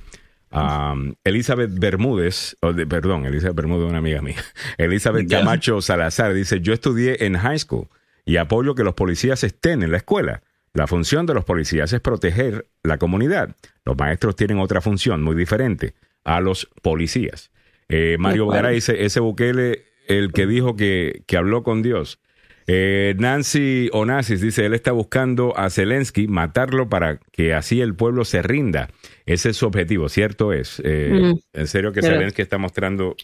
[1.25, 4.37] Elizabeth Bermúdez, perdón, Elizabeth Bermúdez, una amiga mía.
[4.77, 7.89] Elizabeth Camacho Salazar dice: Yo estudié en high school
[8.23, 10.43] y apoyo que los policías estén en la escuela.
[10.73, 13.55] La función de los policías es proteger la comunidad.
[13.83, 17.51] Los maestros tienen otra función muy diferente a los policías.
[17.89, 22.19] Eh, Mario Gara dice: Ese Bukele, el que dijo que, que habló con Dios.
[22.67, 28.25] Eh, Nancy Onassis dice, él está buscando a Zelensky matarlo para que así el pueblo
[28.25, 28.89] se rinda.
[29.25, 30.81] Ese es su objetivo, cierto es.
[30.83, 33.15] Eh, en serio que Zelensky está mostrando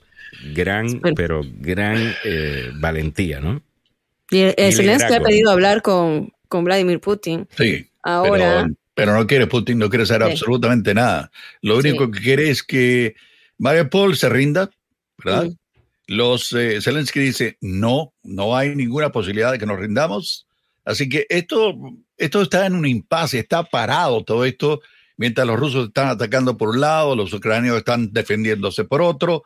[0.53, 3.61] gran, pero gran eh, valentía, ¿no?
[4.29, 7.47] Y, Zelensky ha pedido hablar con, con Vladimir Putin.
[7.57, 7.87] Sí.
[8.03, 8.67] Ahora.
[8.93, 11.31] Pero, no quiere Putin, no quiere hacer absolutamente nada.
[11.61, 13.15] Lo único que quiere es que
[13.89, 14.69] Paul se rinda,
[15.23, 15.49] ¿verdad?
[16.07, 20.47] Los eh, Zelensky dice, no, no hay ninguna posibilidad de que nos rindamos.
[20.83, 21.75] Así que esto,
[22.17, 24.81] esto está en un impasse, está parado todo esto,
[25.17, 29.43] mientras los rusos están atacando por un lado, los ucranianos están defendiéndose por otro.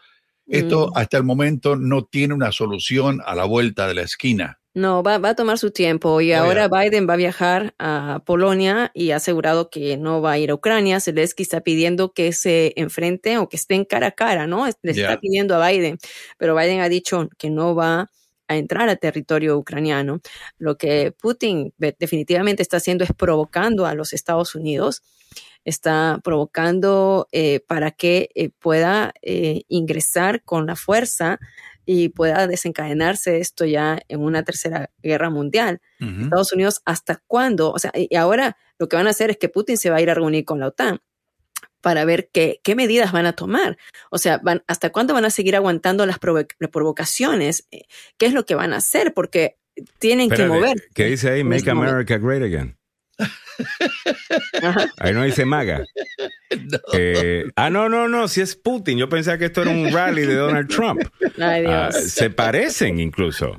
[0.48, 0.98] Esto mm.
[0.98, 4.60] hasta el momento no tiene una solución a la vuelta de la esquina.
[4.76, 9.12] No, va, a tomar su tiempo y ahora Biden va a viajar a Polonia y
[9.12, 11.00] ha asegurado que no va a ir a Ucrania.
[11.00, 14.66] Zelensky está pidiendo que se enfrente o que estén cara a cara, ¿no?
[14.82, 15.98] Le está pidiendo a Biden,
[16.38, 18.12] pero Biden ha dicho que no va
[18.50, 20.20] a entrar a territorio ucraniano.
[20.58, 25.04] Lo que Putin definitivamente está haciendo es provocando a los Estados Unidos,
[25.64, 31.40] está provocando eh, para que eh, pueda eh, ingresar con la fuerza
[31.86, 35.82] y pueda desencadenarse esto ya en una tercera guerra mundial.
[36.00, 37.72] Estados Unidos, ¿hasta cuándo?
[37.72, 40.02] O sea, y ahora lo que van a hacer es que Putin se va a
[40.02, 41.00] ir a reunir con la OTAN
[41.82, 43.78] para ver qué, qué medidas van a tomar.
[44.10, 47.68] O sea, van, ¿hasta cuándo van a seguir aguantando las, provocaciones?
[47.72, 47.84] Eh,
[48.18, 49.14] ¿Qué es lo que van a hacer?
[49.14, 49.58] Porque
[50.00, 50.90] tienen que mover.
[50.96, 51.44] ¿Qué dice ahí?
[51.44, 52.76] Make America Great Again.
[54.98, 55.86] Ahí no dice maga.
[56.94, 58.98] Eh, ah, no, no, no, si es Putin.
[58.98, 61.02] Yo pensaba que esto era un rally de Donald Trump.
[61.40, 63.56] Ah, se parecen incluso.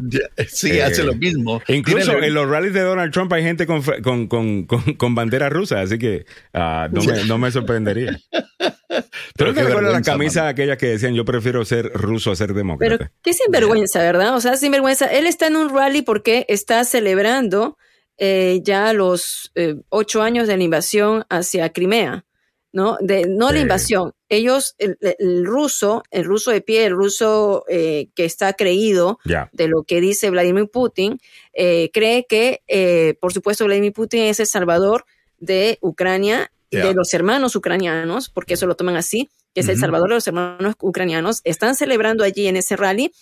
[0.49, 1.63] Sí, hace lo mismo.
[1.69, 5.81] Incluso en los rallies de Donald Trump hay gente con, con, con, con bandera rusa,
[5.81, 8.19] así que ah, no, me, no, me, sorprendería.
[9.37, 12.97] Pero te recuerdas la camisa aquella que decían yo prefiero ser ruso a ser demócrata?
[12.97, 14.35] Pero qué sinvergüenza, ¿verdad?
[14.35, 15.07] O sea, sinvergüenza.
[15.07, 17.77] Él está en un rally porque está celebrando
[18.19, 22.25] eh, ya los eh, ocho años de la invasión hacia Crimea,
[22.73, 22.97] ¿no?
[23.01, 24.13] De, no la invasión.
[24.29, 29.19] Ellos, el, ruso, el ruso de pie, el ruso eh, que está creído
[29.53, 31.21] de lo que dice Vladimir Putin,
[31.55, 35.05] cree que, por supuesto, Vladimir Putin es el salvador
[35.39, 40.09] de Ucrania, de los hermanos ucranianos, porque eso lo toman así, que es el salvador
[40.11, 41.41] de los hermanos ucranianos.
[41.45, 43.13] Están celebrando allí en ese rally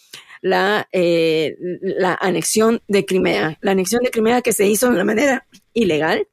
[0.45, 3.57] la, eh, la anexión de Crimea.
[3.63, 6.29] La anexión de Crimea que se hizo de una manera ilegal,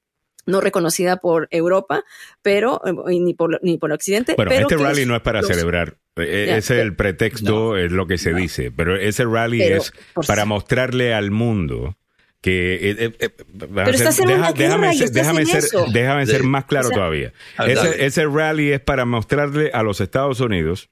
[0.45, 2.03] no reconocida por Europa,
[2.41, 4.33] pero eh, ni por ni por Occidente.
[4.35, 5.95] Bueno, este rally no es para celebrar.
[6.17, 8.69] ese es el pretexto, es lo que se dice.
[8.69, 9.93] Pero ese rally es
[10.27, 11.95] para mostrarle al mundo
[12.41, 13.11] que eh,
[13.47, 15.63] pero déjame, ser, déjame, ser,
[15.93, 17.31] déjame ser más claro todavía.
[17.65, 20.89] Ese, ese, rally es para mostrarle a los Estados Unidos,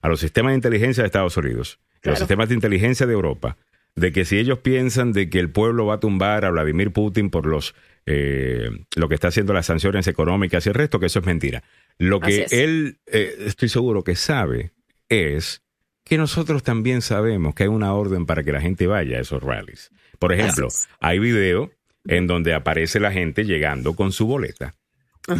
[0.00, 3.56] a los sistemas de inteligencia de Estados Unidos, los sistemas de inteligencia de Europa,
[3.94, 7.30] de que si ellos piensan de que el pueblo va a tumbar a Vladimir Putin
[7.30, 7.74] por los
[8.06, 11.62] eh, lo que está haciendo las sanciones económicas y el resto, que eso es mentira.
[11.98, 14.72] Lo que él, eh, estoy seguro que sabe,
[15.08, 15.62] es
[16.04, 19.42] que nosotros también sabemos que hay una orden para que la gente vaya a esos
[19.42, 19.90] rallies.
[20.18, 20.68] Por ejemplo,
[21.00, 21.70] hay video
[22.06, 24.74] en donde aparece la gente llegando con su boleta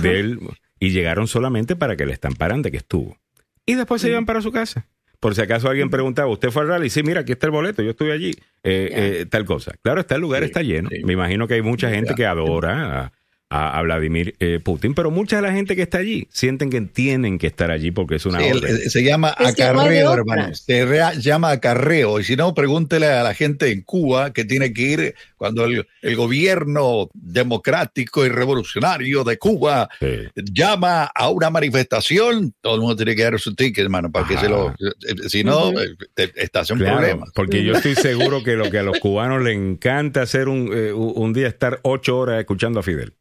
[0.01, 0.39] del,
[0.79, 3.19] y llegaron solamente para que le estamparan de que estuvo.
[3.67, 4.89] Y después se iban para su casa.
[5.23, 6.91] Por si acaso alguien preguntaba, ¿usted fue al rally?
[6.91, 8.33] Sí, mira, aquí está el boleto, yo estuve allí,
[8.65, 9.73] eh, eh, tal cosa.
[9.81, 10.91] Claro, está el lugar está lleno.
[11.05, 13.13] Me imagino que hay mucha gente que adora
[13.55, 17.39] a, Vladimir eh, Putin, pero mucha de la gente que está allí sienten que tienen
[17.39, 18.91] que estar allí porque es una orden.
[18.91, 20.55] Se llama acarreo, hermano.
[20.55, 20.87] Se
[21.21, 22.19] llama acarreo.
[22.19, 25.87] Y si no, pregúntele a la gente en Cuba que tiene que ir cuando el,
[26.17, 29.89] gobierno democrático y revolucionario de Cuba
[30.35, 34.39] llama a una manifestación, todo el mundo tiene que dar su ticket, hermano, para que
[34.39, 34.71] se lo.
[34.71, 37.27] Eh, si no, eh, estás en problema.
[37.35, 41.33] Porque yo estoy seguro que lo que a los cubanos les encanta hacer un, un
[41.35, 43.13] día estar ocho horas escuchando a Fidel.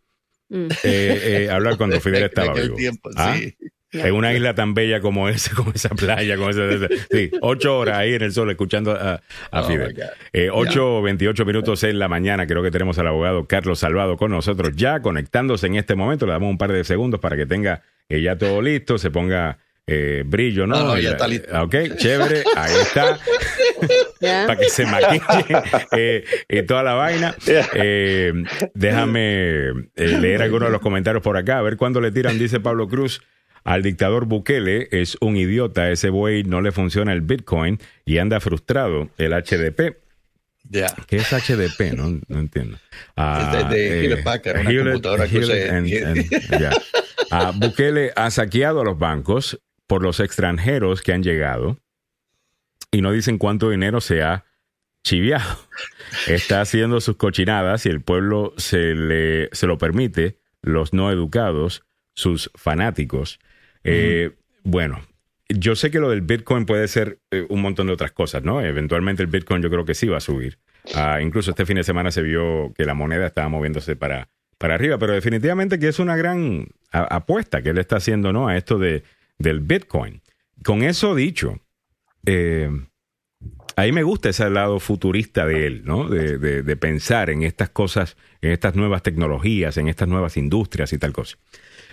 [0.51, 0.67] Mm.
[0.83, 2.75] Eh, eh, hablar cuando Fidel estaba vivo.
[3.15, 3.37] ¿Ah?
[3.93, 7.97] En una isla tan bella como esa, como esa playa, como esa, sí, ocho horas
[7.97, 9.21] ahí en el sol escuchando a,
[9.51, 9.95] oh Fidel.
[10.33, 14.31] Eh, ocho, veintiocho minutos en la mañana, creo que tenemos al abogado Carlos Salvado con
[14.31, 16.25] nosotros ya conectándose en este momento.
[16.25, 19.57] Le damos un par de segundos para que tenga ya todo listo, se ponga
[19.93, 20.75] eh, brillo, ¿no?
[20.77, 21.61] No, no, ya está listo.
[21.61, 23.19] Ok, chévere, ahí está.
[24.21, 25.23] Para que se maquille
[25.91, 27.35] eh, y toda la vaina.
[27.73, 28.31] Eh,
[28.73, 32.59] déjame eh, leer algunos de los comentarios por acá, a ver cuándo le tiran, dice
[32.59, 33.21] Pablo Cruz.
[33.63, 38.39] Al dictador Bukele es un idiota, ese güey no le funciona el Bitcoin y anda
[38.39, 39.97] frustrado el HDP.
[40.67, 40.87] Ya.
[41.07, 41.93] ¿Qué es HDP?
[41.95, 42.77] No, no entiendo.
[43.15, 46.71] Ah, Es de- de Hewlett Packard, una computadora que and- and- ya.
[47.29, 49.59] Ah, Bukele ha saqueado a los bancos
[49.91, 51.77] por los extranjeros que han llegado
[52.91, 54.45] y no dicen cuánto dinero se ha
[55.03, 55.57] chiviado.
[56.27, 61.83] Está haciendo sus cochinadas y el pueblo se, le, se lo permite, los no educados,
[62.13, 63.37] sus fanáticos.
[63.83, 64.31] Eh,
[64.63, 65.01] Bueno,
[65.49, 68.61] yo sé que lo del Bitcoin puede ser eh, un montón de otras cosas, ¿no?
[68.61, 70.57] Eventualmente el Bitcoin yo creo que sí va a subir.
[70.95, 74.75] Ah, incluso este fin de semana se vio que la moneda estaba moviéndose para, para
[74.75, 78.47] arriba, pero definitivamente que es una gran apuesta que él está haciendo, ¿no?
[78.47, 79.03] A esto de,
[79.41, 80.21] del Bitcoin.
[80.63, 81.59] Con eso dicho,
[82.25, 82.69] eh,
[83.75, 86.07] ahí me gusta ese lado futurista de él, ¿no?
[86.07, 90.93] De, de- de pensar en estas cosas, en estas nuevas tecnologías, en estas nuevas industrias
[90.93, 91.37] y tal cosa.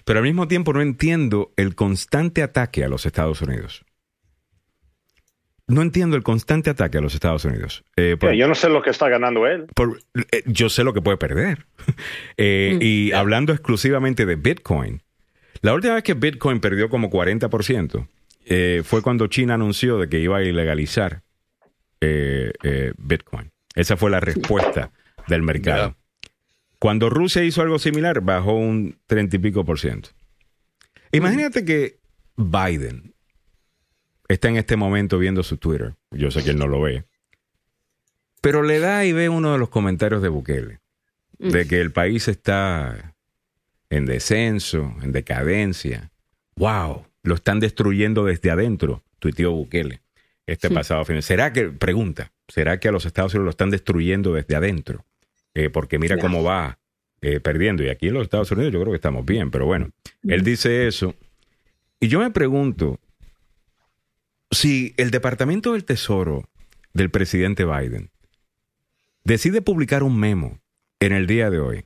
[0.05, 3.85] Pero al mismo tiempo no entiendo el constante ataque a los Estados Unidos.
[5.67, 7.85] No entiendo el constante ataque a los Estados Unidos.
[7.97, 9.67] Eh, por- Yo no sé lo que está ganando él.
[9.75, 10.01] por-
[10.33, 11.67] eh, yo sé lo que puede perder.
[12.39, 12.83] Eh, Mm.
[12.83, 15.03] y hablando exclusivamente de Bitcoin,
[15.61, 18.07] la última vez que Bitcoin perdió como 40%
[18.47, 21.23] eh, fue cuando China anunció de que iba a ilegalizar
[22.01, 23.51] eh, eh, Bitcoin.
[23.75, 24.91] Esa fue la respuesta
[25.27, 25.97] del mercado.
[26.79, 30.11] Cuando Rusia hizo algo similar, bajó un 30 y pico por ciento.
[31.13, 31.99] Imagínate que
[32.37, 33.15] Biden
[34.29, 35.95] está en este momento viendo su Twitter.
[36.11, 37.05] Yo sé que él no lo ve.
[38.41, 40.81] Pero le da y ve uno de los comentarios de Bukele,
[41.39, 43.17] de que el país está
[43.91, 46.11] en descenso, en decadencia.
[46.57, 47.07] ¡Wow!
[47.23, 50.01] Lo están destruyendo desde adentro, tuiteó Bukele
[50.47, 51.21] este pasado fin.
[51.21, 55.05] ¿Será que, pregunta, ¿será que a los Estados Unidos lo están destruyendo desde adentro?
[55.55, 56.79] Eh, porque mira cómo va
[57.21, 57.83] eh, perdiendo.
[57.83, 59.91] Y aquí en los Estados Unidos yo creo que estamos bien, pero bueno,
[60.23, 61.15] él dice eso.
[62.01, 62.99] Y yo me pregunto,
[64.51, 66.49] si el Departamento del Tesoro
[66.95, 68.11] del presidente Biden
[69.25, 70.61] decide publicar un memo
[71.01, 71.85] en el día de hoy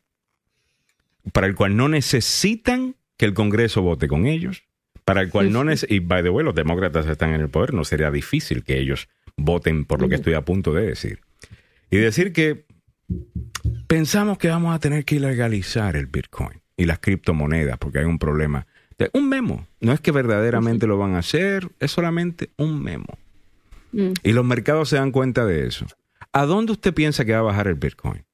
[1.33, 4.65] para el cual no necesitan que el Congreso vote con ellos,
[5.05, 7.75] para el cual no necesitan, y by the way, los demócratas están en el poder,
[7.75, 11.21] no sería difícil que ellos voten por lo que estoy a punto de decir.
[11.91, 12.65] Y decir que
[13.87, 18.19] pensamos que vamos a tener que ilegalizar el Bitcoin y las criptomonedas porque hay un
[18.19, 18.67] problema.
[18.99, 19.67] De- Un memo.
[19.81, 23.19] No es que verdaderamente lo van a hacer, es solamente un memo.
[23.93, 25.87] Mm, Y los mercados se dan cuenta de eso.
[26.33, 28.25] ¿A dónde usted piensa que va a bajar el Bitcoin?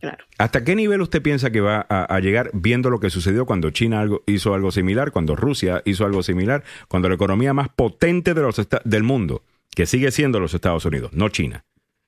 [0.00, 0.24] Claro.
[0.38, 4.06] ¿Hasta qué nivel usted piensa que va a, llegar viendo lo que sucedió cuando China
[4.26, 8.60] hizo algo similar, cuando Rusia hizo algo similar, cuando la economía más potente de los
[8.84, 9.44] del mundo,
[9.74, 11.64] que sigue siendo los Estados Unidos, no China,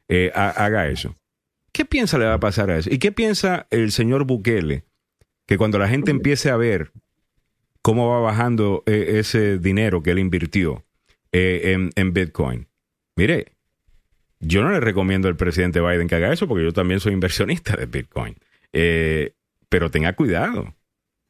[0.08, 1.16] eh, ha- haga eso?
[1.72, 2.90] ¿Qué piensa le va a pasar a eso?
[2.92, 4.84] ¿Y qué piensa el señor Bukele
[5.46, 6.92] que cuando la gente empiece a ver
[7.80, 10.84] cómo va bajando eh, ese dinero que él invirtió
[11.32, 12.68] eh, en, en Bitcoin?
[13.16, 13.51] Mire,
[14.42, 17.74] yo no le recomiendo al presidente Biden que haga eso porque yo también soy inversionista
[17.76, 18.36] de Bitcoin.
[18.72, 19.32] Eh,
[19.68, 20.74] pero tenga cuidado.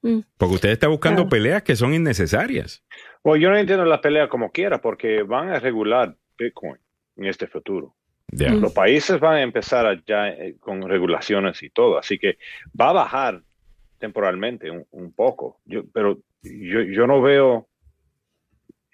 [0.02, 0.20] Mm.
[0.36, 1.30] Porque usted está buscando Claro.
[1.30, 2.82] peleas que son innecesarias.
[3.22, 6.78] Bueno, yo no entiendo la pelea como quiera porque van a regular Bitcoin
[7.16, 7.94] en este futuro.
[8.32, 8.60] Mm.
[8.60, 12.38] Los países van a empezar allá eh, con regulaciones y todo, así que
[12.78, 13.42] va a bajar
[13.98, 15.60] temporalmente un, un poco.
[15.66, 17.68] Yo, pero yo, yo no veo,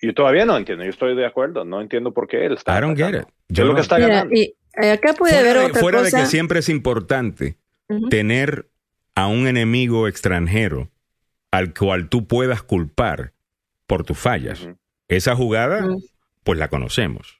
[0.00, 2.78] yo todavía no entiendo, yo estoy de acuerdo, no entiendo por qué él está.
[2.78, 3.28] I don't get atacando.
[3.28, 3.34] it.
[3.48, 4.34] ¿Qué Yo lo no- que está Mira, ganando?
[4.34, 7.56] y eh, acá puede fuera haber de, otra fuera de que siempre es importante
[8.10, 8.68] tener
[9.14, 10.90] a un enemigo extranjero
[11.50, 13.32] al cual tú puedas culpar
[13.86, 14.68] por tus fallas.
[15.08, 15.86] Esa jugada,
[16.44, 17.38] pues la conocemos.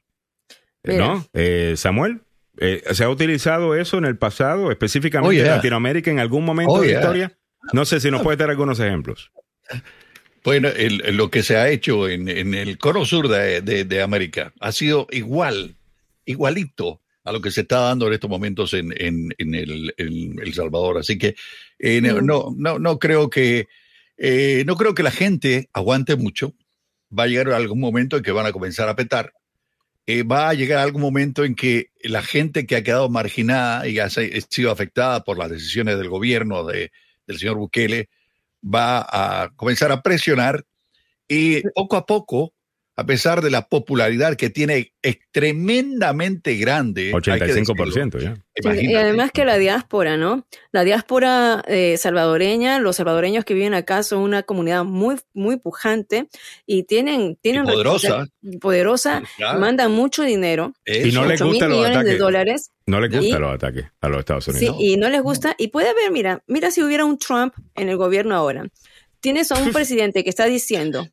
[0.83, 0.99] Mira.
[1.07, 1.27] ¿No?
[1.35, 2.23] Eh, Samuel,
[2.59, 5.45] eh, ¿se ha utilizado eso en el pasado, específicamente Oh, yeah.
[5.45, 7.01] en Latinoamérica, en algún momento Oh, de la yeah.
[7.01, 7.39] historia?
[7.75, 9.31] No sé si nos puede dar algunos ejemplos.
[10.45, 14.03] Bueno, el- lo que se ha hecho en, en el cono sur de, de- de
[14.03, 15.75] América ha sido igual,
[16.25, 20.99] igualito a lo que se está dando en estos momentos en, en- en el, Salvador.
[20.99, 21.35] Así que
[21.79, 22.27] eh, no, Mm.
[22.27, 23.67] no, no, no creo que
[24.17, 26.55] eh, no creo que la gente aguante mucho.
[27.17, 29.33] Va a llegar algún momento en que van a comenzar a petar.
[30.07, 33.99] Eh, va a llegar algún momento en que la gente que ha quedado marginada y
[33.99, 36.91] ha sido afectada por las decisiones del gobierno de,
[37.27, 38.09] del señor Bukele
[38.63, 40.65] va a comenzar a presionar
[41.29, 42.53] y poco a poco
[42.99, 47.13] a pesar de la popularidad que tiene, es tremendamente grande.
[47.13, 48.35] 85% ya.
[48.75, 50.49] y además que la diáspora, ¿no?
[50.73, 56.27] La diáspora eh, salvadoreña, los salvadoreños que viven acá son una comunidad muy, muy pujante
[56.67, 58.27] y tienen, tienen poderosa,
[58.61, 62.73] poderosa, mandan mucho dinero, y no les gusta los millones de dólares.
[62.89, 64.77] No les gustan los ataques a los Estados Unidos.
[64.79, 65.55] Sí, y no les gusta.
[65.59, 68.67] Y puede haber, mira, mira si hubiera un Trump en el gobierno ahora.
[69.21, 71.07] Tienes a un presidente que está diciendo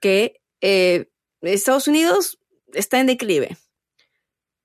[0.00, 1.06] que eh,
[1.40, 2.38] Estados Unidos
[2.74, 3.56] está en declive.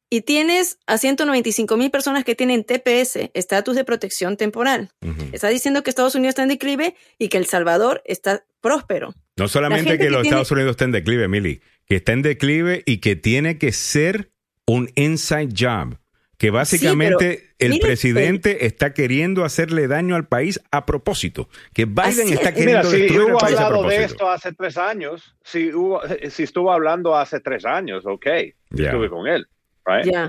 [0.10, 4.92] Y tienes a 195 mil personas que tienen TPS, estatus de protección temporal.
[5.32, 9.16] Está diciendo que Estados Unidos está en declive y que El Salvador está próspero.
[9.38, 12.98] No solamente que, los Estados Unidos estén en declive, Mili, que está en declive y
[12.98, 14.32] que tiene que ser
[14.68, 15.98] un inside job
[16.38, 22.54] que básicamente el presidente está queriendo hacerle daño al país a propósito, que Biden está
[22.54, 27.16] queriendo Mira, si hubo hablado de esto hace tres años, si, hubo, si estuvo hablando
[27.16, 28.26] hace tres años, ok,
[28.72, 29.48] estuve con él.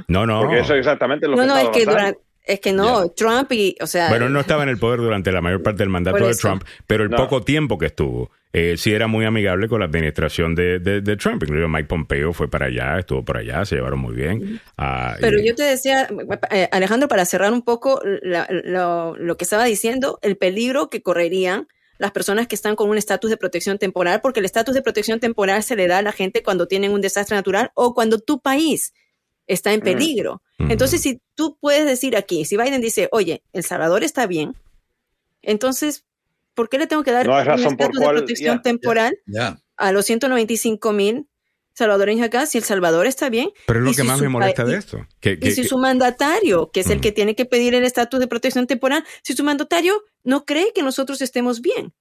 [0.09, 0.41] No, no.
[0.41, 3.51] Porque eso es exactamente lo no, que no, es que durante, es que no, Trump
[3.53, 4.09] y, o sea...
[4.09, 7.05] Bueno, no estaba en el poder durante la mayor parte del mandato de Trump, pero
[7.05, 11.17] el poco tiempo que estuvo, eh, sí era muy amigable con la administración de, de,
[11.17, 11.43] Trump.
[11.43, 14.61] Incluso Mike Pompeo fue para allá, estuvo por allá, se llevaron muy bien.
[14.79, 16.09] Ah, pero yo te decía,
[16.53, 21.67] eh, Alejandro, para cerrar un poco lo, lo que estaba diciendo, el peligro que correrían
[21.99, 25.19] las personas que están con un estatus de protección temporal, porque el estatus de protección
[25.19, 28.41] temporal se le da a la gente cuando tienen un desastre natural o cuando tu
[28.41, 28.93] país
[29.49, 30.43] está en peligro.
[30.61, 34.55] Entonces, si tú puedes decir aquí, si Biden dice, oye, El Salvador está bien,
[35.43, 36.05] entonces,
[36.55, 39.17] ¿por qué le tengo que dar un estatus de protección temporal
[39.77, 41.29] a los 195 mil
[41.75, 43.51] salvadoreños acá si El Salvador está bien?
[43.67, 45.07] Pero es lo que más me molesta de esto.
[45.23, 48.67] y si su mandatario, que es el que tiene que pedir el estatus de protección
[48.67, 51.93] temporal, si su mandatario no cree que nosotros estemos bien.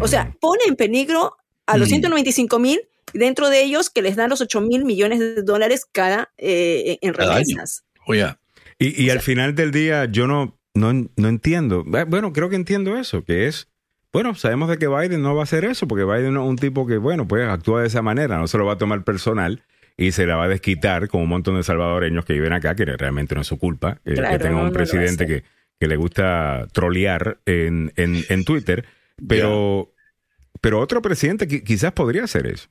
[0.00, 1.36] O sea, pone en peligro
[1.66, 2.80] a los 195 mil
[3.12, 7.14] dentro de ellos que les dan los 8 mil millones de dólares cada eh, en
[7.14, 7.84] remesas.
[8.78, 11.84] Y, al final del día yo no, no, no entiendo.
[11.84, 13.68] Bueno, creo que entiendo eso, que es,
[14.14, 16.86] bueno, sabemos de que Biden no va a hacer eso, porque Biden es un tipo
[16.86, 19.64] que, bueno, pues actúa de esa manera, no se lo va a tomar personal
[19.96, 22.84] y se la va a desquitar con un montón de salvadoreños que viven acá, que
[22.84, 25.42] realmente no es su culpa, eh, que tenga un presidente que,
[25.80, 28.84] que, le gusta trolear en, en, en Twitter,
[29.26, 29.92] pero,
[30.60, 32.68] pero otro presidente quizás podría hacer eso.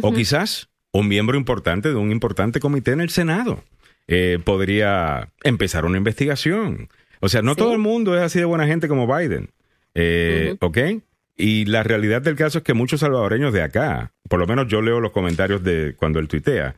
[0.00, 3.62] O quizás un miembro importante de un importante comité en el Senado
[4.08, 6.88] eh, podría empezar una investigación.
[7.20, 9.50] O sea, no todo el mundo es así de buena gente como Biden.
[9.98, 10.78] Eh, ¿Ok?
[11.36, 14.80] Y la realidad del caso es que muchos salvadoreños de acá, por lo menos yo
[14.80, 16.76] leo los comentarios de cuando él tuitea,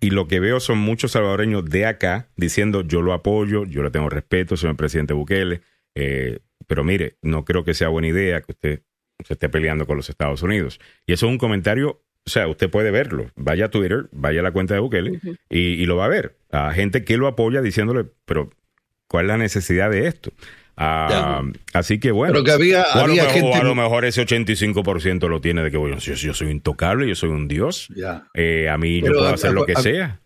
[0.00, 3.90] y lo que veo son muchos salvadoreños de acá diciendo yo lo apoyo, yo le
[3.90, 5.60] tengo respeto, señor presidente Bukele,
[5.94, 8.82] eh, pero mire, no creo que sea buena idea que usted
[9.24, 10.80] se esté peleando con los Estados Unidos.
[11.06, 13.30] Y eso es un comentario, o sea, usted puede verlo.
[13.36, 16.36] Vaya a Twitter, vaya a la cuenta de Bukele y, lo va a ver.
[16.50, 18.50] A gente que lo apoya diciéndole, pero
[19.06, 20.32] ¿cuál es la necesidad de esto?
[20.76, 21.42] Ah,
[21.72, 22.32] así que bueno.
[22.32, 25.76] Pero que había, a, lo mejor, a lo mejor ese 85% lo tiene de que
[25.76, 27.88] bueno, yo, yo soy intocable, yo soy un dios.
[28.34, 30.20] Eh, a mí yo puedo hacer lo que sea.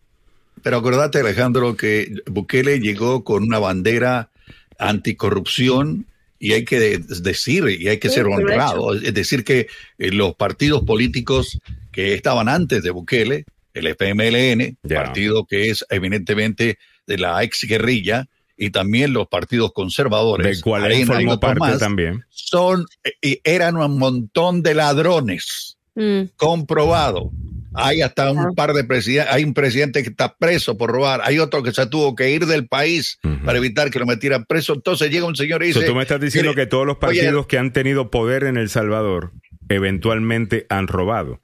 [0.62, 4.30] Pero acordate, Alejandro, que Bukele llegó con una bandera
[4.78, 6.06] anticorrupción
[6.38, 9.66] y hay que decir, y hay que ser honrado, es decir, que
[9.98, 11.60] eh, los partidos políticos
[11.90, 13.44] que estaban antes de Bukele,
[13.74, 18.28] el FMLN, partido que es evidentemente de la ex guerrilla,
[18.58, 22.86] y también los partidos conservadores, del cual formó parte también, son,
[23.22, 26.22] eh, eran un montón de ladrones, mm.
[26.36, 27.30] comprobado.
[27.74, 31.38] Hay hasta un par de presidentes, hay un presidente que está preso por robar, hay
[31.38, 34.72] otro que se tuvo que ir del país para evitar que lo metieran preso.
[34.72, 35.82] Entonces llega un señor y dice...
[35.82, 39.32] tú me estás diciendo que todos los partidos que han tenido poder en El Salvador
[39.68, 41.40] eventualmente han robado.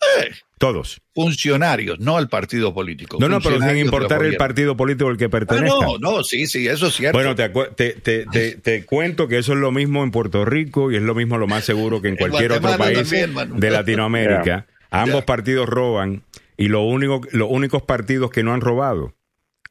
[0.00, 1.00] Eh, todos.
[1.14, 3.18] Funcionarios, no el partido político.
[3.20, 5.76] No, no, pero sin importar el partido político al que pertenezca.
[5.80, 7.18] Ah, no, no, sí, sí, eso es cierto.
[7.18, 7.48] Bueno, te,
[7.94, 11.38] te, te, cuento que eso es lo mismo en Puerto Rico y es lo mismo,
[11.38, 14.66] lo más seguro que en cualquier otro país de Latinoamérica.
[14.90, 16.22] Ambos partidos roban
[16.56, 19.14] y lo único, los únicos partidos que no han robado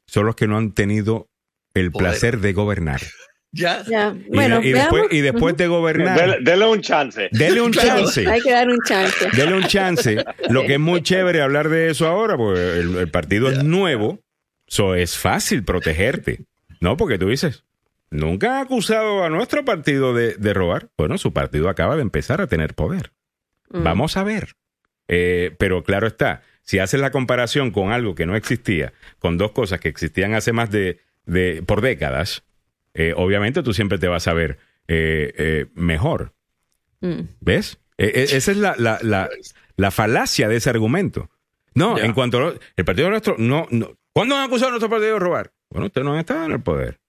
[0.05, 1.29] son los que no han tenido
[1.73, 3.01] el placer de gobernar.
[3.57, 4.15] Ya.
[4.27, 6.41] Y, bueno, y, después, y después de gobernar.
[6.41, 7.29] Dele, un chance.
[7.31, 8.27] Dele un chance.
[8.27, 9.29] Hay que dar un chance.
[9.35, 10.23] Dele un chance.
[10.49, 14.19] Lo que es muy chévere hablar de eso ahora, porque el, partido es nuevo,
[14.67, 16.45] so es fácil protegerte.
[16.79, 16.95] ¿No?
[16.95, 17.63] Porque tú dices,
[18.11, 20.89] nunca ha acusado a nuestro partido de, de robar.
[20.95, 23.11] Bueno, su partido acaba de empezar a tener poder.
[23.69, 23.84] Mm.
[23.84, 24.55] Vamos a ver.
[25.07, 29.51] Eh, pero claro está, si haces la comparación con algo que no existía, con dos
[29.51, 32.43] cosas que existían hace más de, de por décadas,
[32.98, 34.57] eh, obviamente tú siempre te vas a ver
[34.88, 36.34] eh, mejor.
[37.02, 37.22] Mm.
[37.40, 37.80] ¿Ves?
[37.98, 39.30] E- e- esa es la, la, la,
[39.76, 41.30] la falacia de ese argumento.
[41.74, 43.95] No, en cuanto a lo- el partido nuestro, no, no.
[44.14, 45.52] ¿Cuándo han acusado a nuestro partido de robar?
[45.69, 46.99] Bueno, usted no ha estado en el poder.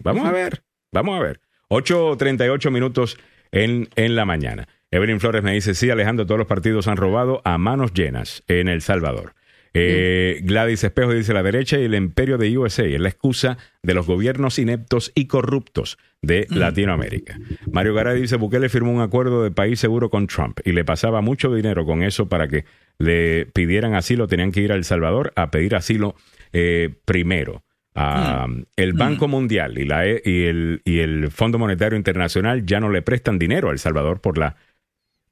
[0.00, 0.62] Vamos a ver,
[0.92, 1.40] vamos a ver.
[1.70, 3.18] 8.38 minutos
[3.52, 4.68] en, en la mañana.
[4.90, 8.68] Evelyn Flores me dice, sí, Alejandro, todos los partidos han robado a manos llenas en
[8.68, 9.34] El Salvador.
[9.80, 13.94] Eh, Gladys Espejo dice, la derecha y el imperio de USA es la excusa de
[13.94, 17.38] los gobiernos ineptos y corruptos de Latinoamérica.
[17.70, 21.20] Mario Garay dice, Bukele firmó un acuerdo de país seguro con Trump y le pasaba
[21.20, 22.64] mucho dinero con eso para que
[22.98, 26.14] le pidieran asilo, tenían que ir a El Salvador a pedir asilo
[26.52, 27.62] eh, primero.
[27.94, 28.46] Ah,
[28.76, 32.90] El Banco Mundial y, la, E- y, el, y el Fondo Monetario Internacional ya no
[32.90, 34.54] le prestan dinero a El Salvador por la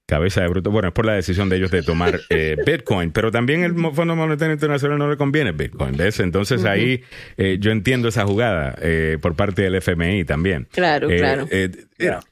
[0.07, 0.71] cabeza de bruto.
[0.71, 4.15] Bueno, es por la decisión de ellos de tomar eh, Bitcoin, pero también el Fondo
[4.17, 6.21] Monetario Internacional no le conviene Bitcoin, ¿ves?
[6.21, 7.03] Entonces ahí
[7.37, 10.69] eh, yo entiendo esa jugada eh, por parte del FMI también.
[10.73, 11.47] Claro, Eh, claro.
[11.51, 11.71] eh,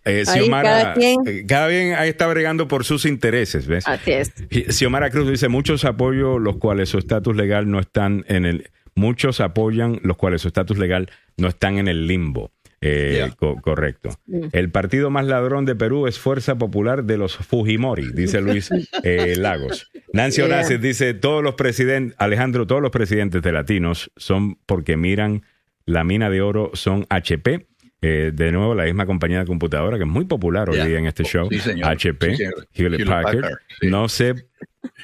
[0.06, 3.86] Ahí Xiomara, cada quien- cada bien ahí está bregando por sus intereses, ¿ves?
[3.88, 4.32] Así es.
[4.68, 8.70] Xiomara Cruz dice, muchos apoyo los cuales su estatus legal no están en el...
[8.94, 12.52] Muchos apoyan los cuales su estatus legal no están en el limbo.
[12.86, 13.30] Eh, Yeah.
[13.30, 14.10] co- correcto.
[14.52, 18.68] El partido más ladrón de Perú es Fuerza Popular de los Fujimori, dice Luis
[19.04, 19.90] eh, Lagos.
[20.12, 20.62] Nancy Yeah.
[20.78, 25.42] Dice, todos los presidentes, Alejandro, todos los presidentes de latinos son porque miran
[25.86, 27.66] la mina de oro, son HP.
[28.02, 30.86] Eh, de nuevo, la misma compañía de computadora que es muy popular hoy Yeah.
[30.86, 31.48] día en este show.
[31.50, 31.88] Sí, señor.
[31.88, 32.44] HP, Sí.
[32.74, 33.40] Hewlett Packard.
[33.40, 33.86] Packard, sí.
[33.86, 34.34] No sé,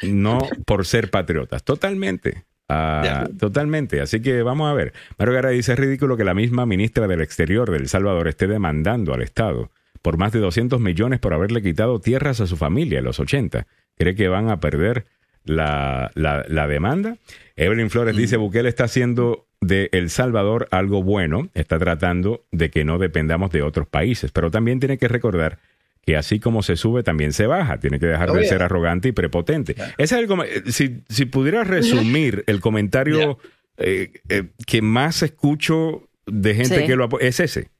[0.03, 2.45] no por ser patriotas, totalmente.
[2.71, 3.29] Ah.
[3.39, 4.01] Totalmente.
[4.01, 4.93] Así que vamos a ver.
[5.19, 8.47] Mario Garay dice: es ridículo que la misma ministra del Exterior de El Salvador esté
[8.47, 9.71] demandando al Estado
[10.03, 13.67] por más de 200 millones por haberle quitado tierras a su familia en los 80.
[13.99, 15.05] ¿Cree que van a perder
[15.45, 17.17] la, la- la demanda?
[17.57, 22.85] Evelyn Flores dice: Bukele está haciendo de El Salvador algo bueno, está tratando de que
[22.85, 25.59] no dependamos de otros países, pero también tiene que recordar
[26.05, 27.79] que así como se sube, también se baja.
[27.79, 29.75] Tiene que dejar de ser arrogante y prepotente.
[29.99, 33.39] Ese es el si, si pudieras resumir el comentario
[33.77, 36.87] eh, eh, que más escucho de gente Sí.
[36.87, 37.71] que lo apoya, es ese.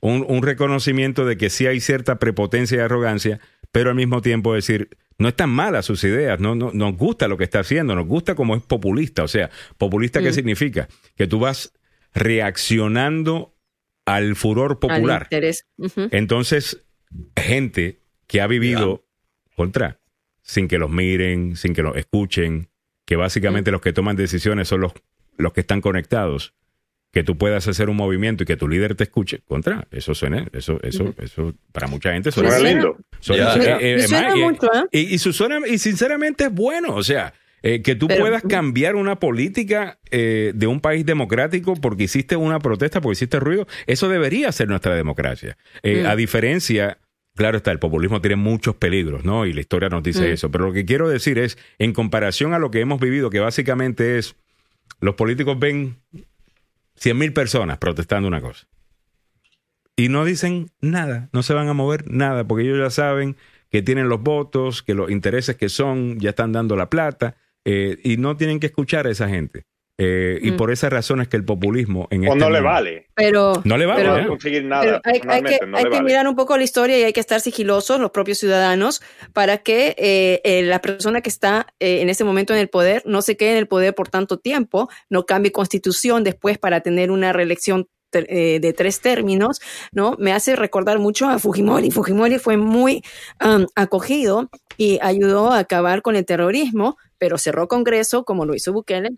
[0.00, 3.38] Un, un reconocimiento de que sí hay cierta prepotencia y arrogancia,
[3.70, 4.88] pero al mismo tiempo decir,
[5.18, 8.34] no están malas sus ideas, no, no, nos gusta lo que está haciendo, nos gusta
[8.34, 9.22] como es populista.
[9.22, 10.34] O sea, populista, ¿qué Mm.
[10.34, 10.88] significa?
[11.16, 11.72] Que tú vas
[12.14, 13.54] reaccionando
[14.04, 15.28] al furor Al popular.
[16.10, 16.82] Entonces,
[17.36, 19.04] gente que ha vivido
[19.56, 19.98] contra,
[20.42, 22.68] sin que los miren, sin que los escuchen,
[23.04, 24.92] que básicamente los que toman decisiones son los,
[25.36, 26.54] los que están conectados,
[27.12, 30.46] que tú puedas hacer un movimiento y que tu líder te escuche, contra, eso suena,
[30.52, 32.96] eso, eso, eso, para mucha gente suena, lindo.
[33.20, 34.84] suena- eh, eh, suena mucho, ¿eh?
[34.92, 37.34] y, y su suena- y sinceramente es bueno, o sea,
[37.64, 42.34] eh, que tú Pero- puedas cambiar una política eh, de un país democrático porque hiciste
[42.34, 45.58] una protesta, porque hiciste ruido, eso debería ser nuestra democracia.
[45.82, 46.06] Eh, Mm.
[46.06, 46.98] A diferencia,
[47.34, 49.46] claro está, el populismo tiene muchos peligros, ¿no?
[49.46, 50.32] Y la historia nos dice Mm.
[50.32, 53.40] eso, pero lo que quiero decir es, en comparación a lo que hemos vivido, que
[53.40, 54.36] básicamente es,
[55.00, 55.96] los políticos ven
[56.96, 58.66] 100 mil personas protestando una cosa.
[59.96, 63.36] Y no dicen nada, no se van a mover nada, porque ellos ya saben
[63.70, 67.98] que tienen los votos, que los intereses que son, ya están dando la plata, eh,
[68.02, 69.64] y no tienen que escuchar a esa gente.
[70.04, 70.56] Eh, Y Mm.
[70.56, 73.06] por esa razón es que el populismo en O este no le vale.
[73.14, 74.26] Pero, No le vale, pero- No ¿eh?
[74.26, 74.82] conseguir nada.
[74.82, 76.08] Pero hay, hay que, personalmente, no hay le que vale.
[76.08, 79.00] mirar un poco la historia y hay que estar sigilosos, los propios ciudadanos,
[79.32, 83.02] para que eh, eh, la persona que está eh, en ese momento en el poder
[83.06, 87.10] no se quede en el poder por tanto tiempo, no cambie constitución después para tener
[87.10, 89.58] una reelección de tres términos,
[89.90, 90.16] ¿no?
[90.18, 91.90] Me hace recordar mucho a Fujimori.
[91.90, 93.02] Fujimori fue muy
[93.42, 98.70] um, acogido y ayudó a acabar con el terrorismo, pero cerró Congreso, como lo hizo
[98.74, 99.12] Bukele,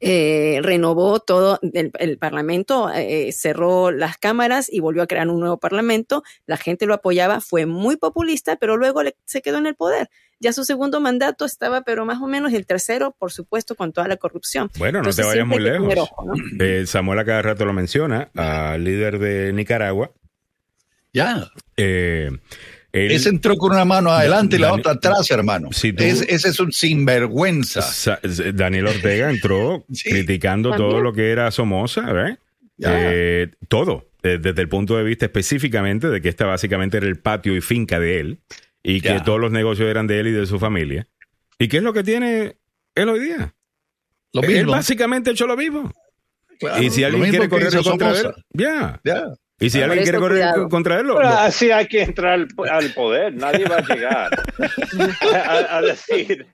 [0.00, 5.40] eh, renovó todo el, el parlamento, eh, cerró las cámaras y volvió a crear un
[5.40, 6.22] nuevo parlamento.
[6.46, 10.08] La gente lo apoyaba, fue muy populista, pero luego le- se quedó en el poder.
[10.42, 14.08] Ya su segundo mandato estaba, pero más o menos el tercero, por supuesto, con toda
[14.08, 14.70] la corrupción.
[14.78, 15.94] Bueno, no te vayas muy lejos.
[15.98, 16.32] ojo, ¿no?
[16.64, 20.12] Eh, Samuel a cada rato lo menciona, al líder de Nicaragua.
[21.12, 21.50] Ya.
[21.76, 22.30] Eh,
[22.92, 25.68] él- Ese entró con una mano adelante y la otra atrás, hermano.
[25.72, 27.82] Si tú- Es- ese es un sinvergüenza.
[27.82, 28.20] Sa-
[28.54, 30.10] Daniel Ortega entró Sí.
[30.10, 30.90] criticando También.
[30.90, 32.38] todo lo que era Somoza, ¿verdad?
[32.82, 37.18] Eh, todo, eh, desde el punto de vista específicamente de que esta básicamente era el
[37.18, 38.38] patio y finca de él
[38.82, 39.22] y que Ya.
[39.24, 41.06] todos los negocios eran de él y de su familia.
[41.58, 42.56] ¿Y qué es lo que tiene
[42.94, 43.54] él hoy día?
[44.32, 44.72] Lo Él mismo.
[44.72, 45.92] básicamente echó lo mismo.
[46.58, 49.00] Claro, y si alguien quiere correr contra él, ya.
[49.04, 49.24] Ya.
[49.60, 50.68] Y si alguien quiere correr cuidado.
[50.68, 53.34] contra él, lo- Pero lo- así hay que entrar al, al poder.
[53.34, 54.30] Nadie va a llegar
[55.34, 56.46] a, a- a decir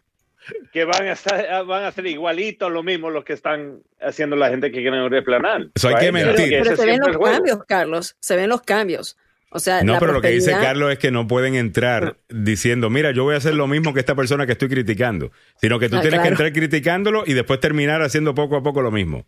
[0.73, 4.49] que van a, estar, van a ser igualitos lo mismo los que están haciendo la
[4.49, 5.69] gente que quieren replanar.
[5.75, 6.49] Eso hay que mentir.
[6.51, 9.17] Pero ese se ven los cambios, Carlos, se ven los cambios.
[9.51, 12.91] O sea, No, la pero lo que dice Carlos es que no pueden entrar diciendo,
[12.91, 15.31] mira, yo voy a hacer lo mismo que esta persona que estoy criticando,
[15.61, 18.83] sino que tú Ah, tienes que entrar criticándolo y después terminar haciendo poco a poco
[18.83, 19.25] lo mismo.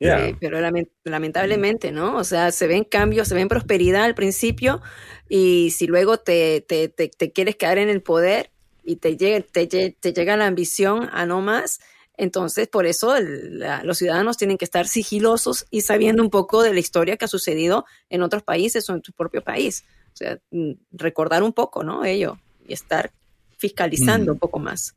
[0.00, 0.26] Yeah.
[0.28, 2.16] Sí, pero lamen- lamentablemente, ¿no?
[2.16, 4.80] O sea, se ven cambios, se ven prosperidad al principio
[5.28, 8.50] y si luego te, te, te, te quieres quedar en el poder
[8.84, 11.80] y te llega, te, lle- te llega la ambición a no más,
[12.16, 16.62] entonces por eso el- la- los ciudadanos tienen que estar sigilosos y sabiendo un poco
[16.62, 19.84] de la historia que ha sucedido en otros países o en tu propio país.
[20.12, 22.04] O sea, mm, recordar un poco, ¿no?
[22.04, 23.10] Ello y estar
[23.56, 24.34] fiscalizando Mm.
[24.34, 24.94] un poco más.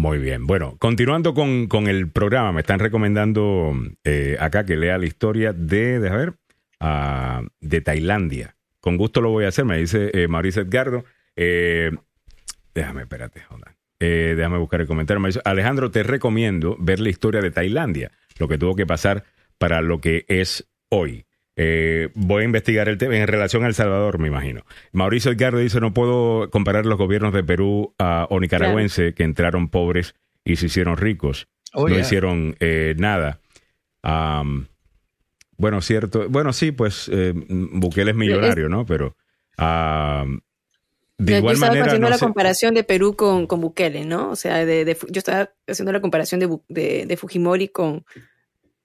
[0.00, 0.46] Muy bien.
[0.46, 5.52] Bueno, continuando con, con el programa, me están recomendando eh, acá que lea la historia
[5.52, 6.32] de, a ver,
[6.80, 8.56] ah, de Tailandia.
[8.80, 11.04] Con gusto lo voy a hacer, me dice eh, Mauricio Edgardo.
[11.36, 11.90] Eh,
[12.74, 13.74] déjame, espérate, hold on.
[14.00, 15.20] Eh, déjame buscar el comentario.
[15.20, 19.24] Me dice, Alejandro, te recomiendo ver la historia de Tailandia, lo que tuvo que pasar
[19.58, 21.26] para lo que es hoy.
[21.62, 24.64] Eh, voy a investigar el tema en relación a El Salvador, me imagino.
[24.92, 29.68] Mauricio Edgardo dice, no puedo comparar los gobiernos de Perú ah, o nicaragüense que entraron
[29.68, 31.48] pobres y se hicieron ricos.
[31.74, 32.00] Oh, no yeah.
[32.00, 33.40] hicieron eh, nada.
[35.58, 36.30] Bueno, cierto.
[36.30, 38.86] Bueno, sí, pues eh, Bukele es millonario, ¿no?
[38.86, 39.14] Pero
[39.58, 40.40] am,
[41.18, 41.86] de Yo igual estaba manera...
[41.88, 44.30] haciendo no la comparación de Perú con, con Bukele, ¿no?
[44.30, 48.06] O sea, de, de yo estaba haciendo la comparación de Fujimori con,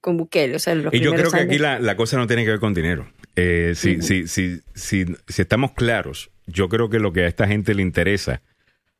[0.05, 0.55] con Bukele.
[0.55, 2.59] O sea, los Y yo creo que aquí la, la cosa no tiene que ver
[2.59, 3.07] con dinero.
[3.35, 7.47] Eh, si, si, si, si, si estamos claros, yo creo que lo que a esta
[7.47, 8.43] gente le interesa,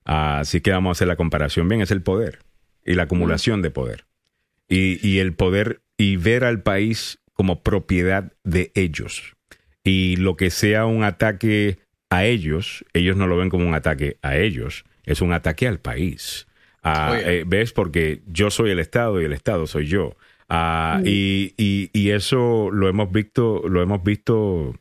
[0.04, 2.40] así que vamos a hacer la comparación bien, es el poder
[2.84, 4.06] y la acumulación de poder.
[4.68, 9.36] Y, y el poder y ver al país como propiedad de ellos.
[9.84, 11.78] Y lo que sea un ataque
[12.10, 15.78] a ellos, ellos no lo ven como un ataque a ellos, es un ataque al
[15.78, 16.48] país.
[16.82, 17.74] Ah, eh, ¿Ves?
[17.74, 20.18] Porque yo soy el Estado y el Estado soy yo.
[20.50, 21.08] Ah, Mm.
[21.08, 24.76] y, y- y eso lo hemos visto, lo hemos visto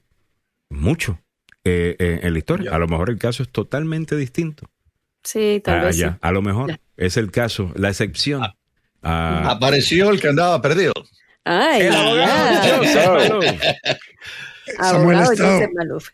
[0.70, 1.18] mucho
[1.64, 2.74] eh, eh, en la historia.
[2.74, 4.66] A lo mejor el caso es totalmente distinto.
[5.22, 5.96] Sí, tal Ah, vez.
[5.96, 6.10] ya.
[6.12, 6.18] sí.
[6.20, 8.42] A lo mejor es el caso, la excepción.
[9.02, 10.92] Ah, Apareció el que andaba perdido.
[11.44, 12.82] Ay, el abogado
[14.78, 15.52] Abogado Estado.
[15.58, 16.08] Joseph Maluf.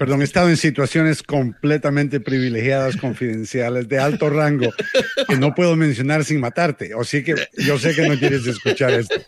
[0.00, 4.72] Perdón, he estado en situaciones completamente privilegiadas, confidenciales, de alto rango,
[5.28, 6.92] que no puedo mencionar sin matarte.
[6.98, 9.20] Así que yo sé que no quieres escuchar esto.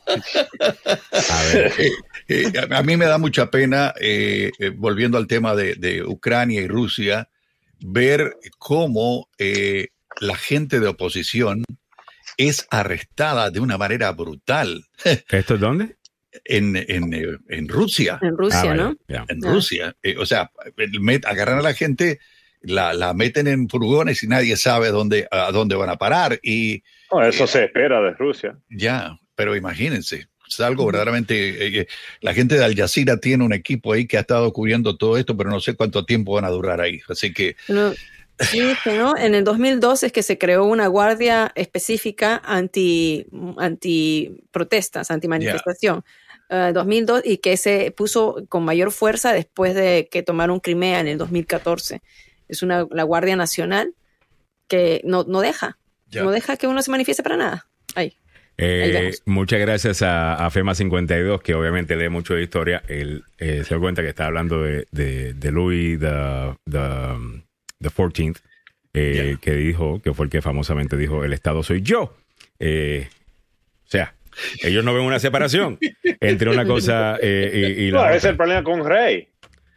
[1.29, 1.73] A ver.
[1.77, 1.91] Eh,
[2.29, 6.05] eh, a a mí me da mucha pena, eh, eh, volviendo al tema de, de
[6.05, 7.29] Ucrania y Rusia,
[7.81, 9.89] ver cómo eh,
[10.21, 11.65] la gente de oposición
[12.39, 15.97] es arrestada de una manera brutal ¿Esto es dónde?
[16.45, 18.19] En, en, eh, en Rusia.
[18.23, 18.97] En Rusia, Ah, ¿no?
[19.09, 19.43] En.
[19.43, 19.95] Rusia.
[20.03, 20.51] Eh, o sea,
[21.01, 22.19] met- agarran a la gente,
[22.63, 26.39] la, la meten en furgones y nadie sabe dónde, a dónde van a parar.
[26.43, 28.57] Y No, eso se espera de Rusia.
[28.71, 30.29] ya, pero imagínense.
[30.49, 31.35] Es algo verdaderamente.
[31.67, 31.87] eh, eh,
[32.21, 35.35] la gente de Al Jazeera tiene un equipo ahí que ha estado cubriendo todo esto,
[35.37, 37.01] pero no sé cuánto tiempo van a durar ahí.
[37.09, 37.95] Así que No,
[38.39, 39.17] sí, no.
[39.17, 43.25] En el 2012 es que se creó una guardia específica anti,
[43.57, 46.05] anti protestas, anti manifestación.
[46.73, 51.19] 2002 y que se puso con mayor fuerza después de que tomaron Crimea en el
[51.19, 52.03] 2014.
[52.49, 53.95] Es una la Guardia Nacional
[54.69, 55.79] que no, no deja,
[56.13, 57.67] no deja que uno se manifieste para nada.
[57.95, 58.17] Ahí.
[58.59, 62.83] Eh, muchas gracias a, a FEMA52, que obviamente lee mucho de historia.
[62.87, 66.79] Él eh, se dio cuenta que está hablando de, de, de Louis the, the,
[67.81, 68.39] the 14th,
[68.95, 69.41] eh, Ya.
[69.41, 72.15] que dijo, que fue el que famosamente dijo, el Estado soy yo.
[72.59, 73.09] Eh,
[73.87, 74.15] o sea,
[74.63, 75.79] ellos no ven una separación
[76.21, 79.29] entre una cosa eh, y, y la No, ese es el problema con Rey.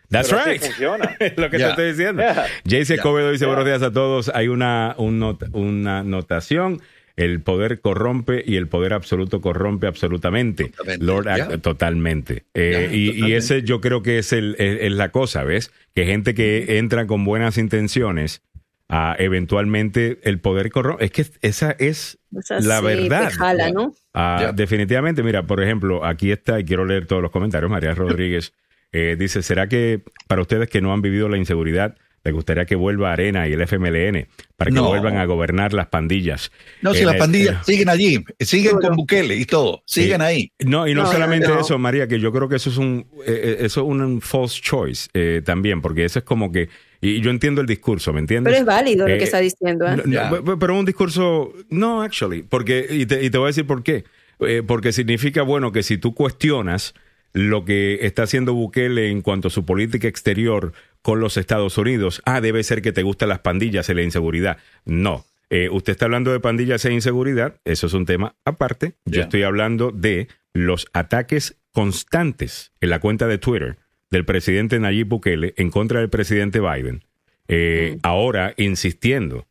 [0.10, 0.61] That's Pero right.
[0.61, 1.18] funciona.
[1.38, 1.69] Lo que te Ya.
[1.72, 2.22] estoy diciendo.
[2.22, 2.45] Yeah.
[2.64, 2.95] Jayce Ya.
[2.95, 4.32] Escobedo dice buenos días a todos.
[4.36, 6.82] Hay una, un not- una notación.
[7.18, 10.65] El poder corrompe y el poder absoluto corrompe absolutamente.
[10.65, 11.06] Totalmente.
[11.06, 12.44] Lord totalmente.
[12.53, 13.38] Eh, y, y totalmente.
[13.38, 15.72] ese yo creo que es, el, es, es la cosa, ¿ves?
[15.95, 18.41] Que gente que entra con buenas intenciones,
[18.90, 21.06] ah, eventualmente el poder corrompe.
[21.06, 22.18] Es que esa es
[22.62, 23.30] la verdad.
[23.30, 23.94] Te jala, ¿no?
[24.14, 24.52] Ah.
[24.56, 28.53] Definitivamente, mira, por ejemplo, aquí está, y quiero leer todos los comentarios, María Rodríguez
[28.91, 32.76] eh, dice, ¿será que para ustedes que no han vivido la inseguridad, les gustaría que
[32.76, 34.88] vuelva Arena y el FMLN para que No.
[34.88, 36.52] vuelvan a gobernar las pandillas?
[36.82, 40.52] no, si En las pandillas siguen allí, siguen con Bukele y todo, siguen ahí.
[40.66, 41.60] No, y no, No, solamente no.
[41.60, 44.60] eso, María, que yo creo que eso es un, eh, eh, eso es un false
[44.62, 46.70] choice eh, también, porque eso es como que,
[47.06, 48.52] y yo entiendo el discurso, ¿me entiendes?
[48.52, 49.86] Pero es válido lo Eh, que está diciendo.
[49.88, 50.02] ¿eh?
[50.06, 53.68] No, no, pero un discurso, no, actually, porque, y te, y te voy a decir
[53.68, 54.03] por qué.
[54.40, 56.94] Eh, porque significa, bueno, que si tú cuestionas
[57.34, 62.22] lo que está haciendo Bukele en cuanto a su política exterior con los Estados Unidos,
[62.26, 64.57] ah, debe ser que te gustan las pandillas y la inseguridad.
[64.86, 65.26] No.
[65.49, 68.95] Eh, usted está hablando de pandillas e inseguridad, eso es un tema aparte.
[69.06, 73.77] Yo estoy hablando de los ataques constantes en la cuenta de Twitter
[74.16, 77.04] del presidente Nayib Bukele en contra del presidente Biden,
[77.48, 79.46] eh, ahora insistiendo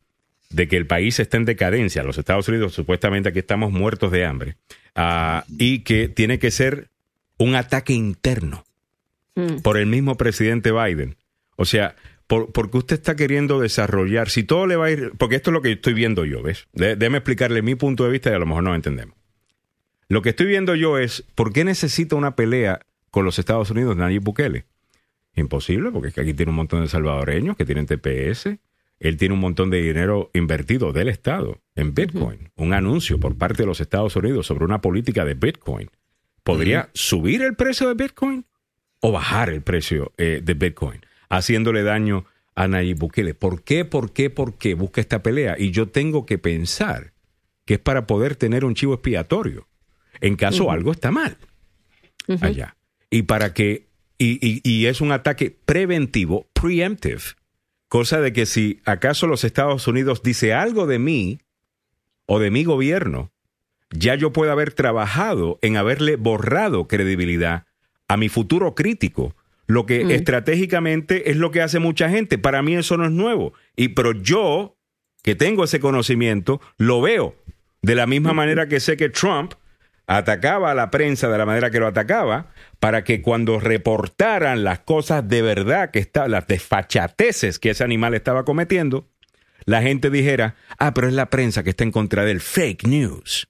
[0.51, 4.24] de que el país está en decadencia, los Estados Unidos supuestamente aquí estamos muertos de
[4.24, 4.57] hambre,
[4.95, 6.89] ah, y que tiene que ser
[7.39, 8.65] un ataque interno
[9.36, 9.62] Mm.
[9.62, 11.16] por el mismo presidente Biden.
[11.57, 11.97] O sea,
[12.28, 15.55] por, porque usted está queriendo desarrollar, si todo le va a ir, porque esto es
[15.55, 16.69] lo que estoy viendo yo, ¿ves?
[16.73, 19.16] De- déjeme explicarle mi punto de vista y a lo mejor no entendemos.
[20.09, 22.81] Lo que estoy viendo yo es, ¿por qué necesita una pelea
[23.15, 24.65] con los Estados Unidos Nayib Bukele?
[25.36, 28.59] Imposible, porque es que aquí tiene un montón de salvadoreños que tienen TPS.
[28.99, 32.51] Él tiene un montón de dinero invertido del Estado en Bitcoin.
[32.57, 35.91] Un anuncio por parte de los Estados Unidos sobre una política de Bitcoin.
[36.43, 38.47] ¿Podría subir el precio de Bitcoin
[38.99, 41.01] o bajar el precio eh, de Bitcoin?
[41.28, 42.24] Haciéndole daño
[42.57, 43.35] a Nayib Bukele.
[43.35, 45.55] ¿Por qué, por qué, por qué busca esta pelea?
[45.57, 47.12] Y yo tengo que pensar
[47.65, 49.69] que es para poder tener un chivo expiatorio
[50.20, 51.36] en caso algo está mal
[52.41, 52.74] allá.
[53.15, 53.86] Y para que,
[54.19, 57.20] y, y- y es un ataque preventivo, preemptive,
[57.89, 61.39] cosa de que si acaso los Estados Unidos dice algo de mí
[62.27, 63.31] o de mi gobierno,
[63.91, 67.66] ya yo puedo haber trabajado en haberle borrado credibilidad
[68.09, 69.36] a mi futuro crítico.
[69.69, 70.11] Lo que Mm.
[70.11, 72.36] estratégicamente es lo que hace mucha gente.
[72.36, 73.53] Para mí eso no es nuevo.
[73.77, 74.77] Y pero yo,
[75.23, 77.36] que tengo ese conocimiento, lo veo.
[77.81, 79.53] De la misma manera que sé que Trump
[80.06, 82.51] atacaba a la prensa de la manera que lo atacaba,
[82.81, 88.14] para que cuando reportaran las cosas de verdad que está, las desfachateces que ese animal
[88.14, 89.09] estaba cometiendo,
[89.64, 93.48] la gente dijera, ah, pero es la prensa que está en contra del fake news.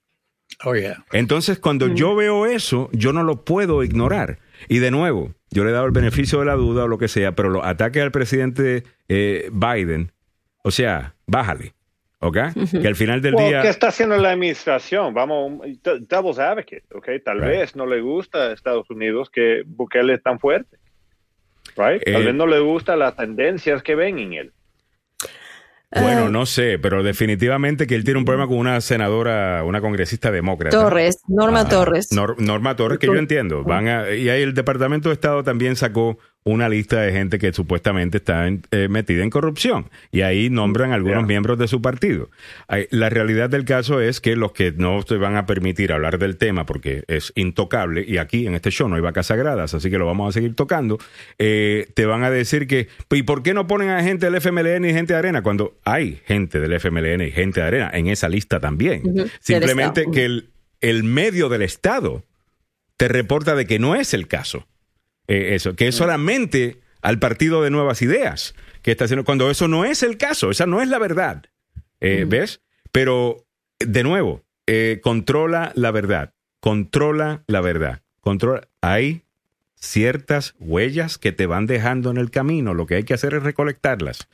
[0.65, 1.05] Oh, yeah.
[1.13, 4.39] Entonces, cuando yo veo eso, yo no lo puedo ignorar.
[4.69, 7.09] Y de nuevo, yo le he dado el beneficio de la duda o lo que
[7.09, 10.13] sea, pero los ataques al presidente eh, Biden,
[10.63, 11.74] o sea, bájale,
[12.27, 12.39] ¿ok?
[12.81, 13.63] Que al final del Well, día...
[13.63, 15.15] ¿Qué está haciendo la administración?
[15.15, 17.09] Vamos, devil's advocate, ¿ok?
[17.25, 17.49] Tal Right.
[17.51, 20.79] vez no le gusta a Estados Unidos que Bukele es tan fuerte,
[21.77, 22.03] right?
[22.05, 24.53] Tal Eh, vez no le gustan las tendencias que ven en él.
[25.97, 29.81] Bueno, Ah, no sé, pero definitivamente que él tiene un problema con una senadora, una
[29.81, 30.77] congresista demócrata.
[30.77, 32.09] Torres, Norma Ah, Torres.
[32.11, 33.63] Nor- Norma Torres, que yo entiendo.
[33.63, 37.53] Van a, y ahí el Departamento de Estado también sacó una lista de gente que
[37.55, 39.89] supuestamente está en- eh, metida en corrupción.
[40.13, 41.27] Y ahí nombran algunos Yeah.
[41.27, 42.31] miembros de su partido.
[42.91, 46.37] La realidad del caso es que los que no te van a permitir hablar del
[46.37, 49.97] tema, porque es intocable, y aquí en este show no hay vacas sagradas, así que
[49.97, 50.99] lo vamos a seguir tocando,
[51.39, 54.85] eh, te van a decir que, ¿y por qué no ponen a gente del FMLN
[54.85, 55.43] y gente de Arena?
[55.43, 59.03] Cuando hay gente del FMLN y gente de Arena en esa lista también.
[59.41, 60.51] Simplemente que el,
[60.83, 62.23] el medio del Estado
[62.99, 64.67] te reporta de que no es el caso.
[65.29, 69.69] Eh, eso, que es solamente al partido de nuevas ideas que está haciendo, cuando eso
[69.69, 71.45] no es el caso, esa no es la verdad.
[72.01, 72.61] Eh, ¿Ves?
[72.93, 73.47] Pero,
[73.79, 78.69] de nuevo, eh, controla la verdad, controla la verdad, controla.
[78.83, 79.23] Hay
[79.75, 83.43] ciertas huellas que te van dejando en el camino, lo que hay que hacer es
[83.43, 84.29] recolectarlas.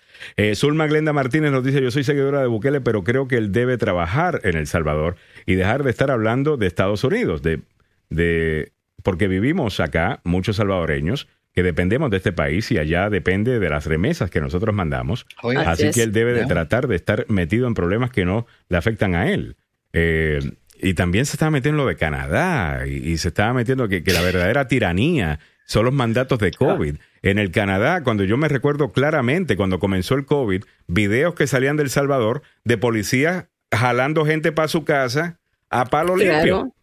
[0.55, 3.79] Zulma Glenda Martínez nos dice, yo soy seguidora de Bukele, pero creo que él debe
[3.79, 7.63] trabajar en El Salvador y dejar de estar hablando de Estados Unidos, de,
[8.11, 8.73] de
[9.03, 13.87] porque vivimos acá muchos salvadoreños que dependemos de este país y allá depende de las
[13.87, 15.27] remesas que nosotros mandamos.
[15.43, 15.95] Así Así es.
[15.97, 19.31] que él debe de tratar de estar metido en problemas que no le afectan a
[19.31, 19.57] él.
[19.93, 20.39] Eh,
[20.83, 24.03] y también se estaba metiendo en lo de Canadá y, y se estaba metiendo que,
[24.05, 26.97] que la verdadera tiranía son los mandatos de COVID.
[27.23, 31.77] En el Canadá, cuando yo me recuerdo claramente, cuando comenzó el COVID, videos que salían
[31.77, 36.75] del Salvador de policías jalando gente para su casa a palo limpio.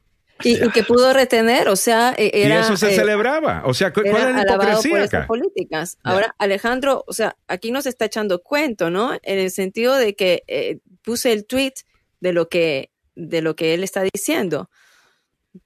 [0.43, 3.63] Y, y que pudo retener, o sea, e- Y era, eso se eh, celebraba.
[3.65, 5.27] O sea, ¿cu- ¿cuál era la alabado por hipocresía esas acá?
[5.27, 5.97] políticas.
[6.03, 9.13] Ahora, Alejandro, o sea, aquí nos está echando cuento, ¿no?
[9.23, 11.73] En el sentido de que eh, puse el tweet
[12.19, 14.69] de lo que, de lo que él está diciendo.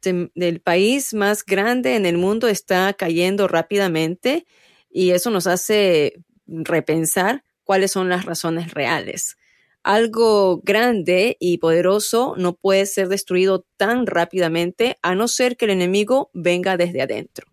[0.01, 4.45] De- del país más grande en el mundo está cayendo rápidamente
[4.89, 6.13] y eso nos hace
[6.47, 9.35] repensar cuáles son las razones reales.
[9.83, 15.71] Algo grande y poderoso no puede ser destruido tan rápidamente a no ser que el
[15.71, 17.47] enemigo venga desde adentro.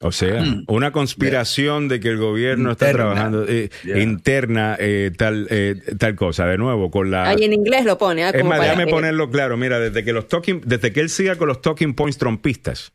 [0.00, 0.64] O sea, Mm.
[0.68, 3.98] una conspiración de que el gobierno está trabajando eh, Yeah.
[4.00, 6.46] interna eh, tal eh, tal cosa.
[6.46, 8.22] De nuevo, con la Ahí en inglés lo pone.
[8.22, 8.28] ¿ah?
[8.28, 9.56] es Como más, para déjame que- ponerlo claro.
[9.56, 12.92] Mira, desde que los talking, desde que él siga con los talking points trompistas,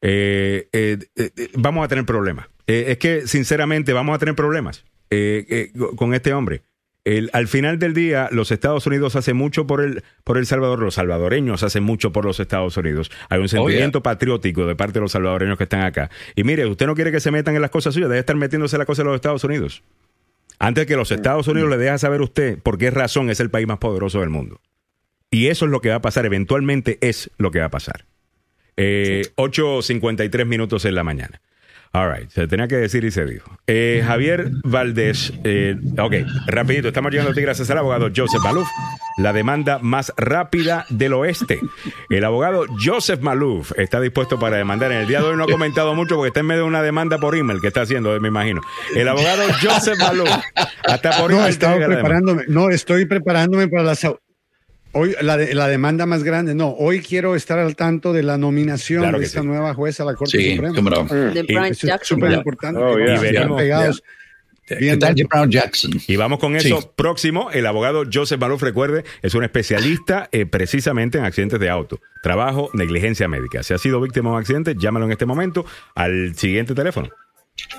[0.00, 0.98] eh, eh,
[1.54, 2.46] vamos a tener problemas.
[2.68, 6.62] Eh, es que, sinceramente, vamos a tener problemas eh, eh, con este hombre.
[7.04, 10.78] El- al final del día, los Estados Unidos hacen mucho por el, por el Salvador,
[10.78, 13.10] los salvadoreños hacen mucho por los Estados Unidos.
[13.28, 16.10] Hay un sentimiento patriótico de parte de los salvadoreños que están acá.
[16.36, 18.76] Y mire, usted no quiere que se metan en las cosas suyas, debe estar metiéndose
[18.76, 19.82] en las cosas de los Estados Unidos.
[20.60, 23.50] Antes que los Estados Unidos le deje saber a usted por qué razón es el
[23.50, 24.60] país más poderoso del mundo.
[25.28, 28.04] Y eso es lo que va a pasar, eventualmente es lo que va a pasar.
[28.76, 31.40] Eh, 8.53 minutos en la mañana.
[31.94, 33.50] All right, se tenía que decir y se dijo.
[33.66, 36.14] Eh, Javier Valdés, eh, ok,
[36.46, 38.66] rapidito, estamos llegando a ti gracias al abogado Joseph Malouf,
[39.18, 41.60] la demanda más rápida del oeste.
[42.08, 44.90] El abogado Joseph Malouf está dispuesto para demandar.
[44.90, 46.82] En el día de hoy no ha comentado mucho porque está en medio de una
[46.82, 48.62] demanda por email que está haciendo, me imagino.
[48.96, 50.30] El abogado Joseph Malouf,
[50.84, 54.02] hasta por No, email preparándome, no, estoy preparándome para las
[54.94, 58.36] Hoy la, de- la demanda más grande, no, hoy quiero estar al tanto de la
[58.36, 59.46] nominación Claro de esta sí.
[59.46, 60.78] nueva jueza a la Corte Sí, Suprema.
[60.90, 61.04] no.
[61.32, 62.18] De Y- Brian Eso es Jackson.
[62.18, 62.80] súper importante.
[62.80, 63.14] Oh, yeah.
[63.14, 63.60] estén Veremos.
[63.60, 64.02] pegados.
[64.66, 65.26] ¿Qué Bien, tal bien.
[65.28, 65.90] Brown Jackson?
[66.06, 66.88] Y vamos con eso Sí.
[66.94, 67.50] próximo.
[67.50, 71.98] El abogado Joseph Malouf, recuerde, es un especialista eh, precisamente en accidentes de auto.
[72.22, 73.62] Trabajo, negligencia médica.
[73.64, 77.08] Si ha sido víctima de un accidente, llámalo en este momento al siguiente teléfono.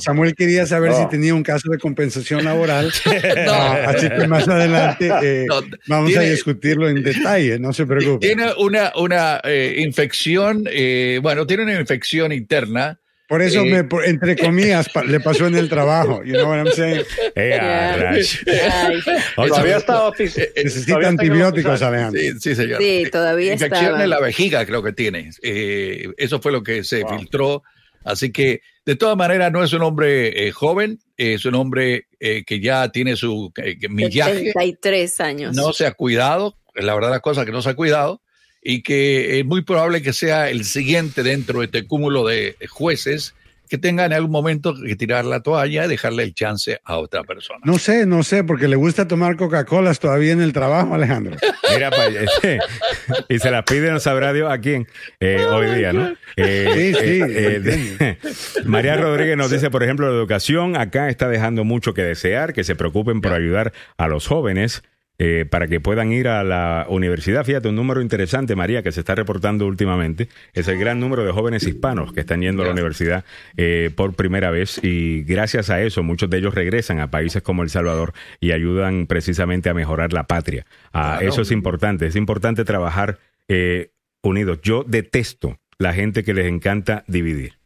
[0.00, 1.02] Samuel quería saber Oh.
[1.02, 2.92] si tenía un caso de compensación laboral.
[3.48, 7.86] Ah, así que más adelante eh, No, vamos tiene- a discutirlo en detalle, no se
[7.86, 8.26] preocupe.
[8.26, 12.98] Tiene una, una eh, infección, eh, bueno, tiene una infección interna.
[13.26, 16.22] Por eso, eh, me, por- entre comillas, pa- le pasó en el trabajo.
[16.24, 17.02] You know what I'm saying?
[17.34, 17.96] Eh, Yeah.
[17.96, 18.36] rash.
[18.46, 18.96] Ay,
[19.36, 21.94] Oye, Todavía está ofici- Eh, Necesita todavía está el antibióticos, hospital.
[21.94, 22.20] Alejandro.
[22.20, 22.82] Sí, sí, señor.
[22.82, 24.04] Sí, todavía Infección estaba.
[24.04, 25.30] en la vejiga creo que tiene.
[25.42, 27.18] Eh, eso fue lo que se Wow.
[27.18, 27.62] filtró.
[28.04, 32.44] Así que, de todas maneras, no es un hombre eh, joven, es un hombre eh,
[32.44, 34.34] que ya tiene su eh, millaje.
[34.52, 35.56] 73 años.
[35.56, 38.20] no se ha cuidado, la verdad la cosa que no se ha cuidado,
[38.64, 43.34] y que es muy probable que sea el siguiente dentro de este cúmulo de jueces
[43.68, 47.24] que tengan en algún momento que tirar la toalla y dejarle el chance a otra
[47.24, 47.60] persona.
[47.64, 51.36] No sé, no sé, porque le gusta tomar Coca-Colas todavía en el trabajo, Alejandro.
[51.72, 52.08] Mira, pa-
[53.28, 54.86] y se las pide, no sabrá Dios a quién
[55.18, 56.14] eh, hoy día, ¿no?
[56.36, 58.18] Eh, Sí, sí, eh, de-
[58.64, 62.64] María Rodríguez nos dice, por ejemplo, la educación acá está dejando mucho que desear, que
[62.64, 64.82] se preocupen por ayudar a los jóvenes.
[65.18, 67.44] Eh, para que puedan ir a la universidad.
[67.44, 71.30] Fíjate, un número interesante, María, que se está reportando últimamente, es el gran número de
[71.30, 73.24] jóvenes hispanos que están yendo a la universidad
[73.56, 77.62] eh, por primera vez y gracias a eso muchos de ellos regresan a países como
[77.62, 80.66] El Salvador y ayudan precisamente a mejorar la patria.
[80.92, 81.20] Ah.
[81.22, 84.60] Eso es importante, es importante trabajar eh, unidos.
[84.62, 87.58] Yo detesto la gente que les encanta dividir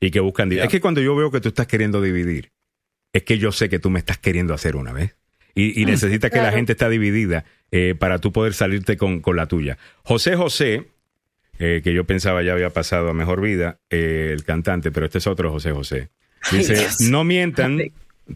[0.00, 0.66] y que buscan dividir.
[0.66, 2.50] Es que cuando yo veo que tú estás queriendo dividir,
[3.12, 5.14] es que yo sé que tú me estás queriendo hacer una vez.
[5.56, 9.36] Y, y necesitas que la gente está dividida eh, para tú poder salirte con, con
[9.36, 9.78] la tuya.
[10.04, 10.88] José José,
[11.58, 15.18] eh, que yo pensaba ya había pasado a mejor vida, eh, el cantante, pero este
[15.18, 16.10] es otro José José.
[16.52, 17.80] Dice, Ay, no mientan,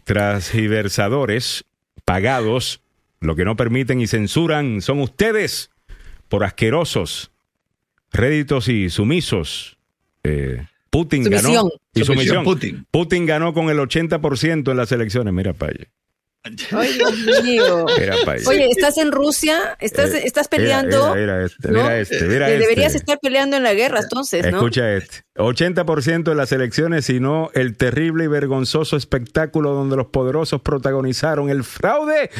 [0.03, 1.65] transgiversadores
[2.05, 2.81] pagados,
[3.19, 5.69] lo que no permiten y censuran son ustedes
[6.27, 7.31] por asquerosos,
[8.11, 9.77] réditos y sumisos.
[10.23, 11.53] Eh, Putin Sumisión.
[11.53, 11.69] ganó.
[11.93, 12.43] Y Sumisión.
[12.43, 12.85] Putin.
[12.89, 15.33] Putin ganó con el 80% en las elecciones.
[15.33, 15.87] Mira allá.
[16.43, 17.85] Ay, Dios mío.
[18.47, 19.77] Oye, ¿estás en Rusia?
[19.79, 21.13] ¿Estás, Eh, estás peleando?
[21.13, 21.83] Mira este, ¿no?
[21.83, 22.63] mira este, mira Que este.
[22.67, 24.57] deberías estar peleando en la guerra, entonces, ¿no?
[24.57, 25.17] Escucha este.
[25.35, 31.63] 80% de las elecciones, sino el terrible y vergonzoso espectáculo donde los poderosos protagonizaron el
[31.63, 32.31] fraude,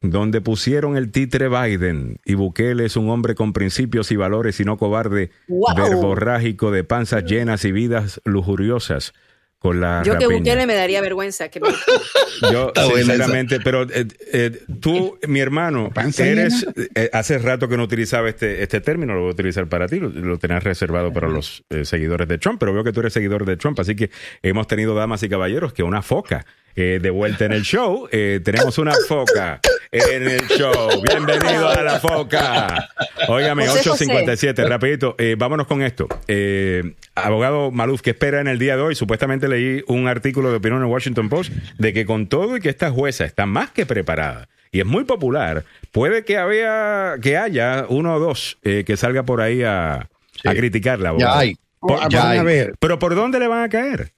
[0.00, 2.20] donde pusieron el titre Biden.
[2.24, 5.74] Y Bukele es un hombre con principios y valores y no cobarde, Wow.
[5.74, 9.14] verborrágico de panzas llenas y vidas lujuriosas.
[9.58, 10.26] Con la Yo que.
[10.28, 11.48] Bukele me daría vergüenza.
[11.48, 11.68] Que me-
[12.52, 16.64] Yo, sinceramente, pero eh, eh, tú, mi hermano, ¿Panza eres,
[16.94, 19.98] eh, hace rato que no utilizaba este, este término, lo voy a utilizar para ti,
[19.98, 23.12] lo, lo tenías reservado para los eh, seguidores de Trump, pero veo que tú eres
[23.12, 24.10] seguidor de Trump, así que
[24.42, 26.46] hemos tenido damas y caballeros que una foca
[26.76, 28.08] eh, de vuelta en el show.
[28.12, 31.02] Eh, tenemos una foca en el show.
[31.02, 32.88] Bienvenido a la foca.
[33.28, 35.14] Óigame, José, 857, rapidito.
[35.18, 36.06] Eh, vámonos con esto.
[36.28, 38.94] Eh, abogado Maluf, ¿qué espera en el día de hoy?
[38.94, 42.68] Supuestamente leí un artículo de opinión en Washington Post de que con todo y que
[42.68, 47.86] esta jueza está más que preparada y es muy popular, puede que, había, que haya
[47.88, 50.08] uno o dos eh, que salga por ahí a, a
[50.42, 50.48] Sí.
[50.56, 51.04] criticarla.
[51.06, 51.38] Ya abogado.
[51.38, 51.56] hay.
[51.80, 52.38] Por- Ah, ya hay.
[52.38, 54.12] a ver, pero ¿por dónde le van a caer?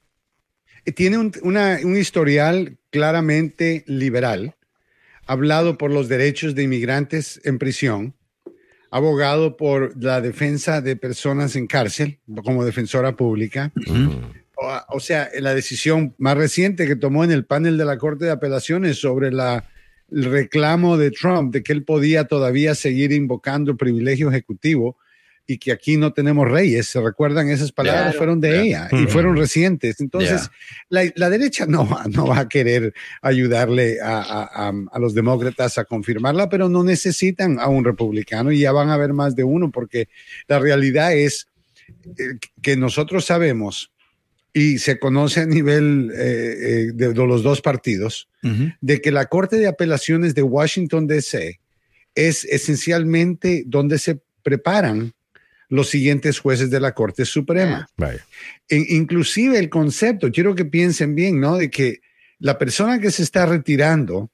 [0.95, 4.55] Tiene un, una- un historial claramente liberal,
[5.27, 8.15] hablado por los derechos de inmigrantes en prisión,
[8.91, 13.73] abogado por la defensa de personas en cárcel como defensora pública.
[14.57, 18.25] O, o sea, la decisión más reciente que tomó en el panel de la Corte
[18.27, 19.69] de Apelaciones sobre la,
[20.11, 24.99] el reclamo de Trump de que él podía todavía seguir invocando el privilegio ejecutivo
[25.53, 26.87] y que aquí no tenemos reyes.
[26.87, 27.49] ¿Se recuerdan?
[27.49, 28.19] Esas palabras Claro.
[28.19, 30.01] fueron de ella y fueron recientes.
[30.01, 30.49] Entonces,
[30.89, 35.15] la, la derecha no, va- no va a querer ayudarle a, a- a- a los
[35.15, 39.35] demócratas a confirmarla, pero no necesitan a un republicano y ya van a haber más
[39.35, 40.09] de uno, porque
[40.47, 41.49] la realidad es
[42.19, 43.91] eh, que nosotros sabemos
[44.53, 48.29] y se conoce a nivel eh, eh, de, de los dos partidos
[48.81, 51.61] de que la Corte de Apelaciones de Washington, D.C.
[52.15, 55.13] es esencialmente donde se preparan
[55.71, 57.89] los siguientes jueces de la Corte Suprema.
[58.69, 61.57] Inclusive el concepto, quiero que piensen bien, ¿no?
[61.57, 62.01] De que
[62.39, 64.31] la persona que se está retirando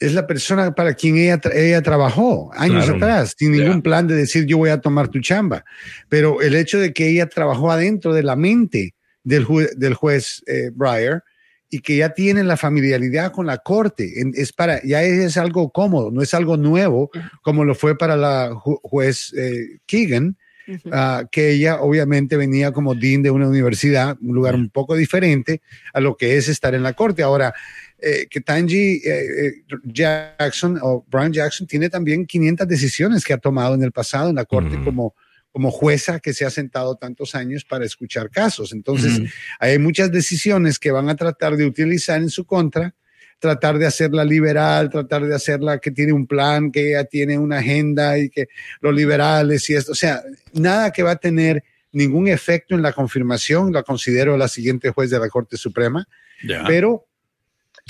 [0.00, 2.96] es la persona para quien ella, tra- ella trabajó años Claro.
[2.96, 5.64] atrás, sin ningún plan de decir yo voy a tomar tu chamba.
[6.08, 10.42] Pero el hecho de que ella trabajó adentro de la mente del, jue- del juez
[10.46, 11.22] eh, Breyer
[11.70, 16.10] y que ya tiene la familiaridad con la corte, es para, ya es algo cómodo,
[16.10, 17.10] no es algo nuevo
[17.42, 20.36] como lo fue para la ju- juez eh, Keegan,
[20.66, 20.88] Ujú.
[20.92, 25.60] ah, que ella obviamente venía como dean de una universidad, un lugar un poco diferente
[25.92, 27.22] a lo que es estar en la corte.
[27.22, 27.52] Ahora,
[27.98, 29.52] eh, que Tanji eh, eh,
[29.84, 34.36] Jackson o Brian Jackson tiene también 500 decisiones que ha tomado en el pasado en
[34.36, 34.84] la corte Ujú.
[34.84, 35.14] como,
[35.54, 38.72] como jueza que se ha sentado tantos años para escuchar casos.
[38.72, 39.28] Entonces, Ujú.
[39.60, 42.92] hay muchas decisiones que van a tratar de utilizar en su contra,
[43.38, 47.58] tratar de hacerla liberal, tratar de hacerla que tiene un plan, que ella tiene una
[47.58, 48.48] agenda y que
[48.80, 50.24] los liberales y esto, o sea,
[50.54, 51.62] nada que va a tener
[51.92, 56.04] ningún efecto en la confirmación, la considero la siguiente juez de la Corte Suprema,
[56.42, 56.64] Ya.
[56.66, 57.06] pero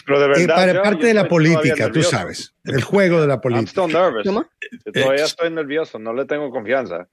[0.05, 3.23] Pero de eh, verdad, para yo- parte yo de la política, tú sabes, el juego
[3.23, 3.71] de la I'm política.
[3.85, 4.25] still nervous.
[4.93, 7.09] Todavía Eh, estoy nervioso, no le tengo confianza.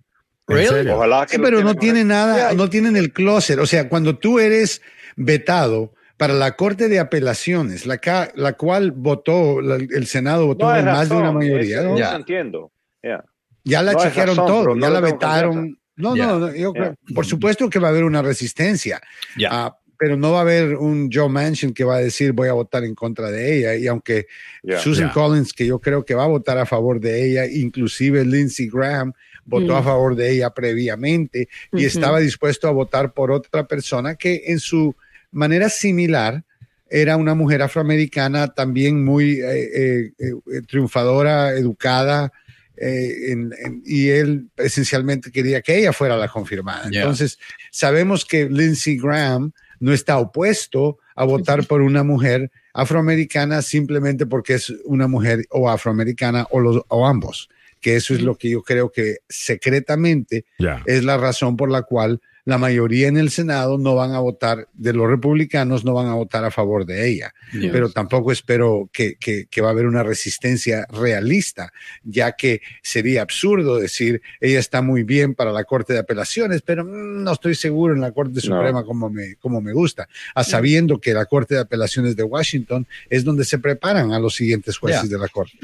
[0.47, 0.69] ¿En Really?
[0.69, 0.95] serio?
[0.95, 2.53] Ojalá que Sí, pero no tiene nada, Yeah.
[2.53, 3.59] no tienen el closet.
[3.59, 4.81] O sea, cuando tú eres
[5.15, 10.65] vetado para la Corte de Apelaciones, la, ca- la cual votó, la- el Senado votó
[10.68, 11.97] No en más de una razón, mayoría, eso- ¿no?
[11.97, 12.15] Ya.
[12.15, 12.72] entiendo.
[13.03, 13.23] Yeah.
[13.63, 15.77] ya la no chequearon razón, todo, ya la vetaron.
[15.95, 16.27] No, Ya.
[16.27, 17.13] no, no, yo creo- Ya.
[17.15, 18.99] por supuesto que va a haber una resistencia,
[19.38, 19.49] Ya.
[19.51, 22.53] ah, pero no va a haber un Joe Manchin que va a decir voy a
[22.53, 23.76] votar en contra de ella.
[23.76, 24.26] Y aunque
[24.63, 24.80] Yeah.
[24.80, 25.09] Susan.
[25.11, 29.13] Collins, que yo creo que va a votar a favor de ella, inclusive Lindsey Graham
[29.45, 29.77] votó Mm.
[29.77, 34.59] a favor de ella previamente y estaba dispuesto a votar por otra persona que en
[34.59, 34.95] su
[35.31, 36.43] manera similar
[36.89, 42.34] era una mujer afroamericana también muy eh, eh, eh, triunfadora, educada,
[42.76, 46.89] eh, en- en- y él esencialmente quería que ella fuera la confirmada.
[46.91, 47.39] Entonces,
[47.72, 54.55] sabemos que Lindsey Graham no está opuesto a votar por una mujer afroamericana simplemente porque
[54.55, 57.49] es una mujer o afroamericana o, los, o ambos,
[57.81, 60.45] que eso es lo que yo creo que secretamente
[60.85, 62.21] es la razón por la cual
[62.51, 66.13] la mayoría en el Senado no van a votar, de los republicanos no van a
[66.13, 67.33] votar a favor de ella.
[67.71, 71.73] Pero tampoco espero que, que- que va a haber una resistencia realista,
[72.03, 76.85] ya que sería absurdo decir, ella está muy bien para la Corte de Apelaciones, pero
[76.85, 80.99] mm, no estoy seguro en la Corte Suprema como, me, como me gusta, a sabiendo
[80.99, 85.09] que la Corte de Apelaciones de Washington es donde se preparan a los siguientes jueces
[85.09, 85.57] de la Corte.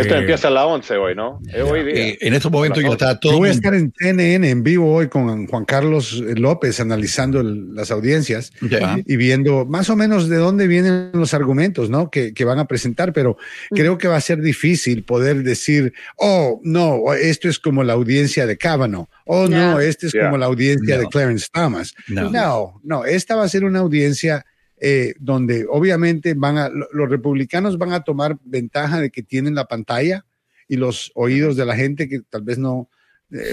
[0.00, 1.40] Esto empieza a las 11 hoy, ¿no?
[1.48, 1.94] Es hoy día.
[2.08, 3.32] Eh, en estos momentos ya está todo.
[3.32, 7.74] Yo voy a estar en CNN en vivo hoy con Juan Carlos López analizando el-
[7.74, 8.52] las audiencias
[9.06, 12.10] y viendo más o menos de dónde vienen los argumentos ¿no?
[12.10, 13.36] que, que van a presentar, pero
[13.70, 18.46] creo que va a ser difícil poder decir, oh, no, esto es como la audiencia
[18.46, 21.02] de Kavanaugh, oh, no, este es como la audiencia No.
[21.02, 21.94] de Clarence Thomas.
[22.08, 22.30] No.
[22.30, 24.44] No, no, esta va a ser una audiencia
[24.80, 29.54] eh, donde obviamente van a, lo- los republicanos van a tomar ventaja de que tienen
[29.54, 30.26] la pantalla
[30.68, 32.93] y los oídos de la gente que tal vez no eh,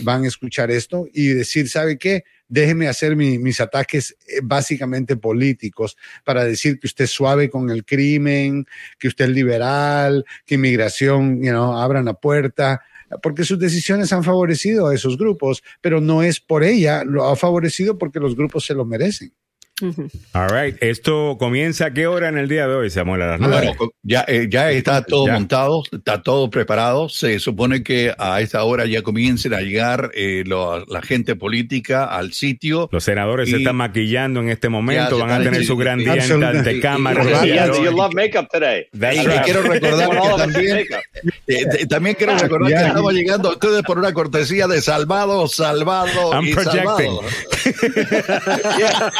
[0.03, 2.23] van a escuchar esto y decir, ¿sabe qué?
[2.47, 7.69] Déjeme hacer mi- mis ataques eh, básicamente políticos para decir que usted es suave con
[7.69, 8.65] el crimen,
[8.99, 12.81] que usted es liberal, que inmigración, abran la puerta,
[13.21, 17.35] porque sus decisiones han favorecido a esos grupos, pero no es por ella, lo ha
[17.35, 19.33] favorecido porque los grupos se lo merecen.
[19.81, 20.09] Ujú.
[20.33, 20.75] All right.
[20.81, 23.21] Esto comienza a qué hora en el día de hoy, Samuel?
[23.23, 23.73] A las nueve.
[23.77, 25.33] Bueno, ya, eh, ya está todo Ya.
[25.33, 27.09] montado, está todo preparado.
[27.09, 32.05] Se supone que a esta hora ya comiencen a llegar eh, lo- la gente política
[32.05, 32.89] al sitio.
[32.91, 36.73] Los senadores se están maquillando en este momento, van a tener su gran día ante
[36.73, 37.23] Y- cámara.
[37.23, 37.91] y- Yeah, Yeah, you yeah.
[37.91, 38.87] love makeup today.
[38.97, 39.41] That's Y right.
[39.43, 40.85] quiero recordar que también, eh,
[41.47, 42.79] eh, también quiero recordar Ya.
[42.81, 46.81] que estamos llegando a ustedes por una cortesía de Salvado, Salvado I'm y projecting.
[46.85, 47.21] Salvado.
[48.77, 49.11] yeah.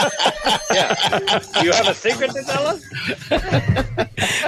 [1.64, 2.82] You have a secret to tell us?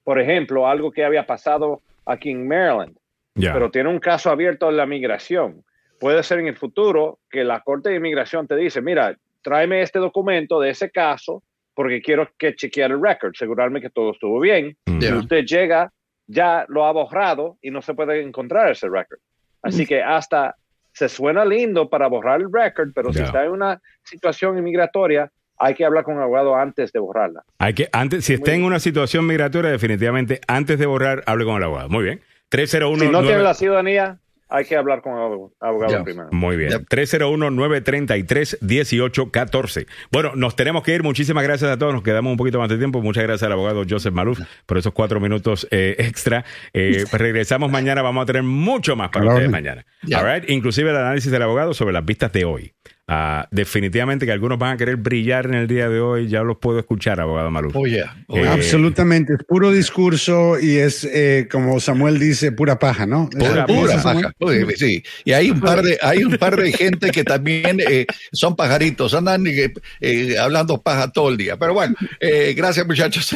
[0.04, 2.98] por ejemplo, algo que había pasado aquí en Maryland,
[3.36, 5.64] pero tiene un caso abierto en la migración.
[6.00, 10.00] Puede ser en el futuro que la Corte de Inmigración te dice, mira, tráeme este
[10.00, 11.44] documento de ese caso
[11.74, 14.76] porque quiero que chequear el record, asegurarme que todo estuvo bien.
[14.86, 15.00] Mm.
[15.00, 15.10] Ya.
[15.10, 15.92] Y usted llega,
[16.28, 19.20] ya lo ha borrado y no se puede encontrar ese record.
[19.62, 20.56] Así que hasta
[20.94, 25.76] se suena lindo para borrar el record, pero si está en una situación inmigratoria, hay
[25.76, 27.44] que hablar con el abogado antes de borrarla.
[27.60, 31.58] Hay que, antes, si está en una situación migratoria, definitivamente, antes de borrar, hable con
[31.58, 31.88] el abogado.
[31.90, 32.22] Muy bien.
[32.50, 34.18] 301 Si no tiene la ciudadanía,
[34.52, 36.28] hay que hablar con el abogado, abogado primero.
[36.32, 36.72] Muy bien.
[36.72, 36.90] Yep.
[36.90, 39.88] 301-933-1814.
[40.12, 41.04] Bueno, nos tenemos que ir.
[41.04, 41.94] Muchísimas gracias a todos.
[41.94, 43.02] Nos quedamos un poquito más de tiempo.
[43.02, 46.44] Muchas gracias al abogado Joseph Maluf por esos cuatro minutos eh, extra.
[46.74, 48.02] Eh, regresamos mañana.
[48.02, 49.86] Vamos a tener mucho más para ustedes mañana.
[50.14, 50.44] All right?
[50.50, 52.74] Inclusive el análisis del abogado sobre las vistas de hoy.
[53.14, 56.30] Ah, definitivamente que algunos van a querer brillar en el día de hoy.
[56.30, 57.76] Ya los puedo escuchar, abogado Maluf.
[57.76, 58.16] Oh, yeah.
[58.28, 58.48] Oh, Eh.
[58.48, 63.30] Absolutamente, es puro discurso y es, eh, como Samuel dice, pura paja, ¿no?
[63.30, 63.66] Pura-
[64.02, 64.32] paja.
[64.40, 65.04] Uy, sí.
[65.26, 69.14] Y hay un par de, hay un par de gente que también eh, son pajaritos,
[69.14, 71.58] andan eh, eh, hablando paja todo el día.
[71.58, 73.36] Pero bueno, eh, gracias muchachos.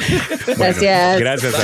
[0.58, 1.20] Gracias.
[1.20, 1.56] Gracias.